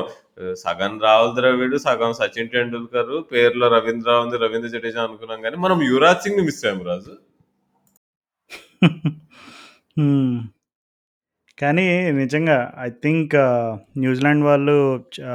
సగం 0.59 0.92
రాహుల్ 1.03 1.35
ద్రవిడ్ 1.37 1.77
సగం 1.79 2.12
సచిన్ 2.12 2.51
టెండూల్కర్ 2.51 3.12
పేర్లో 3.33 3.66
రవీంద్ర 3.68 4.16
ఉంది 4.21 4.37
రవీంద్ర 4.37 4.68
జడేజా 4.68 5.03
అనుకున్నాం 5.03 5.40
కానీ 5.42 5.57
మనం 5.57 5.79
యువరాజ్ 5.83 6.25
సింగ్ని 6.25 6.45
మిస్ 6.45 6.64
అయ్యాము 6.64 6.88
రాజు 6.88 7.14
కానీ 11.59 11.85
నిజంగా 12.16 12.57
ఐ 12.79 12.87
థింక్ 13.05 13.35
న్యూజిలాండ్ 13.99 14.42
వాళ్ళు 14.47 14.75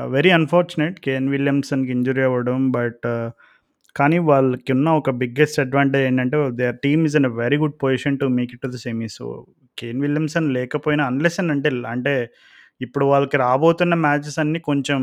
వెరీ 0.07 0.31
అన్ఫార్చునేట్ 0.31 0.97
కేఎన్ 0.99 1.29
విలియమ్సన్కి 1.29 1.91
ఇంజురీ 1.91 2.23
అవ్వడం 2.23 2.63
బట్ 2.71 3.05
కానీ 3.95 4.17
వాళ్ళకి 4.29 4.71
ఉన్న 4.71 4.87
ఒక 4.99 5.11
బిగ్గెస్ట్ 5.21 5.59
అడ్వాంటేజ్ 5.59 6.05
ఏంటంటే 6.07 6.39
they 6.59 6.67
team 6.83 7.03
is 7.05 7.15
in 7.15 7.27
a 7.29 7.31
very 7.35 7.57
good 7.57 7.77
position 7.83 8.17
to 8.17 8.27
make 8.37 8.51
it 8.55 8.61
to 8.61 8.71
the 8.73 8.79
semi 8.83 9.07
so 9.15 9.27
Kane 9.77 10.01
Williamson 10.01 10.47
లేకపోయినా 10.57 11.05
అన్లెస్ 11.05 11.39
అంటే 11.45 11.71
అంటే 11.87 12.15
ఇప్పుడు 12.81 13.05
వాళ్ళకి 13.05 13.37
రాబోతున్న 13.37 13.93
మ్యాచెస్ 14.05 14.39
అన్నీ 14.39 14.59
కొంచెం 14.59 15.01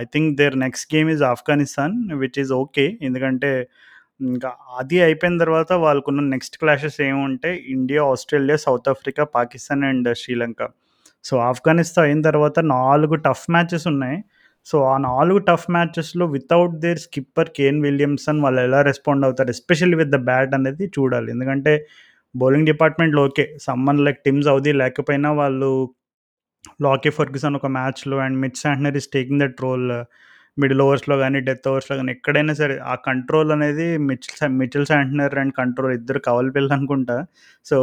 I 0.00 0.04
think 0.14 0.30
their 0.36 0.56
next 0.58 0.86
game 0.94 1.08
is 1.10 1.24
Afghanistan 1.32 1.96
which 2.22 2.38
is 2.38 2.52
okay 2.52 2.86
ఎందుకంటే 3.02 3.50
ఇంకా 4.20 4.50
అది 4.80 4.98
అయిపోయిన 5.02 5.36
తర్వాత 5.38 5.72
వాళ్ళకున్న 5.84 6.20
నెక్స్ట్ 6.34 6.56
క్లాషెస్ 6.62 6.98
ఏముంటే 7.08 7.50
India 7.76 8.02
Australia 8.12 8.58
South 8.66 8.90
Africa 8.94 9.24
Pakistan 9.36 9.84
and 9.84 10.10
Sri Lanka 10.22 10.62
so 11.24 11.34
Afghanistan 11.50 12.06
అయిన 12.08 12.20
తర్వాత 12.28 12.58
నాలుగు 12.76 13.16
టఫ్ 13.26 13.46
మ్యాచెస్ 13.54 13.86
ఉన్నాయి. 13.92 14.18
సో 14.66 14.76
ఆ 14.92 14.96
నాలుగు 15.08 15.40
tough 15.48 15.66
మ్యాచెస్లో 15.76 16.24
without 16.36 16.74
their 16.84 17.00
skipper 17.04 17.50
Kane 17.58 17.78
Williamson 17.86 18.40
వాళ్ళు 18.44 18.60
ఎలా 18.66 18.80
రెస్పాండ్ 18.90 19.24
అవుతారు? 19.26 19.50
ఎస్పెషల్లీ 19.56 19.96
విత్ 20.02 20.12
ద 20.16 20.18
బ్యాట్ 20.30 20.54
అనేది 20.58 20.86
చూడాలి. 20.96 21.28
ఎందుకంటే 21.34 21.72
బౌలింగ్ 22.34 22.68
డిపార్ట్మెంట్లో 22.72 23.22
okay 23.30 23.44
someone 23.66 24.02
like 24.06 24.20
Tim 24.26 24.48
Southee 24.52 24.72
లేకపోయినా 24.82 25.30
వాళ్ళు 25.40 25.70
లాకీ 26.86 27.10
ఫర్గ్యూసన్ 27.16 27.56
ఒక 27.58 27.68
మ్యాచ్లో 27.78 28.18
and 28.24 28.38
Mitch 28.42 28.60
Santner 28.64 28.96
is 29.00 29.10
taking 29.16 29.42
that 29.44 29.60
role 29.66 29.88
uh, 29.92 30.04
middle 30.58 30.80
ఓవర్స్లో 30.84 31.14
కానీ 31.22 31.38
డెత్ 31.46 31.66
ఓవర్స్లో 31.68 31.94
కానీ 31.98 32.10
ఎక్కడైనా 32.14 32.54
సరే 32.58 32.74
ఆ 32.92 32.94
కంట్రోల్ 33.06 33.50
అనేది 33.54 33.86
Mitchell 34.08 34.40
Mitchell 34.58 34.84
Santner 34.90 35.34
and 35.42 35.52
control 35.60 35.92
ఇద్దరు 35.98 36.20
కవల 36.26 36.48
పిల్లలు 36.56 36.74
అనుకుంటా. 36.76 37.16
సో 37.66 37.76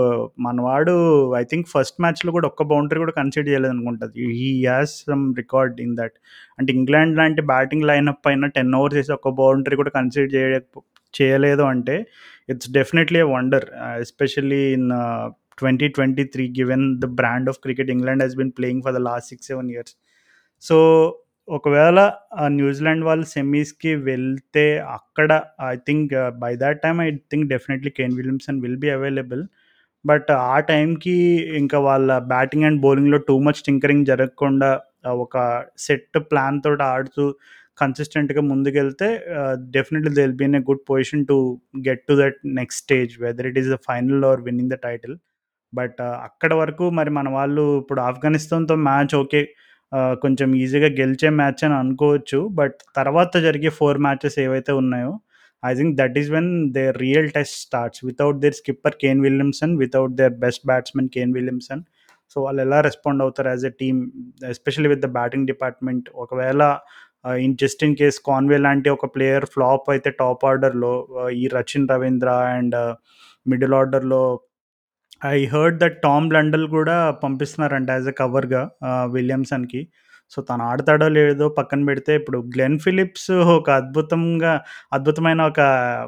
మనవాడు 0.45 0.93
ఐ 1.39 1.41
థింక్ 1.51 1.67
ఫస్ట్ 1.73 1.97
మ్యాచ్లో 2.05 2.33
కూడా 2.37 2.47
ఒక్క 2.51 2.63
బౌండరీ 2.73 2.99
కూడా 3.03 3.15
కన్సిడర్ 3.19 3.49
చేయలేదు 3.51 3.73
అనుకుంటుంది 3.75 4.27
he 4.39 4.51
has 4.67 4.93
some 5.09 5.25
record 5.41 5.81
in 5.85 5.95
that. 6.01 6.15
అంటే 6.59 6.69
ఇంగ్లాండ్ 6.77 7.17
లాంటి 7.21 7.43
బ్యాటింగ్ 7.53 7.87
లైనప్ 7.91 8.21
పైన 8.27 8.51
టెన్ 8.59 8.71
ఓవర్స్ 8.81 8.97
చేసి 8.99 9.13
ఒక్క 9.17 9.33
బౌండరీ 9.41 9.77
కూడా 9.81 9.93
కన్సిడర్ 9.97 10.31
చేయ 10.35 10.61
చేయలేదు 11.13 11.65
అంటే 11.73 11.97
it's 12.49 12.69
definitely 12.79 13.19
a 13.25 13.29
wonder 13.35 13.67
uh, 13.81 13.95
especially 14.05 14.63
in 14.77 14.89
uh, 15.01 15.25
twenty 15.59 15.87
twenty 15.87 16.23
three 16.25 16.45
given 16.59 16.85
the 16.99 17.07
brand 17.19 17.49
of 17.49 17.57
cricket 17.57 17.89
England 17.89 18.23
has 18.23 18.35
been 18.35 18.53
playing 18.57 18.83
for 18.85 18.95
the 18.95 19.01
last 19.09 19.29
six 19.29 19.47
seven 19.47 19.69
years 19.71 19.93
so 20.63 20.77
ఒకవేళ 21.47 21.99
New Zealand 22.51 23.03
వాళ్ళు 23.05 23.25
సెమీస్కి 23.25 23.91
వెళ్తే 24.01 24.65
అక్కడ 24.89 25.31
I 25.67 25.75
think 25.87 26.11
by 26.39 26.51
that 26.55 26.79
time 26.81 26.99
I 27.01 27.09
think 27.31 27.47
definitely 27.47 27.91
Kane 27.91 28.13
Williamson 28.15 28.59
will 28.61 28.77
be 28.77 28.89
available 28.89 29.41
but 30.05 30.29
ఆ 30.49 30.57
టైంకి 30.69 31.15
ఇంకా 31.57 31.77
వాళ్ళ 31.79 32.17
batting 32.27 32.63
and 32.63 32.79
బౌలింగ్లో 32.81 33.19
టూ 33.29 33.35
మచ్ 33.39 33.61
టింకరింగ్ 33.65 34.05
జరగకుండా 34.05 34.69
ఒక 35.23 35.37
సెట్ 35.77 36.17
ప్లాన్ 36.31 36.59
తోటి 36.61 36.83
ఆడుతూ 36.83 37.25
కన్సిస్టెంట్గా 37.81 38.41
ముందుకెళ్తే 38.41 39.07
definitely 39.69 40.11
they 40.13 40.21
will 40.21 40.37
be 40.37 40.45
in 40.45 40.55
a 40.55 40.63
good 40.69 40.83
position 40.89 41.23
to 41.25 41.37
get 41.87 42.03
to 42.07 42.15
that 42.21 42.39
next 42.53 42.81
stage 42.83 43.13
whether 43.21 43.47
it 43.47 43.57
is 43.57 43.69
the 43.69 43.77
final 43.87 44.23
or 44.25 44.41
winning 44.41 44.71
the 44.71 44.77
title 44.83 45.15
but 45.73 46.01
అక్కడ 46.27 46.53
వరకు 46.53 46.86
మరి 46.99 47.12
మన 47.17 47.29
వాళ్ళు 47.29 47.65
ఇప్పుడు 47.82 48.01
ఆఫ్ఘనిస్తాన్తో 48.10 48.75
మ్యాచ్ 48.89 49.15
ఓకే 49.15 49.41
కొంచెం 50.23 50.49
ఈజీగా 50.55 50.89
గెలిచే 50.99 51.29
మ్యాచ్ 51.39 51.62
అని 51.65 51.75
అనుకోవచ్చు. 51.82 52.39
బట్ 52.60 52.77
తర్వాత 52.95 53.38
జరిగే 53.47 53.69
ఫోర్ 53.79 53.99
మ్యాచెస్ 54.05 54.38
ఏవైతే 54.45 54.71
ఉన్నాయో 54.82 55.12
I 55.63 55.71
think 55.79 55.93
that 56.01 56.17
is 56.21 56.29
when 56.36 56.51
they 56.75 56.84
real 57.03 57.29
test 57.38 57.58
starts. 57.65 58.01
Without 58.10 58.38
their 58.43 58.55
skipper 58.62 58.95
Kane 59.03 59.21
Williamson 59.27 59.73
without 59.84 60.13
their 60.19 60.36
best 60.45 60.63
batsmen 60.71 61.10
Kane 61.15 61.34
Williamson. 61.38 61.82
So 62.34 62.38
వాళ్ళు 62.45 62.62
ఎలా 62.62 62.79
రెస్పాండ్ 62.88 63.21
అవుతారు 63.25 63.49
as 63.49 63.65
a 63.65 63.73
team 63.82 63.99
especially 64.53 64.89
with 64.93 65.03
the 65.05 65.10
batting 65.17 65.47
department. 65.47 66.08
ఒకవేళ 66.23 66.62
in 67.45 67.55
just 67.62 67.82
in 67.86 67.95
case 68.01 68.17
Conway 68.27 68.58
లాంటి 68.65 68.89
ఒక 68.89 69.08
player 69.15 69.45
flop 69.53 69.88
అయితే 69.93 70.10
top 70.21 70.43
ఆర్డర్లో 70.51 70.91
ఈ 71.41 71.45
Rachin 71.55 71.88
Ravindra 71.93 72.29
and 72.58 72.77
middle 73.47 73.73
ఆర్డర్లో 73.73 74.21
I 75.21 75.38
heard 75.53 75.77
that 75.82 75.97
Tom 76.03 76.27
Latham 76.36 76.65
కూడా 76.75 76.95
పంపిస్తున్నారంట 77.23 77.89
యాజ్ 77.97 78.08
అ 78.08 78.15
కవర్గా 78.21 78.62
విలియమ్సన్కి 79.15 79.82
సో 80.32 80.39
తను 80.49 80.63
ఆడతాడో 80.71 81.05
లేదో 81.17 81.45
పక్కన 81.58 81.82
పెడితే 81.89 82.12
ఇప్పుడు 82.19 82.39
గ్లెన్ 82.55 82.77
ఫిలిప్స్ 82.79 83.29
ఒక 83.55 83.69
అద్భుతంగా 83.82 84.51
అద్భుతమైన 84.93 85.41
ఒక 85.51 85.62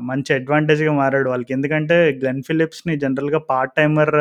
మంచి 0.10 0.32
అడ్వాంటేజ్గా 0.38 0.94
మారాడు 1.00 1.30
వాళ్ళకి. 1.32 1.52
ఎందుకంటే 1.58 1.98
గ్లెన్ 2.22 2.44
ఫిలిప్స్ని 2.50 2.96
జనరల్గా 3.04 3.40
పార్ట్ 3.52 3.74
టైమర్ 3.80 4.16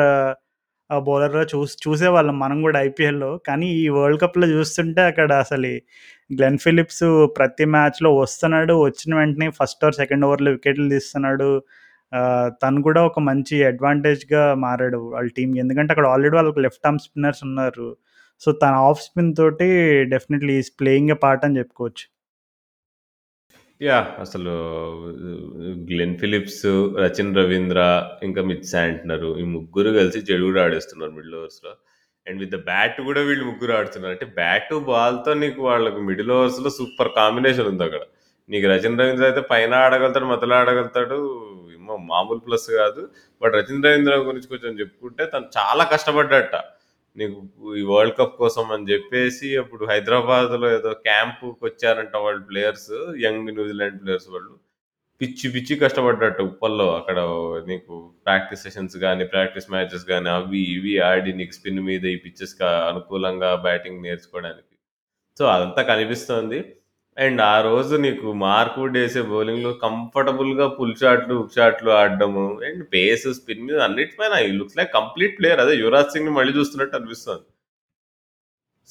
బౌలర్గా 0.89 1.43
చూసి 1.51 1.75
చూసేవాళ్ళం 1.83 2.35
మనం 2.43 2.57
కూడా 2.65 2.77
ఐపీఎల్లో 2.87 3.29
కానీ 3.47 3.67
ఈ 3.81 3.85
వరల్డ్ 3.97 4.21
కప్లో 4.23 4.47
చూస్తుంటే 4.55 5.01
అక్కడ 5.11 5.31
అసలు 5.43 5.69
గ్లెన్ 6.29 6.59
ఫిలిప్స్ 6.65 7.05
ప్రతి 7.37 7.65
మ్యాచ్లో 7.75 8.09
వస్తున్నాడు 8.23 8.73
వచ్చిన 8.85 9.11
వెంటనే 9.21 9.47
ఫస్ట్ 9.59 9.83
ఓవర్ 9.85 9.97
సెకండ్ 10.01 10.25
ఓవర్లో 10.27 10.51
వికెట్లు 10.57 10.87
తీస్తున్నాడు. 10.95 11.49
తను 12.61 12.79
కూడా 12.87 13.01
ఒక 13.09 13.19
మంచి 13.29 13.57
అడ్వాంటేజ్గా 13.71 14.43
మారాడు 14.63 14.97
వాళ్ళ 15.13 15.29
టీంకి 15.37 15.59
ఎందుకంటే 15.63 15.91
అక్కడ 15.93 16.07
ఆల్రెడీ 16.13 16.35
వాళ్ళకి 16.37 16.61
లెఫ్ట్ 16.65 16.87
ఆర్మ్ 16.87 17.03
స్పిన్నర్స్ 17.05 17.43
ఉన్నారు. 17.49 17.89
సో 18.41 18.49
తన 18.63 18.73
ఆఫ్ 18.89 19.03
స్పిన్ 19.07 19.35
తోటి 19.39 19.67
definitely 20.13 20.55
is 20.61 20.71
playing 20.81 21.11
a 21.15 21.17
part 21.25 21.45
అని 21.47 21.59
చెప్పుకోవచ్చు. 21.61 22.05
యా 23.81 23.99
అసలు 24.23 24.53
గ్లెన్ 25.91 26.17
ఫిలిప్స్ 26.21 26.65
రచిన్ 27.03 27.35
రవీంద్ర 27.39 27.79
ఇంకా 28.27 28.41
మిత్ 28.49 28.67
శాంట్నర్ 28.73 29.25
ఈ 29.43 29.45
ముగ్గురు 29.55 29.91
కలిసి 29.99 30.19
చెడు 30.29 30.43
కూడా 30.49 30.61
ఆడేస్తున్నారు 30.65 31.13
మిడిల్ 31.17 31.37
ఓవర్స్లో 31.39 31.71
అండ్ 32.27 32.39
విత్ 32.43 32.53
ద 32.55 32.59
బ్యాట్ 32.69 32.99
కూడా 33.07 33.21
వీళ్ళు 33.27 33.45
ముగ్గురు 33.49 33.73
ఆడుతున్నారు. 33.77 34.13
అంటే 34.15 34.27
బ్యాట్ 34.39 34.73
బాల్తో 34.89 35.31
నీకు 35.43 35.61
వాళ్ళకి 35.69 36.01
మిడిల్ 36.09 36.33
ఓవర్స్లో 36.37 36.71
సూపర్ 36.79 37.11
కాంబినేషన్ 37.19 37.69
ఉంది 37.71 37.83
అక్కడ. 37.87 38.03
నీకు 38.49 38.67
రచిన్ 38.73 38.99
రవీంద్ర 39.01 39.25
అయితే 39.29 39.41
పైన 39.53 39.73
ఆడగలుగుతాడు 39.85 40.27
మధ్యలో 40.33 40.55
ఆడగలుగుతాడు 40.61 41.17
మామూలు 41.97 42.39
ప్లస్ 42.39 42.71
కాదు. 42.71 43.09
బట్ 43.41 43.53
రచిన్ 43.53 43.83
రవీంద్ర 43.83 44.15
గురించి 44.15 44.47
కొంచెం 44.47 44.79
చెప్పుకుంటే 44.79 45.25
తను 45.25 45.45
చాలా 45.57 45.83
కష్టపడ్డట. 45.83 46.55
నీకు 47.17 47.75
ఈ 47.75 47.81
వరల్డ్ 47.81 48.17
కప్ 48.17 48.37
కోసం 48.37 48.71
అని 48.71 48.83
చెప్పేసి 48.83 49.57
అప్పుడు 49.57 49.85
హైదరాబాద్లో 49.85 50.71
ఏదో 50.71 50.93
క్యాంపుకి 50.93 51.65
వచ్చారంట 51.65 52.15
వాళ్ళు 52.15 52.43
ప్లేయర్స్ 52.43 53.13
యంగ్ 53.19 53.45
న్యూజిలాండ్ 53.45 54.01
ప్లేయర్స్ 54.01 54.29
వాళ్ళు. 54.29 54.59
పిచ్చి 55.21 55.51
పిచ్చి 55.51 55.75
కష్టపడ్డట్టు 55.75 56.43
ఉప్పల్లో 56.43 56.97
అక్కడ 56.97 57.19
నీకు 57.67 58.13
ప్రాక్టీస్ 58.25 58.61
సెషన్స్ 58.61 58.97
కానీ 58.97 59.25
ప్రాక్టీస్ 59.25 59.71
మ్యాచెస్ 59.71 60.05
కానీ 60.05 60.29
అవి 60.29 60.59
ఇవి 60.59 60.99
ఆడి 60.99 61.33
నీకు 61.33 61.51
స్పిన్ 61.51 61.79
మీద 61.79 62.05
ఈ 62.05 62.15
పిచ్చెస్ 62.15 62.61
అనుకూలంగా 62.61 63.55
బ్యాటింగ్ 63.55 64.03
నేర్చుకోవడానికి. 64.03 64.77
సో 65.39 65.45
అదంతా 65.45 65.81
కనిపిస్తోంది. 65.81 66.75
అండ్ 67.23 67.41
ఆ 67.53 67.55
రోజు 67.67 67.95
నీకు 68.05 68.27
మార్కుడ్ 68.43 68.97
వేసే 68.99 69.21
బౌలింగ్లో 69.31 69.71
కంఫర్టబుల్గా 69.85 70.65
పుల్ 70.77 70.95
షాట్లు 71.01 71.33
ఉప్ 71.41 71.55
షాట్లు 71.57 71.89
ఆడడము 71.99 72.45
అండ్ 72.67 72.81
పేస్ 72.93 73.25
స్పిన్ 73.39 73.65
మీద 73.67 73.79
అన్నిటిపైన 73.87 74.33
ఈ 74.47 74.49
లుక్స్ 74.59 74.77
లైక్ 74.79 74.91
కంప్లీట్ 74.99 75.37
ప్లేయర్ 75.39 75.61
అదే 75.63 75.73
యువరాజ్ 75.81 76.13
సింగ్ 76.15 76.31
మళ్ళీ 76.37 76.53
చూస్తున్నట్టు 76.59 76.97
అనిపిస్తుంది. 76.99 77.45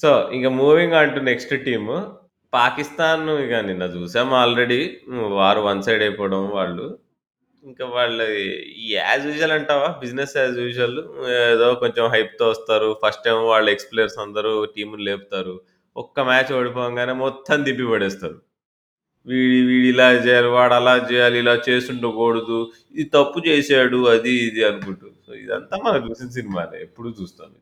సో 0.01 0.09
ఇంకా 0.37 0.49
moving 0.61 0.97
on 0.99 1.15
to 1.15 1.21
next 1.31 1.53
team 1.67 1.91
Pakistan 2.53 3.27
ఇక 3.45 3.55
నిన్న 3.69 3.83
చూసాము 3.97 4.33
ఆల్రెడీ 4.43 4.79
వారు 5.39 5.59
వన్ 5.69 5.83
సైడ్ 5.87 6.03
అయిపోవడం 6.07 6.43
వాళ్ళు. 6.57 6.87
ఇంకా 7.63 7.85
వాళ్ళు 7.95 8.25
యాజ్ 8.93 9.25
యూజువల్ 9.29 9.55
అంటావా? 9.57 9.89
బిజినెస్ 10.03 10.33
యాజ్ 10.37 10.57
యూజువల్ 10.65 10.99
ఏదో 11.51 11.67
కొంచెం 11.83 12.05
హైప్తో 12.13 12.45
వస్తారు. 12.53 12.89
ఫస్ట్ 13.03 13.23
టైం 13.25 13.39
వాళ్ళు 13.51 13.69
ఎక్స్ప్లేయర్స్ 13.75 14.17
అందరూ 14.25 14.53
టీములు 14.75 15.03
లేపుతారు. 15.09 15.55
ఒక్క 15.95 16.19
మ్యాచ్ 16.27 16.51
ఓడిపోగానే 16.57 17.13
మొత్తం 17.21 17.57
దిప్పి 17.67 17.85
పడేస్తారు 17.91 18.37
వీడి 19.27 19.59
వీడి 19.69 19.87
ఇలా 19.93 20.07
చేయాలి 20.25 20.49
వాడు 20.55 20.75
అలా 20.79 20.93
చేయాలి 21.09 21.37
ఇలా 21.43 21.55
చేస్తుండకూడదు 21.67 22.59
ఇది 22.95 23.09
తప్పు 23.17 23.39
చేశాడు 23.49 23.99
అది 24.13 24.33
ఇది 24.47 24.63
అనుకుంటూ 24.69 25.07
సో 25.27 25.33
ఇదంతా 25.43 25.77
మనకు 25.87 26.05
చూసిన 26.11 26.29
సినిమానే 26.37 26.79
ఎప్పుడు 26.87 27.09
చూస్తాను 27.19 27.57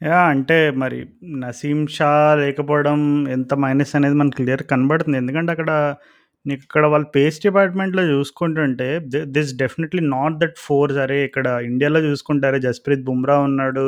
యా 0.00 0.18
అంటే 0.32 0.56
మరి 0.82 0.98
నసీం 1.40 1.78
షా 1.94 2.10
లేకపోవడం 2.40 2.98
ఎంత 3.34 3.52
మైనస్ 3.64 3.92
అనేది 3.98 4.16
మనకు 4.20 4.36
క్లియర్‌గా 4.38 4.68
కనబడుతుంది. 4.72 5.16
ఎందుకంటే 5.22 5.50
అక్కడ 5.54 5.70
నీకిక్కడ 6.46 6.84
వాళ్ళు 6.92 7.08
పేస్ 7.16 7.38
డిపార్ట్‌మెంట్‌లో 7.44 8.02
చూసుకుంటుంటే 8.12 8.86
this 9.36 9.52
definitely 9.62 10.02
not 10.14 10.38
that 10.42 10.56
force 10.66 10.98
అరే 11.04 11.18
ఇక్కడ 11.28 11.46
ఇండియాలో 11.68 12.00
చూసుకుంటారే 12.08 12.60
జస్‌ప్రీత్ 12.66 13.04
బుమ్రా 13.08 13.36
ఉన్నాడు. 13.48 13.86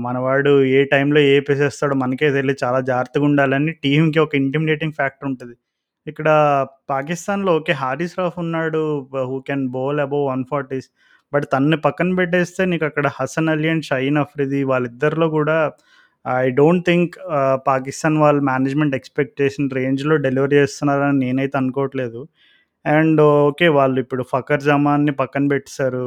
మనవాడు 0.00 0.52
ఏ 0.72 0.80
టైంలో 0.86 1.20
ఏ 1.28 1.36
పేసేస్తాడో 1.40 1.94
మనకే 1.96 2.28
తెలియదు 2.30 2.60
చాలా 2.64 2.80
జాగ్రత్తగా 2.90 3.24
ఉండాలని 3.30 3.72
టీమ్‌కి 3.84 4.18
ఒక 4.18 4.34
ఇంటిమిడేటింగ్ 4.36 4.94
ఫ్యాక్టర్ 4.94 5.28
ఉంటుంది 5.28 5.54
ఇక్కడ 6.06 6.28
పాకిస్తాన్‌లో 6.90 7.52
ఓకే. 7.58 7.72
హారిస్ 7.80 8.16
రాఫ్ 8.18 8.36
ఉన్నాడు. 8.44 8.82
హూ 9.30 9.36
కెన్ 9.48 9.64
బౌల్ 9.70 10.00
అబోవ్ 10.00 10.26
140స్ 10.30 10.88
బట్ 11.32 11.46
తన్ని 11.52 11.76
పక్కన 11.78 12.10
పెట్టేస్తే 12.16 12.62
నీకు 12.64 12.84
అక్కడ 12.84 13.06
హసన్ 13.16 13.48
అలీ 13.48 13.68
అండ్ 13.68 13.84
షహీన్ 13.84 14.18
అఫ్రిది 14.18 14.60
వాళ్ళిద్దరిలో 14.64 15.26
కూడా 15.30 15.56
ఐ 16.24 16.46
డోంట్ 16.52 16.84
థింక్ 16.86 17.14
పాకిస్తాన్ 17.66 18.16
వాళ్ళ 18.18 18.38
మేనేజ్‌మెంట్ 18.50 18.94
ఎక్స్‌పెక్టేషన్ 18.96 19.68
రేంజ్‌లో 19.74 20.14
డెలివరీ 20.26 20.56
చేస్తున్నారని 20.56 21.18
నేనైతే 21.24 21.56
అనుకోవట్లేదు. 21.58 22.20
And 22.84 23.20
okay. 23.48 23.68
వాళ్ళు 23.78 23.98
ఇప్పుడు 24.04 24.24
ఫకర్ 24.32 24.64
జమాన్‌ని 24.64 25.14
పక్కన 25.22 25.44
పెట్టేశారు 25.52 26.04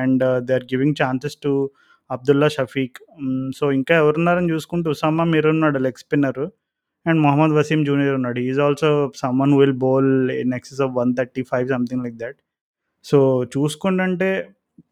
and 0.00 0.24
they 0.48 0.54
are 0.54 0.66
giving 0.74 0.98
chances 1.02 1.38
to 1.42 1.52
Abdullah 2.10 2.48
Shafique. 2.54 2.98
So, 3.56 3.64
ఇంకా 3.72 3.94
ఎవరున్నారని 3.96 4.50
చూసుకుంటే 4.52 4.88
ఉసామా 4.90 5.24
మీరు 5.32 5.48
ఉన్నాడు 5.50 5.80
leg 5.86 6.00
spinner. 6.04 6.46
And 7.06 7.20
Mohammad 7.22 7.54
Wasim 7.58 7.80
junior 7.84 8.16
ఉన్నాడు. 8.18 8.40
Is 8.48 8.60
also 8.60 8.90
someone 9.16 9.54
will 9.60 9.76
bowl 9.84 10.10
in 10.38 10.54
excess 10.54 10.82
of 10.82 10.92
135 10.96 11.42
something 11.74 12.04
like 12.06 12.18
that 12.18 12.38
so, 13.04 13.18
చూసుకుంటుంటే 13.54 14.30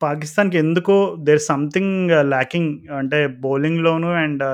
పాకిస్తాన్‌కి 0.03 0.59
ఎందుకో 0.59 0.97
దేర్ 1.27 1.43
సంథింగ్ 1.51 1.95
ల్యాకింగ్ 2.31 2.71
అంటే 3.01 3.19
బౌలింగ్‌లోను 3.45 4.11
అండ్ 4.23 4.45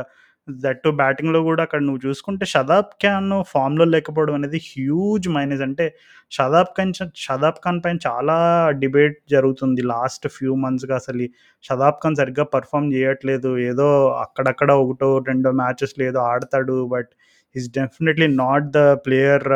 దట్ 0.49 0.81
టు 0.85 0.91
బ్యాటింగ్‌లో 0.99 1.41
గూడా 1.43 1.63
అక్కడ 1.63 1.81
నువ్వు 1.83 2.01
చూసుకుంటే 2.07 2.45
షదాబ్ 2.53 2.91
ఖాన్ 3.03 3.29
ఫామ్‌లో 3.51 3.85
లేకపోవడం 3.93 4.35
అనేది 4.35 4.59
హ్యూజ్ 4.69 5.27
మైనస్. 5.29 5.63
అంటే 5.63 5.87
షదాబ్ 6.33 6.71
ఖాన్ 6.77 6.93
చ 6.93 7.07
షదాబ్ 7.25 7.59
ఖాన్ 7.65 7.81
పైన 7.85 7.99
చాలా 8.07 8.37
డిబేట్ 8.83 9.17
జరుగుతుంది 9.31 9.83
లాస్ట్ 9.93 10.27
ఫ్యూ 10.37 10.55
మంత్స్‌గా 10.65 10.97
అసలు 10.97 11.27
షదాబ్ 11.65 12.01
ఖాన్ 12.03 12.17
సరిగ్గా 12.17 12.47
పెర్ఫార్మ్ 12.55 12.89
చేయట్లేదు. 12.95 13.53
ఏదో 13.71 13.89
అక్కడక్కడ 14.25 14.71
ఒకటో, 14.85 15.11
రెండో 15.31 15.53
మ్యాచెస్‌లో 15.63 16.05
ఏదో 16.11 16.21
ఆడతాడు. 16.33 16.79
But 16.95 17.13
is 17.55 17.69
definitely 17.79 18.29
not 18.43 18.69
the 18.79 18.83
player 19.07 19.47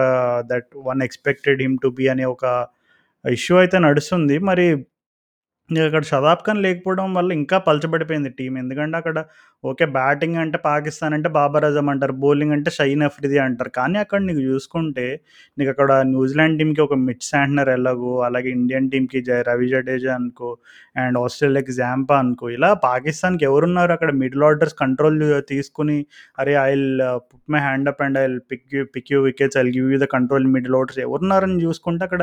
that 0.46 0.70
one 0.88 1.02
expected 1.02 1.62
him 1.62 1.78
to 1.82 1.90
be 1.98 2.06
అనే 2.14 2.26
ఒక 2.34 2.44
ఇష్యూ 3.24 3.54
అయితే 3.58 3.78
నడుస్తుంది. 3.86 4.36
మరి 4.48 4.66
నీకక్కడ 5.70 6.04
షదాబ్ 6.10 6.42
ఖాన్ 6.46 6.60
లేకపోవడం 6.64 7.06
వల్ల 7.16 7.30
ఇంకా 7.38 7.56
పలచబడిపోయింది 7.66 8.30
టీం 8.38 8.52
ఎందుకంటే 8.60 8.96
అక్కడ 9.00 9.18
ఓకే. 9.64 9.84
బ్యాటింగ్ 9.96 10.36
అంటే 10.42 10.58
పాకిస్తాన్ 10.66 11.14
అంటే 11.16 11.28
బాబర్ 11.36 11.64
అజమ్ 11.68 11.88
అంటారు. 11.92 12.14
బౌలింగ్ 12.22 12.54
అంటే 12.56 12.70
షైన్ 12.76 13.02
అఫ్రిది 13.06 13.38
అంటారు. 13.44 13.70
కానీ 13.78 13.96
అక్కడ 14.02 14.20
నీకు 14.26 14.42
చూసుకుంటే 14.48 15.06
నీకు 15.58 15.70
అక్కడ 15.74 15.90
న్యూజిలాండ్ 16.12 16.56
టీమ్‌కి 16.60 16.82
ఒక 16.86 16.96
మిచ్ 17.06 17.24
శాంట్నర్ 17.30 17.70
ఎలాగో, 17.74 18.12
అలాగే 18.26 18.50
ఇండియన్ 18.58 18.88
టీంకి 18.92 19.20
జై 19.28 19.38
రవి 19.48 19.68
జడేజా 19.72 20.12
అనుకో 20.18 20.50
అండ్ 20.98 21.18
ఆస్ట్రేలియాకి 21.22 21.74
జాంపా 21.80 22.16
అనుకో 22.22 22.46
ఇలా 22.56 22.70
పాకిస్తాన్‌కి 22.86 23.46
ఎవరున్నారు 23.50 23.94
అక్కడ 23.96 24.12
మిడిల్ 24.22 24.44
ఆర్డర్స్ 24.50 24.76
కంట్రోల్ 24.82 25.18
తీసుకొని 25.50 25.98
అరే 26.38 26.54
I 26.62 26.70
will 26.74 26.88
put 27.26 27.44
my 27.54 27.62
hand 27.66 27.88
up 27.92 28.02
and 28.06 28.18
I 28.18 28.26
will 28.26 28.40
pick 28.52 28.66
you 28.74 28.82
pick 28.94 29.10
you 29.12 29.20
wickets. 29.26 29.58
I 29.58 29.66
give 29.70 29.88
you 29.94 29.98
the 29.98 30.08
control 30.14 30.46
middle 30.54 30.76
orders 30.78 31.00
ఎవరున్నారని 31.06 31.58
చూసుకుంటే 31.64 32.02
అక్కడ 32.08 32.22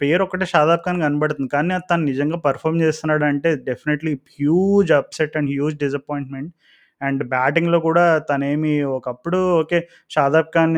పేరు 0.00 0.22
ఒకటే 0.24 0.46
షాదాబ్ 0.50 0.82
ఖాన్ 0.84 1.00
కనబడుతుంది. 1.04 1.50
కానీ 1.52 1.74
తను 1.90 2.04
నిజంగా 2.10 2.38
చేస్తున్నాడు 2.84 3.24
చేస్తున్నాడంటే 3.24 3.50
definitely 3.68 4.14
huge 4.36 4.92
upset 4.98 5.36
and 5.38 5.50
huge 5.50 5.76
disappointment. 5.84 6.52
And 7.00 7.22
బ్యాటింగ్‌లో 7.30 7.78
కూడా 7.80 8.04
తనేమి 8.30 8.74
ఒకప్పుడు 8.92 9.38
ఓకే. 9.60 9.78
షాదాబ్ 10.10 10.50
ఖాన్ 10.54 10.76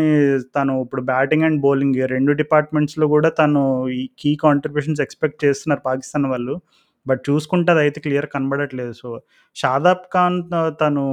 తను 0.57 0.75
ఇప్పుడు 0.85 1.03
బ్యాటింగ్ 1.11 1.45
అండ్ 1.45 1.61
బౌలింగ్ 1.63 1.99
రెండు 2.13 2.33
డిపార్ట్‌మెంట్స్‌లో 2.41 3.07
కూడా 3.15 3.31
తను 3.41 3.63
ఈ 3.99 4.03
కీ 4.19 4.33
కాంట్రిబ్యూషన్స్ 4.45 5.03
ఎక్స్‌పెక్ట్ 5.07 5.39
చేస్తున్నారు 5.47 5.83
పాకిస్తాన్ 5.87 6.27
వాళ్ళు. 6.33 6.57
బట్ 7.07 7.21
చూసుకుంటే 7.29 7.73
అయితే 7.83 7.99
క్లియర్ 8.05 8.27
కనబడట్లేదు. 8.33 8.93
సో, 9.01 9.09
షాదాబ్ 9.57 10.05
ఖాన్ 10.15 10.39
తను 10.81 11.05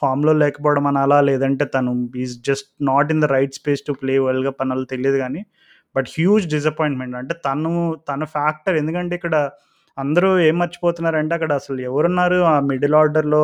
ఫామ్‌లో 0.00 0.32
లేకపోవడం 0.42 0.86
అని 0.90 1.00
అలా 1.04 1.18
లేదంటే 1.28 1.64
తను 1.76 1.92
is 2.16 2.24
is 2.26 2.36
just 2.48 2.68
not 2.90 3.10
in 3.14 3.22
the 3.24 3.30
right 3.34 3.56
space 3.60 3.82
to 3.86 3.94
play 4.02 4.16
world 4.26 4.46
cup 4.48 4.62
అనాలో 4.64 4.86
తెలియదు 4.92 5.18
కానీ 5.24 5.42
బట్ 5.94 6.08
హ్యూజ్ 6.14 6.46
డిసప్పాయింట్‌మెంట్. 6.54 7.16
అంటే 7.20 7.34
తను 7.46 7.72
తన 8.10 8.22
ఫ్యాక్టర్ 8.36 8.76
ఎందుకంటే 8.82 9.14
ఇక్కడ 9.20 9.34
అందరూ 9.98 10.28
ఏం 10.40 10.56
మర్చిపోతున్నారంటే 10.58 11.32
అక్కడ 11.34 11.52
అసలు 11.52 11.78
ఎవరున్నారు 11.82 12.38
ఆ 12.50 12.56
మిడిల్ 12.68 12.94
ఆర్డర్‌లో 12.94 13.42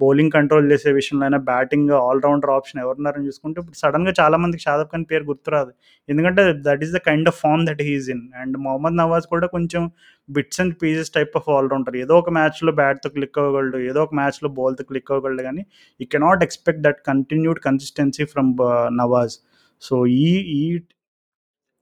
బౌలింగ్ 0.00 0.32
కంట్రోల్ 0.32 0.66
చేసే 0.72 0.90
విషయంలో 0.92 1.24
అయినా 1.24 1.38
బ్యాటింగ్ 1.46 1.90
ఆల్ 2.00 2.20
రౌండర్ 2.24 2.50
ఆప్షన్ 2.50 2.80
ఎవరున్నారని 2.82 3.26
చూసుకుంటే 3.28 3.58
ఇప్పుడు 3.60 3.78
సడన్గా 3.82 4.12
చాలా 4.20 4.36
మందికి 4.42 4.64
ఖాన్ 4.90 5.06
పేరు 5.10 5.24
గుర్తురాదు. 5.24 5.70
ఎందుకంటే 6.08 6.42
that 6.66 6.82
is 6.86 6.92
the 6.96 7.00
kind 7.06 7.28
of 7.32 7.38
form 7.40 7.62
that 7.68 7.82
he's 7.88 8.08
in. 8.14 8.22
And 8.42 8.56
Mohammad 8.66 8.96
Nawaz 9.02 9.26
కూడా 9.32 9.48
కొంచెం 9.48 9.84
bits 10.28 10.60
and 10.60 10.74
pieces 10.82 11.12
type 11.16 11.34
of 11.36 11.48
all 11.54 11.70
rounder. 11.72 11.96
ఏదో 12.04 12.16
ఒక 12.22 12.30
మ్యాచ్‌లో 12.38 12.74
బ్యాట్‌తో 12.80 13.10
క్లిక్ 13.16 13.38
అవ్వగలడు. 13.42 13.80
ఏదో 13.90 14.02
ఒక 14.06 14.14
మ్యాచ్‌లో 14.20 14.50
బాల్‌తో 14.58 14.86
క్లిక్ 14.90 15.12
అవ్వగలడు 15.12 15.44
కానీ 15.48 15.64
ఈ 16.00 16.06
cannot 16.14 16.44
expect 16.48 16.82
that 16.82 17.00
continued 17.10 17.60
consistency 17.66 18.26
from 18.34 18.52
Nawaz. 18.98 19.36
So, 19.82 19.94
ఈ 20.20 20.28
ఈ 20.56 20.62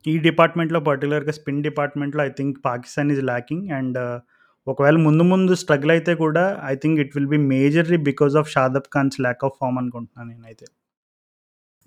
ఈ 0.05 0.15
డిపార్ట్‌మెంట్‌లో 0.19 0.81
పర్టికులర్గా 0.81 1.33
స్పిన్ 1.33 1.63
డిపార్ట్‌మెంట్‌లో 1.63 2.23
I 2.25 2.31
think 2.39 2.57
Pakistan 2.65 3.11
is 3.15 3.25
lacking 3.25 3.67
and 3.79 3.99
uh, 4.05 4.19
ఒకవేళ 4.67 4.97
ముందు 5.07 5.25
ముందు 5.31 5.53
స్ట్రగుల్ 5.61 5.93
అయితే 5.95 6.13
కూడా 6.17 6.43
I 6.65 6.75
think 6.77 6.99
it 7.05 7.15
will 7.17 7.31
be 7.33 7.41
majorly 7.53 7.99
because 8.11 8.35
of 8.41 8.51
Shadab 8.51 8.89
Khan's 8.95 9.19
lack 9.21 9.43
of 9.45 9.57
form 9.61 9.79
అనుకుంటున్నాను 9.81 10.29
నేనైతే. 10.33 10.67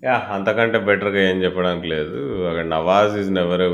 యా 0.02 0.16
అంతకంటే 0.34 0.78
బెటర్‌గా 0.88 1.20
ఏం 1.28 1.38
చెప్పడానికి 1.44 1.86
లేదు. 1.86 2.16
అక్కడ 2.48 2.64
Nawaz 2.72 3.14
is 3.20 3.30
never 3.32 3.64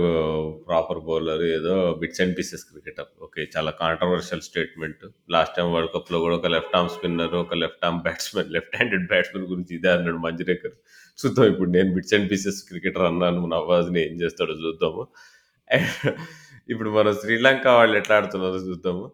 proper 0.68 1.00
bowler. 1.08 1.42
ఏదో 1.56 1.74
bits 2.02 2.22
and 2.24 2.34
pieces 2.38 2.64
cricketer. 2.68 3.10
Okay. 3.22 3.42
చాలా 3.56 3.70
controversial 3.80 4.44
statement. 4.48 5.02
Last 5.30 5.54
time 5.56 5.68
world 5.74 5.92
కప్‌లో 5.96 6.20
కూడా 6.20 6.36
ఒక 6.40 6.50
లెఫ్ట్ 6.56 6.76
ఆర్మ్ 6.78 6.92
స్పిన్నర్, 6.96 7.34
ఒక 7.44 7.58
left 7.64 7.84
arm 7.88 8.00
batsmen 8.06 8.50
left 8.56 8.76
handed 8.76 9.06
batsmen 9.12 9.46
గురించి 9.52 9.74
ఇదే 9.78 9.92
అన్నాడు 9.96 10.20
మంజ్రేకర్. 10.28 10.76
చూద్దాం 11.18 11.46
ఇప్పుడు 11.52 11.70
నేను 11.70 11.90
బిట్స్ 11.96 12.14
అండ్ 12.16 12.28
పీసెస్ 12.30 12.60
క్రికెటర్ 12.68 13.06
అన్నాను. 13.10 13.40
నవాజ్‌ని 13.54 14.00
ఏం 14.06 14.14
చేస్తాడో 14.22 14.54
చూద్దాము. 14.62 15.02
ఇప్పుడు 16.68 16.90
మన 16.90 17.08
శ్రీలంక 17.20 17.66
వాళ్ళు 17.78 17.94
ఎట్లా 17.98 18.14
ఆడుతున్నారో 18.18 18.58
చూద్దాము. 18.68 19.04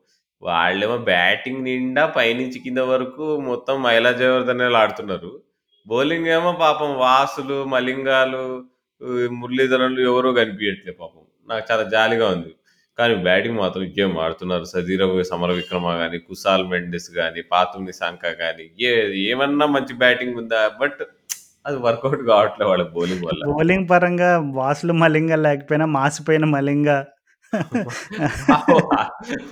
వాళ్ళేమో 0.42 0.96
బ్యాటింగ్ 1.09 1.62
నిండా 1.68 2.05
పైనుంచి 2.16 2.59
కింద 2.66 2.80
వరకు 2.90 3.24
మొత్తం 3.49 3.76
మైలా 3.82 4.12
జయవర్ధన్ 4.20 4.62
ఆడుతున్నారు. 4.82 5.32
బౌలింగ్ 5.86 6.28
ఏమో 6.36 6.51
పాపం 6.62 6.90
వాసులు, 7.03 7.59
మలింగాలు, 7.68 8.44
మురళీధరన్‌లు 9.40 10.01
ఎవరో 10.11 10.30
కనిపియట్లే 10.40 10.92
పాపం. 11.01 11.22
నాకు 11.49 11.64
చాలా 11.70 11.84
జాలిగా 11.94 12.26
ఉంది. 12.34 12.53
కానీ 12.99 13.14
బ్యాటింగ్ 13.26 13.59
మాత్రం 13.61 13.82
ఇంకేం 13.84 14.12
ఆడుతున్నారు. 14.24 14.66
సదీరభ 14.72 15.20
సమర 15.30 15.51
విక్రమ 15.59 15.86
కానీ 16.01 16.18
కుసాల్ 16.28 16.64
మెండెస్ 16.72 17.11
కానీ 17.18 17.40
పాతుని 17.53 17.86
నిసాంక 17.88 18.24
కానీ 18.40 18.66
ఏ 18.86 18.92
ఏమన్నా 19.26 19.66
మంచి 19.76 19.94
బ్యాటింగ్ 20.03 20.36
ఉందా? 20.42 20.62
బట్ 20.80 21.01
అది 21.69 21.79
వర్కౌట్ 21.79 22.23
కావట్లే 22.29 22.66
వాళ్ళ 22.66 22.83
బౌలింగ్ 22.95 23.25
వల్ల. 23.25 23.41
బౌలింగ్ 23.51 23.89
పరంగా 23.91 24.31
వాసులు 24.55 24.93
మలింగ 25.03 25.35
లేకపోయినా 25.47 25.87
మాసిపోయిన 25.97 26.45
మలింగ. 26.55 26.89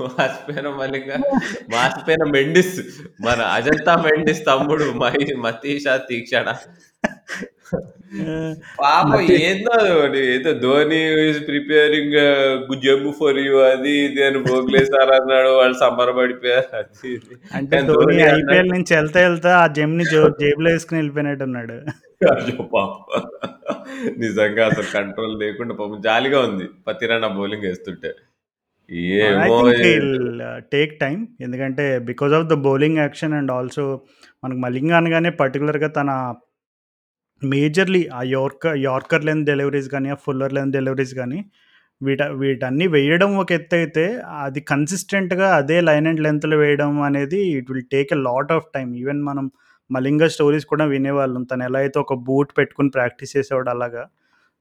మాసిపోయిన 0.09 0.69
మలింగ, 0.79 1.11
మాసిపోయిన 1.75 2.25
మెండిస్. 2.31 2.75
మన 3.27 3.41
అజంతా 3.57 3.93
మెండిస్ 4.07 4.43
తమ్ముడు 4.47 4.87
మహి 5.03 5.25
మతీష 5.45 5.87
తీక్షణ. 6.09 6.49
పాపం 8.81 9.09
మతి 9.12 9.35
ఏందో 9.47 9.73
అది 10.05 10.21
ఏదో 10.35 10.51
Dhoni 10.61 11.01
preparing 11.49 12.19
jumbo 12.85 13.11
for 13.19 13.39
you 13.39 13.57
అది 13.71 13.93
ఇది 14.05 14.23
అని 14.27 14.41
సార్ 14.87 15.12
అన్నాడు. 15.19 15.51
వాళ్ళు 15.59 15.77
సంబరపడిపోయారు. 15.77 16.69
అది 16.77 17.09
ఇది. 17.14 17.35
అంటే 17.55 17.77
కానీ 17.77 17.89
ధోని 17.89 18.05
ధోని 18.05 18.23
అన్నాడు 18.27 18.39
ఐపీఎల్ 18.45 18.71
నుంచి 18.75 18.95
ఎళ్తా 18.95 19.21
ఎళ్తా 19.31 19.53
ఆ 19.62 19.67
జెమ్‌ని 19.79 20.07
జో 20.12 20.23
జేబులో 20.43 20.71
ఏసుకొని 20.75 21.01
ఎళ్ళిపోయినట్టున్నాడు. 21.01 21.77
అయ్యో 22.21 22.62
పాపం! 22.73 23.23
నిజంగా 24.23 24.62
అసలు 24.71 24.89
కంట్రోల్ 24.95 25.35
లేకుండా 25.43 25.75
పాపం 25.81 25.99
జాలీగా 26.07 26.39
ఉంది. 26.49 26.67
పతిరానా 26.87 27.29
బౌలింగ్ 27.37 27.67
ఏస్తుంటే. 27.71 28.11
ఏమో. 29.19 29.57
Will 29.71 30.12
take 30.73 30.93
time. 31.03 31.23
ఎందుకంటే 31.47 31.85
because 32.11 32.35
of 32.39 32.49
the 32.49 32.59
bowling 32.67 33.01
action 33.03 33.35
and 33.39 33.53
also 33.57 33.85
మనకు 34.45 34.61
మలింగ 34.67 34.93
అనగానే 35.01 35.33
పర్టిక్యులర్‌గా 35.41 35.91
తన 35.99 36.11
మేజర్‌లీ 37.43 38.03
ఆ 38.14 38.23
యార్కర్ 38.33 38.79
యార్కర్ 38.87 39.27
లెంత్ 39.29 39.49
డెలివరీస్ 39.51 39.91
గాని, 39.95 40.09
ఆ 40.11 40.19
ఫుల్లర్ 40.25 40.55
లెంత్ 40.55 40.77
డెలివరీస్ 40.79 41.14
గాని 41.21 41.41
వీట 42.01 42.23
వీటన్నీ 42.41 42.87
వేయడం 42.95 43.31
ఒక 43.43 43.51
ఎత్తైతే 43.59 44.05
అది 44.43 44.61
కన్సిస్టెంట్‌గా 44.71 45.49
అదే 45.61 45.79
లైన్ 45.89 46.09
అండ్ 46.11 46.23
లెంగ్త్‌లో 46.27 46.57
వేయడం 46.62 46.93
అనేది 47.07 47.41
it 47.55 47.71
will 47.73 47.87
take 47.95 48.12
a 48.12 48.29
lot 48.29 48.53
of 48.57 48.69
time. 48.77 48.91
Even 49.03 49.23
మనం 49.31 49.47
మలింగ 49.91 50.24
స్టోరీస్ 50.34 50.66
కూడా 50.68 50.84
వినేవాళ్ళం. 50.93 51.43
తను 51.45 51.64
ఎలా 51.68 51.80
అయితే 51.84 51.99
ఒక 52.01 52.14
బూట్ 52.28 52.53
పెట్టుకుని 52.59 52.91
ప్రాక్టీస్ 52.97 53.34
చేసేవాడు 53.37 53.70
అలాగా. 53.74 54.05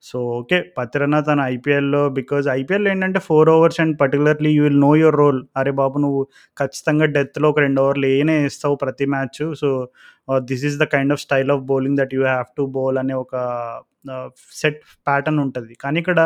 సో, 0.04 0.18
ఓకే. 0.38 0.58
పత్రన 0.78 1.16
తన 1.22 1.40
ఐపీఎల్‌లో 1.54 2.02
బికాజ్ 2.18 2.48
ఐపీఎల్ 2.56 2.88
ఏంటంటే 2.92 3.20
four 3.28 3.50
overs 3.54 3.80
and 3.84 3.96
particularly 4.02 4.52
you 4.56 4.64
will 4.66 4.82
know 4.84 4.92
your 5.02 5.18
role. 5.22 5.42
అరే 5.58 5.74
బాబు! 5.80 5.98
నువ్వు 6.06 6.22
ఖచ్చితంగా 6.58 7.08
డెత్‌లో 7.16 7.50
ఒక 7.54 7.62
రెండు 7.66 7.82
ఓవర్లు 7.86 8.08
ఏనే 8.16 8.36
ఇస్తావు 8.50 8.78
ప్రతి 8.84 9.08
match 9.16 9.42
so, 9.62 9.70
this 10.46 10.66
is 10.70 10.78
the 10.82 10.88
kind 10.94 11.14
of 11.16 11.24
style 11.26 11.52
of 11.56 11.64
bowling 11.72 12.00
that 12.02 12.16
you 12.18 12.24
have 12.28 12.50
to 12.58 12.66
bowl 12.78 13.00
అనే 13.04 13.16
ఒక 13.24 13.36
సెట్ 14.56 14.80
ప్యాటర్న్ 15.08 15.40
ఉంటుంది 15.46 15.74
కానీ 15.84 15.98
ఇక్కడ 16.04 16.20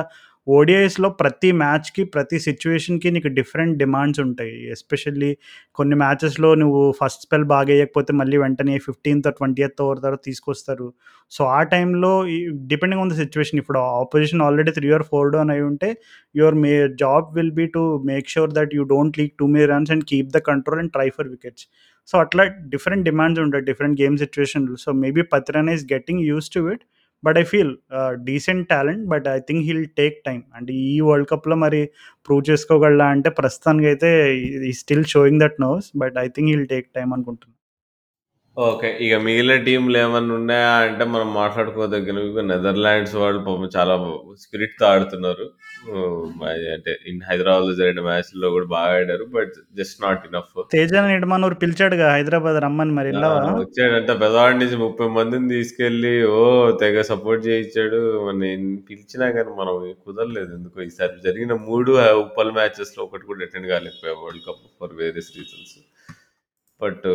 ఓడిఐస్లో 0.49 1.09
ప్రతి 1.19 1.49
మ్యాచ్‌కి, 1.53 2.03
ప్రతి 2.13 2.37
సిచ్యువేషన్కి 2.39 3.09
నీకు 3.11 3.29
డిఫరెంట్ 3.37 3.75
డిమాండ్స్ 3.77 4.19
ఉంటాయి. 4.19 4.53
ఎస్పెషల్లీ 4.71 5.29
కొన్ని 5.77 5.95
మ్యాచెస్‌లో 5.95 6.49
నువ్వు 6.55 6.81
ఫస్ట్ 6.99 7.23
స్పెల్ 7.23 7.45
బాగయ్యకపోతే 7.45 8.11
మళ్ళీ 8.13 8.37
వెంటనే 8.37 8.75
15థ్, 8.85 9.27
20థ్ 9.33 9.81
ఓవర్ 9.85 9.99
తర్వాత 9.99 10.23
తీసుకొస్తారు. 10.23 10.87
సో, 11.31 11.41
ఆ 11.51 11.61
టైంలో 11.73 12.11
ఈ 12.27 12.37
డిపెండింగ్ 12.71 13.01
ఆన్ 13.03 13.11
ద 13.13 13.17
సిచ్యువేషన్ 13.19 13.59
ఇప్పుడు 13.59 13.79
opposition 13.99 14.41
already 14.41 14.73
three 14.77 14.89
or 14.97 15.05
4 15.11 15.27
down 15.35 15.51
ఉంటే 15.69 15.89
your 16.35 16.57
may 16.63 16.73
job 17.03 17.27
will 17.37 17.53
be 17.53 17.67
to 17.75 17.83
make 18.05 18.29
sure 18.29 18.53
that 18.53 18.73
you 18.77 18.85
don't 18.93 19.19
leak 19.21 19.35
too 19.39 19.47
may 19.55 19.63
runs 19.73 19.91
and 19.91 20.05
keep 20.05 20.31
the 20.31 20.41
control 20.49 20.81
and 20.83 20.93
try 20.97 21.09
for 21.17 21.29
wickets. 21.29 21.65
So, 22.09 22.15
అట్లా 22.19 22.43
different 22.73 23.05
demands 23.05 23.41
ఉంటాయి. 23.45 23.65
Different 23.65 23.97
game 24.01 24.17
సిచ్యువేషన్లు 24.19 24.75
so, 24.85 24.91
maybe 25.03 25.23
Pathirana 25.35 25.69
is 25.75 25.85
getting 25.93 26.23
used 26.31 26.49
to 26.49 26.61
it. 26.73 26.83
But 27.23 27.37
I 27.37 27.43
feel 27.43 27.71
decent 28.29 28.65
talent. 28.69 29.03
But 29.13 29.27
I 29.35 29.39
think 29.47 29.63
he'll 29.67 29.85
take 29.99 30.17
time. 30.27 30.43
అంటే 30.55 30.73
ఈ 30.89 30.95
world 31.09 31.29
కప్‌లో 31.33 31.57
మరి 31.65 31.81
prove 32.27 32.43
చేసుకోగలరా 32.51 33.07
అంటే 33.15 33.31
ప్రస్తుతానికి 33.41 33.89
అయితే 33.93 34.11
ఈ 34.69 34.73
still 34.81 35.05
showing 35.15 35.41
that 35.45 35.59
knows 35.67 35.89
but 36.03 36.17
I 36.25 36.27
think 36.35 36.49
he'll 36.53 36.67
take 36.75 36.89
time 36.97 37.13
అనుకుంటున్నాను 37.17 37.58
okay. 38.59 38.89
ఇక 39.05 39.15
మిగిలిన 39.23 39.55
టీమ్‌లు 39.65 39.97
ఏమన్నా 39.99 40.33
ఉన్నాయా 40.37 40.69
అంటే 40.83 41.03
మనం 41.13 41.27
మాట్లాడుకోదగినవి 41.35 42.43
నెదర్లాండ్స్ 42.49 43.15
వాళ్ళు 43.19 43.39
పాపం 43.45 43.69
చాలా 43.75 43.93
స్పిరిట్‌తో 44.43 44.85
ఆడుతున్నారు. 44.89 45.45
హ్మ్. 45.85 46.23
మరి 46.39 46.63
అంటే 46.73 46.93
ఇన్ 47.11 47.21
హైదరాబాద్‌లో 47.27 47.73
జరిగిన 47.79 48.01
మ్యాచ్‌ల్లో 48.07 48.47
కూడా 48.55 48.67
బాగా 48.73 48.95
ఆడారు. 48.97 49.25
But 49.35 49.53
just 49.79 49.97
not 50.05 50.23
enough. 50.29 50.51
తేజాని 50.73 51.09
Nidamanuru 51.13 51.57
పిలిచాడుగా 51.63 52.07
హైదరాబాద్ 52.15 52.57
రమ్మని 52.65 52.93
మరి 52.97 53.11
ఆ! 53.11 53.13
ఎళ్ళావా? 53.13 53.37
వచ్చాడంట 53.59 54.11
బెజవాడ 54.21 54.51
నుంచి 54.55 54.77
30 54.81 55.07
మందిని 55.17 55.47
తీసుకెళ్ళి 55.53 56.13
ఓ 56.33 56.41
తెగ 56.81 56.97
సపోర్ట్ 57.11 57.43
చేయించాడు. 57.47 58.01
నేను 58.41 58.67
పిలిచినా 58.89 59.27
గాని 59.37 59.53
మనం 59.61 59.75
కుదరలేదు 60.05 60.51
ఎందుకో 60.59 60.79
ఈసారి 60.89 61.15
జరిగిన 61.27 61.53
3 61.63 61.93
ఉప్పల్ 62.23 62.53
మ్యాచెస్‌లో 62.59 63.01
ఒకటి 63.07 63.25
కూడా 63.29 63.47
attend 63.47 63.69
కాలేకపోయాం 63.73 64.19
world 64.25 64.45
cup 64.47 64.65
for 64.79 64.95
various 65.01 65.31
reasons. 65.37 65.75
But 66.81 67.05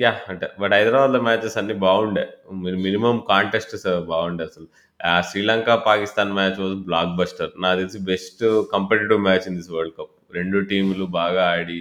yeah! 0.00 0.18
అంటే 0.28 0.46
బట్ 0.60 0.72
హైదరాబాద్‌లో 0.74 1.20
మ్యాచెస్ 1.26 1.56
అన్నీ 1.60 1.74
బాగుండే. 1.84 2.24
మి 2.62 2.72
మినిమమ్ 2.84 3.20
కాంటెస్ట్స్ 3.30 3.76
బాగుండే 4.10 4.44
అసలు. 4.48 4.66
ఆ 5.00 5.14
Sri Lanka, 5.28 5.68
Pakistan 5.86 6.32
match 6.38 6.58
was 6.62 6.76
blockbuster. 7.20 7.52
నాకు 7.64 7.78
తెలిసి 7.80 8.00
best 8.10 8.42
competitive 8.72 9.20
match 9.28 9.46
in 9.50 9.58
this 9.60 9.70
world 9.74 9.96
cup. 9.98 10.10
2 10.32 10.62
టీములు 10.70 11.06
బాగా 11.18 11.44
ఆడి 11.54 11.78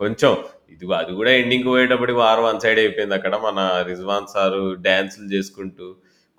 కొంచెం 0.00 0.32
ఇదిగో 0.74 0.94
అది 0.98 1.12
కూడా 1.18 1.30
ఎండింగ్‌కి 1.40 1.68
పోయేటప్పటికి 1.70 2.18
వార్ 2.20 2.42
వన్ 2.44 2.60
సైడ్ 2.64 2.80
అయిపోయింది 2.82 3.16
అక్కడ. 3.18 3.34
మన 3.46 3.58
రిజ్వాన్ 3.90 4.28
సారు 4.34 4.62
డాన్సులు 4.86 5.28
చేసుకుంటూ, 5.34 5.86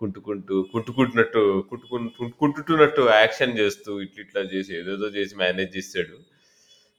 కుంటుకుంటూ, 0.01 0.55
కుట్టుకుంటున్నట్టు 0.73 1.41
కుట్టుకుంటూ 1.71 2.09
కుంటుతున్నట్టు 2.41 3.01
యాక్షన్ 3.15 3.53
చేస్తూ 3.59 3.91
ఇట్లా 4.05 4.21
ఇట్లా 4.25 4.41
చేసి 4.53 4.71
ఏదేదో 4.79 5.09
చేసి 5.17 5.33
మేనేజ్ 5.41 5.73
చేసాడు. 5.77 6.15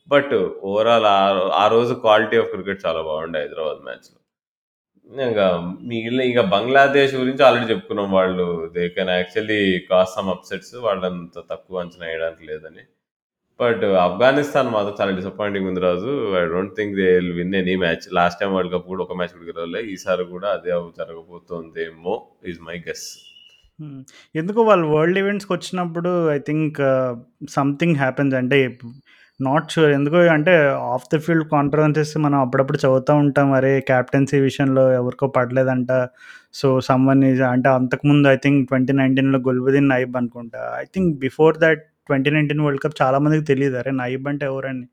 బట్ 0.08 0.32
ఓవరాల్ 0.70 1.06
ఆ 1.12 1.18
ఆ 1.62 1.66
రోజు 1.68 1.92
క్వాలిటీ 2.04 2.36
ఆఫ్ 2.38 2.50
క్రికెట్ 2.54 2.84
చాలా 2.86 3.02
బాగుండే 3.02 3.38
హైదరాబాద్ 3.42 3.82
మ్యాచ్‌లో. 3.86 4.16
ఇంకా 5.26 5.46
మిగిలిన 5.90 6.22
ఇక 6.30 6.40
బంగ్లాదేశ్ 6.54 7.14
గురించి 7.14 7.42
ఆల్రెడీ 7.46 7.66
చెప్పుకున్నాం. 7.72 8.08
వాళ్ళు 8.12 8.46
they 8.76 8.84
can 8.96 9.10
actually 9.10 9.60
cause 9.90 10.14
some 10.16 10.30
upsets. 10.34 10.74
వాళ్ళంత 10.86 11.36
తక్కువ 11.52 11.82
అంచనా 11.84 12.06
వేయడానికి 12.06 12.44
లేదని. 12.50 12.84
బట్ 13.60 13.84
ఆఫ్ఘనిస్తాన్ 14.04 14.70
మాత్రం 14.76 14.94
చాలా 15.00 15.12
డిసప్పాయింటింగ్ 15.18 15.68
ఉంది 15.70 15.80
Raju. 15.80 16.12
I 16.40 16.44
don't 16.54 16.74
think 16.78 16.94
they 17.00 17.08
will 17.16 17.32
win 17.40 17.56
any 17.60 17.76
match. 17.84 18.06
Last 18.12 18.40
time 18.40 18.52
world 18.54 18.74
cup 18.74 18.88
కూడా 18.92 19.02
ఒక 19.02 19.16
మ్యాచ్ 19.18 19.34
కూడా 19.36 19.48
గెలవలే. 19.50 19.82
ఈసారి 19.94 20.24
కూడా 20.34 20.48
అదే 20.56 20.70
జరగబోతోందేమో 21.00 22.14
ఈజ్ 22.52 22.60
మై 22.68 22.78
గెస్. 22.88 23.06
ఎందుకు 23.80 24.38
ఎందుకో 24.38 24.60
వాళ్ళు 24.62 24.86
వరల్డ్ 24.88 25.18
ఈవెంట్స్కి 25.18 25.52
వచ్చినప్పుడు 25.52 26.10
ఐ 26.30 26.38
థింక్ 26.48 26.78
సంథింగ్ 27.50 27.96
హ్యాపెన్స్ 27.96 28.34
అంటే 28.34 28.58
నాట్ 29.42 29.70
షూర్ 29.70 29.90
ఎందుకు 29.90 30.18
అంటే 30.32 30.54
ఆఫ్ 30.92 31.06
ద 31.12 31.18
ఫీల్డ్ 31.18 31.46
కాన్ఫరెన్సెస్ 31.48 32.12
మనం 32.18 32.38
అప్పుడప్పుడు 32.40 32.78
చదువుతూ 32.78 33.12
ఉంటాం. 33.22 33.48
అరే! 33.52 33.72
క్యాప్టెన్సీ 33.88 34.38
విషయంలో 34.40 34.84
ఎవరికో 34.92 35.26
పడలేదంట. 35.36 35.90
సో, 36.54 36.68
సమ్‌వన్ 36.82 37.22
ఈజ్ 37.24 37.42
అంటే 37.48 37.68
అంతకుముందు 37.72 38.28
ఐ 38.28 38.36
థింక్ 38.38 38.60
2019లో 38.66 39.38
గుల్బుదీన్ 39.48 39.88
నైబ్ 39.88 40.16
అనుకుంటా. 40.16 40.62
I 40.80 40.86
think 40.94 41.12
before 41.18 41.56
that 41.58 41.82
2019 42.08 42.32
world 42.66 42.82
cup 42.84 42.98
చాలామందికి 43.02 43.44
తెలియదు 43.44 43.78
అరే! 43.78 43.92
నైబ్ 44.02 44.26
అంటే 44.28 44.46
ఎవరని. 44.46 44.86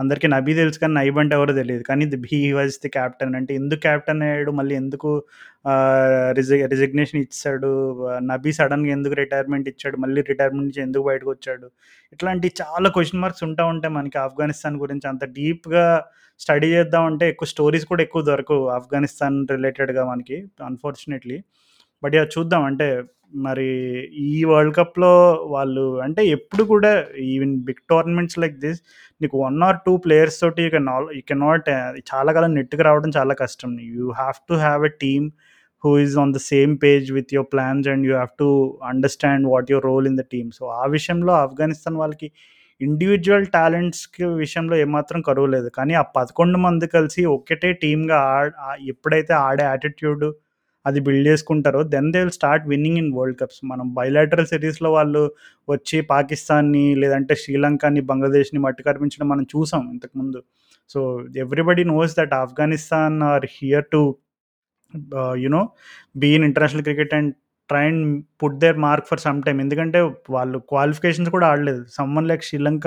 అందరికీ 0.00 0.26
నబీ 0.34 0.52
తెలుసు 0.58 0.78
కానీ 0.82 0.94
నైబ్ 0.94 1.16
అంటే 1.22 1.34
ఎవరో 1.38 1.52
తెలియదు 1.58 1.84
కానీ 1.88 2.04
హీ 2.32 2.40
వాజ్ 2.58 2.74
ది 2.84 2.88
కెప్టెన్ 2.96 3.34
అంటే 3.38 3.52
ఎందుకు 3.60 3.80
కెప్టెన్ 3.86 4.22
అయ్యాడు? 4.26 4.50
మళ్ళీ 4.58 4.74
ఎందుకు 4.82 5.10
రిజి 6.38 6.56
రిజిగ్నేషన్ 6.72 7.20
ఇచ్చాడు 7.22 7.70
నబీ 8.30 8.52
సడన్గా 8.58 8.92
ఎందుకు 8.96 9.14
రిటైర్మెంట్ 9.20 9.68
ఇచ్చాడు? 9.72 9.96
మళ్ళీ 10.04 10.20
రిటైర్మెంట్ 10.30 10.64
నుంచి 10.64 10.82
ఎందుకు 10.86 11.04
బయటకు 11.10 11.30
వచ్చాడు 11.30 11.66
ఇట్లాంటి 12.12 12.48
చాలా 12.62 12.88
క్వశ్చన్ 12.96 13.22
మార్క్స్ 13.24 13.44
ఉంటా 13.48 13.64
ఉంటాయి 13.72 13.94
మనకి 13.98 14.18
ఆఫ్ఘనిస్తాన్ 14.26 14.78
గురించి. 14.84 15.06
అంత 15.12 15.24
డీప్‌గా 15.38 15.84
స్టడీ 16.40 16.68
చేద్దామంటే 16.74 17.24
ఎక్కువ 17.28 17.48
స్టోరీస్ 17.54 17.86
కూడా 17.90 18.02
ఎక్కువ 18.06 18.22
దొరకవు 18.30 18.64
ఆఫ్ఘనిస్తాన్ 18.78 19.38
రిలేటెడ్‌గా 19.54 20.04
మనకి 20.12 20.36
అన్‌ఫార్చునేట్‌లీ. 20.68 21.38
బట్ 22.02 22.14
ఇక 22.16 22.24
చూద్దాం 22.36 22.62
అంటే 22.70 22.86
మరి 23.30 23.66
ఈ 24.26 24.44
వరల్డ్ 24.44 24.74
కప్‌లో 24.76 25.10
వాళ్ళు 25.52 25.84
అంటే 26.02 26.22
ఎప్పుడు 26.36 26.62
కూడా 26.70 26.90
even 27.28 27.54
big 27.66 27.82
tournaments 27.90 28.38
like 28.38 28.56
this 28.64 28.80
నీకు 29.20 29.36
వన్ 29.42 29.58
ఆర్ 29.62 29.78
టూ 29.86 29.92
ప్లేయర్స్ 30.04 30.38
తోటి 30.42 30.62
you 30.64 30.70
can 30.70 30.88
all 30.94 31.08
you 31.16 31.22
cannot 31.30 31.68
చాలా 32.10 32.30
కాలం 32.36 32.52
నెట్టుకు 32.58 32.84
రావడం 32.88 33.12
చాలా 33.18 33.34
కష్టం. 33.42 33.72
You 33.90 34.06
have 34.20 34.38
to 34.50 34.56
have 34.62 34.84
a 34.86 34.94
team 35.04 35.26
who 35.84 35.92
is 35.98 36.16
on 36.22 36.32
the 36.34 36.40
same 36.50 36.72
page 36.82 37.06
with 37.18 37.32
your 37.36 37.50
plans 37.54 37.88
and 37.92 38.04
you 38.08 38.14
have 38.14 38.32
to 38.38 38.48
understand 38.90 39.46
what 39.52 39.70
your 39.72 39.86
role 39.90 40.08
in 40.10 40.18
the 40.18 40.26
team. 40.34 40.50
So, 40.58 40.64
ఆ 40.76 40.84
విషయంలో 40.96 41.34
ఆఫ్ఘనిస్తాన్ 41.44 41.98
వాళ్ళకి 42.02 42.28
individual 42.80 43.46
టాలెంట్స్‌కి 43.54 44.24
విషయంలో 44.42 44.76
ఏమాత్రం 44.84 45.20
కరువు 45.26 45.48
లేదు. 45.54 45.68
కానీ 45.78 45.94
ఆ 45.96 46.04
11 46.12 46.38
మంది 46.66 46.86
కలిసి 46.94 47.22
ఒకటే 47.34 47.70
టీమ్‌గా 47.82 48.18
ఆడ 48.34 48.52
ఎప్పుడైతే 48.92 49.34
ఆడే 49.46 49.64
యాటిట్యూడ్ 49.66 50.24
అది 50.86 51.00
బిల్డ్ 51.00 51.28
చేసుకుంటారో 51.28 51.80
then 51.92 52.08
they 52.12 52.20
will 52.20 52.34
start 52.38 52.64
winning 52.68 52.98
in 52.98 53.10
world 53.14 53.38
cups. 53.40 53.60
మనం 53.64 53.86
బైలాటరల్ 53.94 54.48
సిరీస్‌లో 54.52 54.90
వాళ్ళు 54.92 55.22
వచ్చి 55.68 56.00
పాకిస్తాన్‌ని 56.12 56.84
లేదంటే 56.96 57.34
శ్రీలంకని, 57.36 58.02
బంగ్లాదేశ్‌ని 58.10 58.60
మట్టి 58.60 58.82
కరిపించడం 58.82 59.28
మనం 59.28 59.46
చూసాం 59.54 59.84
ఇంతకుముందు. 59.92 60.40
So, 60.90 61.00
everybody 61.38 61.84
knows 61.86 62.14
that 62.18 62.34
Afghanistan 62.42 63.18
are 63.32 63.46
here 63.58 63.88
to 63.92 64.02
you know 65.38 65.62
be 66.16 66.30
in 66.36 66.44
international 66.44 66.84
cricket 66.84 67.14
and 67.14 67.32
try 67.70 67.84
and 67.88 68.04
put 68.42 68.58
their 68.58 68.78
mark 68.84 69.06
for 69.08 69.20
some 69.20 69.40
time. 69.42 69.58
ఎందుకంటే 69.60 70.00
వాళ్ళు 70.30 70.58
క్వాలిఫికేషన్స్ 70.70 71.30
కూడా 71.36 71.46
ఆడలేదు. 71.52 71.82
Someone 71.90 72.28
like 72.28 72.44
Sri Lanka 72.44 72.86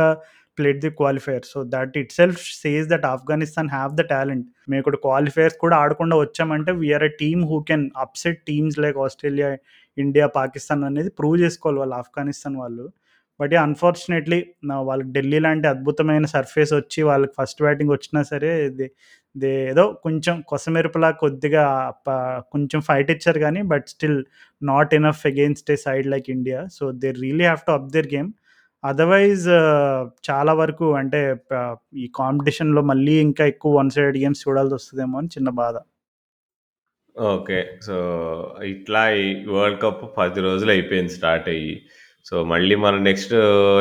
played 0.58 0.82
the 0.82 0.89
qualifier. 0.91 1.45
So, 1.45 1.64
that 1.68 1.97
itself 2.12 2.41
says 2.56 2.88
that 2.89 3.06
Afghanistan 3.06 3.70
have 3.70 3.93
the 3.95 4.04
talent. 4.10 4.47
మేము 4.70 4.80
ఇక్కడ 4.80 4.97
qualifiers 4.97 5.58
కూడా 5.58 5.78
ఆడకుండా 5.78 6.16
వచ్చామంటే 6.18 6.72
we 6.74 6.93
are 6.93 7.04
a 7.04 7.14
team 7.20 7.43
who 7.45 7.60
can 7.62 7.86
upset 7.97 8.41
teams 8.47 8.80
like 8.80 8.97
Australia, 8.97 9.49
India, 9.97 10.28
Pakistan 10.36 10.84
అనేది 10.84 11.10
ప్రూవ్ 11.20 11.38
చేసుకోవాలి 11.41 11.80
వాళ్ళు 11.80 11.95
ఆఫ్ఘనిస్తాన్ 11.95 12.58
వాళ్ళు. 12.58 12.86
బట్ 13.39 13.54
అన్‌ఫార్చునేట్‌లీ 13.62 14.39
వాళ్ళకి 14.82 15.10
ఢిల్లీ 15.12 15.39
లాంటి 15.39 15.68
అద్భుతమైన 15.68 16.26
సర్ఫేస్ 16.26 16.74
వచ్చి 16.74 17.04
వాళ్ళకి 17.04 17.34
ఫస్ట్ 17.41 17.62
బ్యాటింగ్ 17.62 17.91
వచ్చినా 17.91 18.24
సరే 18.24 18.51
దే 18.70 18.88
దే 19.36 19.51
ఏదో 19.70 19.86
కొంచెం 20.04 20.36
కొసమెరుపులా 20.47 21.12
కొద్దిగా 21.20 21.64
కొంచెం 22.51 22.82
ఫైట్ 22.82 23.12
ఇచ్చారు 23.12 23.39
కానీ 23.39 23.62
but 23.64 23.88
still 23.88 24.20
not 24.62 24.93
enough 24.93 25.28
against 25.28 25.72
a 25.72 25.78
side 25.78 26.08
like 26.08 26.30
India. 26.30 26.60
So, 26.72 26.91
they 26.93 27.12
really 27.22 27.43
have 27.43 27.64
to 27.68 27.72
up 27.72 27.89
their 27.91 28.08
game. 28.14 28.30
Otherwise 28.84 29.43
uh, 29.55 29.97
చాలా 30.27 30.53
వరకు 30.59 30.88
అంటే 31.01 31.19
ప 31.49 31.51
ఈ 31.97 32.05
కాంపిటీషన్‌లో 32.19 32.81
మళ్ళీ 32.91 33.15
ఇంకా 33.27 33.43
ఎక్కువ 33.53 33.71
వన్ 33.79 33.93
సైడెడ్ 33.95 34.19
గేమ్స్ 34.23 34.43
చూడాల్సొస్తదేమో 34.45 35.17
అని 35.21 35.34
చిన్న 35.36 35.49
బాధ. 35.61 35.75
ఓకే. 37.15 37.57
సో, 37.88 37.95
ఇట్లా 38.73 39.01
ఈ 39.17 39.25
వరల్డ్ 39.49 39.79
కప్ 39.84 40.03
10 40.15 40.39
రోజులు 40.45 40.71
అయిపోయింది 40.75 41.13
స్టార్ట్ 41.17 41.47
అయ్యి. 41.53 41.73
సో, 42.25 42.36
మళ్ళీ 42.51 42.75
మనం 42.84 42.99
నెక్స్ట్ 43.03 43.34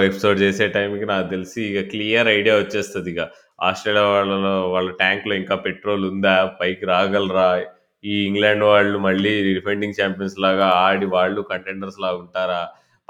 ఎపిసోడ్ 0.09 0.39
చేసే 0.45 0.67
టైంకి 0.77 1.07
నాకు 1.13 1.27
తెలిసి 1.31 1.61
ఇక 1.71 1.83
క్లియర్ 1.93 2.29
ఐడియా 2.33 2.55
వచ్చేస్తదిగ. 2.59 3.19
ఆస్ట్రేలియా 3.63 4.07
వాళ్ళలో 4.13 4.55
వాళ్ళ 4.75 4.89
ట్యాంక్‌లో 5.03 5.35
ఇంకా 5.37 5.57
పెట్రోల్ 5.67 6.05
ఉందా? 6.11 6.37
పైకి 6.61 6.85
రాగలరా? 6.93 7.49
ఈ 8.05 8.15
ఇంగ్లాండ్ 8.29 8.65
వాళ్ళు 8.71 8.99
మళ్ళీ 9.01 9.33
డిఫెండింగ్ 9.51 9.99
ఛాంపియన్స్ 10.01 10.39
లాగా 10.45 10.69
ఆడి 10.87 11.07
వాళ్ళు 11.17 11.41
కంటెండర్స్ 11.53 12.01
లాగా 12.05 12.19
ఉంటారా? 12.25 12.63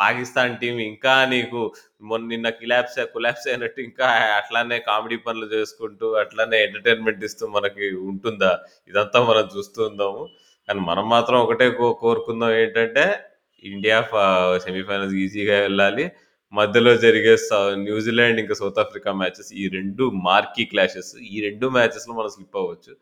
పాకిస్తాన్ 0.02 0.54
టీం 0.60 0.76
ఇంకా 0.88 1.14
నీకు 1.32 1.60
మొన్న 2.02 2.24
నిన్న 2.32 2.48
కిలాప్స్ 2.60 2.98
కులాప్స్ 3.14 3.46
అయినట్టు 3.48 3.80
ఇంకా 3.82 4.06
అట్లానే 4.38 4.78
కామెడీ 4.88 5.18
పనులు 5.26 5.48
చేసుకుంటూ, 5.54 6.06
అట్లానే 6.22 6.58
ఎంటర్‌టైన్‌మెంట్ 6.66 7.24
ఇస్తూ 7.28 7.44
మనకి 7.56 7.88
ఉంటుందా? 8.10 8.52
ఇదంతా 8.90 9.20
మనం 9.30 9.46
చూస్తూ 9.56 9.80
ఉందాము. 9.90 10.22
కానీ 10.68 10.80
మనం 10.90 11.04
మాత్రం 11.08 11.38
ఒకటే 11.44 11.66
కో 11.78 11.86
కోరుకుందాం 12.02 12.52
ఏంటంటే 12.60 13.04
ఇండియా 13.64 13.96
సెమీఫైనల్స్ 14.66 15.16
ఈజీగా 15.24 15.56
వెళ్ళాలి 15.64 16.04
మధ్యలో 16.52 16.92
జరిగే 17.04 17.34
న్యూజిలాండ్ 17.84 18.38
ఇంకా 18.42 18.54
సౌత్ 18.60 18.80
ఆఫ్రికా 18.82 19.10
మ్యాచెస్ 19.20 19.50
ఈ 19.54 19.64
రెండు 19.76 20.04
మార్కీ 20.26 20.64
క్లాషెస్ 20.72 21.12
ఈ 21.28 21.36
రెండు 21.46 21.66
మ్యాచెస్లో 21.76 22.14
మనం 22.18 22.30
స్లిప్ 22.34 22.58
అవ్వచ్చు 22.62 22.92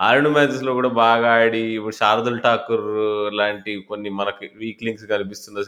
ఆ 0.00 0.08
రెండు 0.14 0.28
మ్యాచెస్లో 0.28 0.72
కూడా 0.74 0.88
బాగా 0.88 1.30
ఆడి 1.34 1.62
ఇప్పుడు 1.76 1.94
శారదుల్ 1.94 2.38
ఠాకూర్ 2.40 2.86
లాంటి 3.34 3.72
కొన్ని 3.88 4.10
మనకి 4.10 4.46
వీక్లింగ్స్ 4.56 5.04
కనిపిస్తున్న 5.04 5.62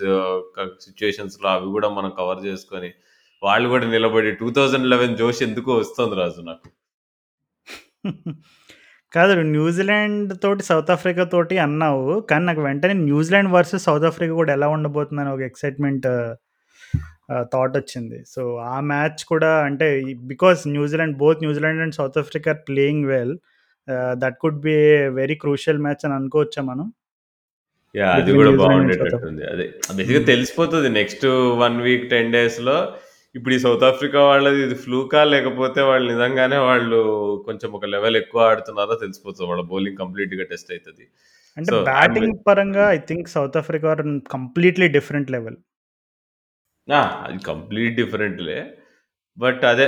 సిచ్యువేషన్స్లో 0.85 1.49
అవి 1.51 1.67
కూడా 1.67 1.89
మనం 1.89 2.11
కవర్ 2.19 2.41
చేసుకొని 2.47 2.91
వాళ్ళు 3.43 3.69
కూడా 3.69 3.87
నిలబడి 3.87 4.31
టూ 4.33 4.49
థౌజండ్ 4.51 4.87
లెవెన్ 4.87 5.17
జోష్ 5.17 5.43
ఎందుకో 5.43 5.75
వస్తుంది 5.75 6.17
రాజు 6.17 6.41
నాకు. 6.41 6.69
కాదు 9.13 9.33
న్యూజిలాండ్ 9.57 10.31
తోటి 10.43 10.63
సౌత్ 10.63 10.91
ఆఫ్రికా 10.91 11.25
తోటి 11.25 11.57
అన్నావు 11.59 12.21
కానీ 12.31 12.45
నాకు 12.45 12.61
వెంటనే 12.61 12.93
న్యూజిలాండ్ 12.93 13.51
వర్సెస్ 13.53 13.85
సౌత్ 13.85 14.05
ఆఫ్రికా 14.05 14.35
కూడా 14.35 14.53
ఎలా 14.53 14.69
ఉండబోతుందని 14.69 15.31
ఒక 15.31 15.41
ఎక్సైట్మెంట్ 15.41 16.07
థాట్ 17.53 17.75
వచ్చింది. 17.77 18.19
సో 18.29 18.43
ఆ 18.57 18.77
మ్యాచ్ 18.81 19.21
కూడా 19.25 19.51
అంటే 19.65 19.89
because 20.33 20.61
New Zealand 20.69 21.17
both 21.17 21.43
New Zealand 21.43 21.83
and 21.83 21.95
South 21.95 22.19
Africa 22.19 22.53
playing 22.69 23.07
well 23.07 23.35
that 24.23 24.37
could 24.43 24.61
be 24.67 24.75
very 25.21 25.37
crucial 25.45 25.81
match 25.87 26.05
అని 26.07 26.15
అనుకోవచ్చా 26.19 26.63
మనం? 26.71 26.87
యా 27.95 28.11
అది 28.19 28.31
కూడా 28.39 28.51
బాగుండేటట్టుంది. 28.61 29.43
అదే 29.53 29.65
బేసిక్గా 29.97 30.23
తెలిసిపోతుంది 30.33 30.91
నెక్స్ట్ 30.99 31.27
వన్ 31.63 31.79
వీక్ 31.87 32.07
టెన్ 32.13 32.33
డేస్లో 32.37 32.77
ఇప్పుడు 33.35 33.55
ఈ 33.57 33.59
సౌత్ 33.65 33.85
ఆఫ్రికా 33.89 34.21
వాళ్ళది 34.31 34.61
ఇది 34.67 34.77
ఫ్లూకా 34.85 35.21
లేకపోతే 35.35 35.81
వాళ్ళు 35.91 36.07
నిజంగానే 36.13 36.59
వాళ్ళు 36.69 36.99
కొంచెం 37.47 37.71
ఒక 37.79 37.87
లెవెల్ 37.95 38.17
ఎక్కువ 38.23 38.49
ఆడుతున్నారో 38.49 38.95
తెలిసిపోతుంది. 39.05 39.49
వాళ్ళ 39.51 39.65
బౌలింగ్ 39.73 40.01
కంప్లీట్గా 40.03 40.47
టెస్ట్ 40.53 40.73
అవుతుంది 40.75 41.05
అంటే 41.57 41.71
బ్యాటింగ్ 41.91 42.37
పరంగా 42.49 42.85
I 42.97 42.99
think 43.11 43.29
South 43.35 43.57
Africa 43.61 43.95
completely 44.37 44.89
different 44.97 45.31
level 45.37 45.59
అది 47.25 47.39
కంప్లీట్ 47.51 47.95
డిఫరెంట్లే 48.01 48.59
బట్ 49.39 49.63
అదే 49.65 49.87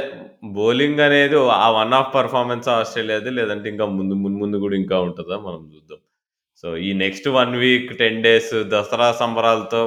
బౌలింగ్ 0.57 1.01
అనేది 1.01 1.37
ఆ 1.37 1.67
వన్ 1.71 1.93
ఆఫ్ 1.93 2.15
పర్ఫార్మెన్స్ 2.15 2.69
ఆస్ట్రేలియాది 2.69 3.31
లేదంటే 3.31 3.67
ఇంకా 3.71 3.87
ముందు 3.87 4.15
ముందు 4.15 4.39
ముందు 4.39 4.57
కూడా 4.57 4.77
ఇంకా 4.77 5.01
ఉంటుందా 5.01 5.37
మనం 5.39 5.61
చూద్దాం. 5.75 6.01
సో 6.57 6.77
ఈ 6.77 6.93
next 6.93 7.29
one 7.29 7.53
week 7.57 7.99
ten 7.99 8.23
days 8.23 8.55
Dasara 8.73 9.13
సంబరాలతో 9.13 9.83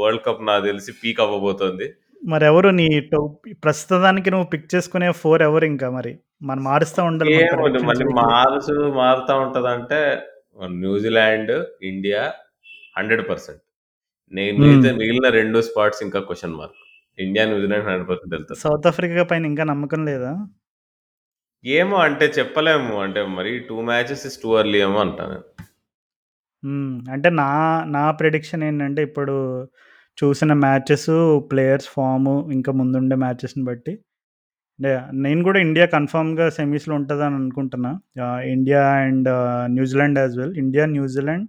world 0.00 0.24
cup 0.26 0.46
నాకు 0.46 0.64
తెలిసి 0.64 0.92
పీక్ 1.04 1.20
అవ్వబోతోంది. 1.20 1.88
మరి 2.28 2.44
ఎవరు 2.44 2.68
నీ 2.68 2.88
ప్రస్తుతానికి 3.64 4.30
నువ్వు 4.30 4.48
పిక్ 4.48 4.68
చేసుకునే 4.74 5.12
ఫోర్ 5.12 5.42
ఎవరు 5.42 5.64
ఇంకా 5.64 5.90
మరి? 5.90 6.12
మనం 6.42 6.64
మారుస్తూ 6.64 7.00
ఉండాలి 7.04 7.34
మళ్ళీ. 7.88 8.04
మారుసు 8.04 8.74
మారుతా 9.00 9.34
ఉంటదంటే 9.36 10.22
న్యూజిలాండ్ 10.64 11.52
ఇండియా 11.82 12.22
హండ్రెడ్ 12.98 13.28
పర్సెంట్. 13.28 13.62
నేను 14.32 14.58
మిగిలిన 15.00 15.28
రెండు 15.28 15.60
స్పాట్స్ 15.60 16.02
ఇంకా 16.02 16.20
question 16.20 16.54
mark. 16.54 16.80
India 17.18 17.44
New Zealand 17.46 17.84
hundred 17.84 18.08
percent 18.08 18.34
వెళ్తారు. 18.34 18.58
సౌత్ 18.58 18.86
ఆఫ్రికా 18.86 19.22
పైన 19.22 19.46
ఇంకా 19.46 19.64
నమ్మకం 19.64 20.04
లేదా? 20.04 20.32
ఏమో 21.64 21.96
అంటే 21.96 22.26
చెప్పలేము. 22.38 23.00
అంటే 23.00 23.26
మరి 23.26 23.58
two 23.68 23.80
matches 23.80 24.26
is 24.26 24.38
too 24.42 24.54
early 24.54 24.78
ఏమో 24.82 25.00
అంటాను. 25.00 25.38
అంటే 27.12 27.30
నా 27.30 27.50
నా 27.84 28.10
ప్రిడిక్షన్ 28.10 28.62
ఏంటంటే 28.64 29.02
ఇప్పుడు 29.02 29.34
చూసిన 30.18 30.52
మ్యాచెస్ 30.52 31.06
ప్లేయర్స్ 31.50 31.88
ఫాము 31.88 32.34
ఇంకా 32.52 32.72
ముందుండే 32.72 33.16
మ్యాచెస్ని 33.16 33.64
బట్టి. 33.64 33.92
అంటే 34.78 35.00
నేను 35.12 35.42
కూడా 35.42 35.58
ఇండియా 35.60 35.86
కన్ఫామ్గా 35.86 36.50
సెమీస్లో 36.50 36.94
ఉంటుందని 36.94 37.34
అనుకుంటున్నా. 37.34 37.92
India 38.42 38.82
and 38.92 39.28
New Zealand 39.72 40.18
as 40.18 40.38
well. 40.38 40.54
India 40.56 40.86
New Zealand 40.86 41.48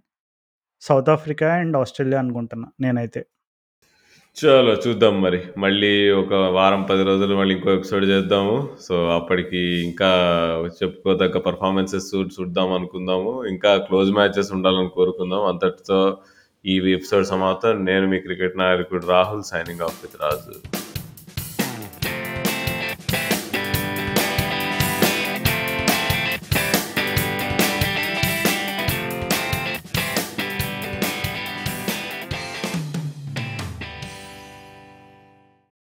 South 0.82 1.10
Africa 1.10 1.54
and 1.54 1.78
Australia 1.78 2.20
అనుకుంటున్నా 2.20 2.70
నేనైతే. 2.82 3.26
చలో 4.34 4.74
చూద్దాం 4.74 5.22
మరి. 5.22 5.42
మళ్ళీ 5.58 6.12
ఒక 6.12 6.34
వారం 6.34 6.84
పది 6.84 7.04
రోజులు 7.04 7.36
మళ్ళీ 7.36 7.56
ఇంకో 7.56 7.72
ఎపిసోడ్ 7.72 8.06
చేద్దాము. 8.06 8.70
సో 8.82 9.08
అప్పటికి 9.08 9.84
ఇంకా 9.84 10.10
చెప్పుకోదగ్గ 10.84 11.40
పర్ఫార్మెన్సెస్ 11.40 12.16
చూద్దాం 12.16 12.74
అనుకుందాము. 12.74 13.46
ఇంకా 13.46 13.78
క్లోజ్ 13.78 14.12
మ్యాచెస్ 14.12 14.52
ఉండాలని 14.52 14.90
కోరుకుందాం. 14.90 15.46
అంతటితో 15.46 16.18
ఈ 16.66 16.92
ఎపిసోడ్ 16.92 17.28
సమాప్తం. 17.28 17.86
నేను 17.86 18.08
మీ 18.08 18.20
క్రికెట్ 18.20 18.58
నాయకుడు 18.58 19.06
Rahul 19.06 19.44
signing 19.44 19.82
off 19.82 20.00
with 20.04 20.22
Raju. 20.22 20.78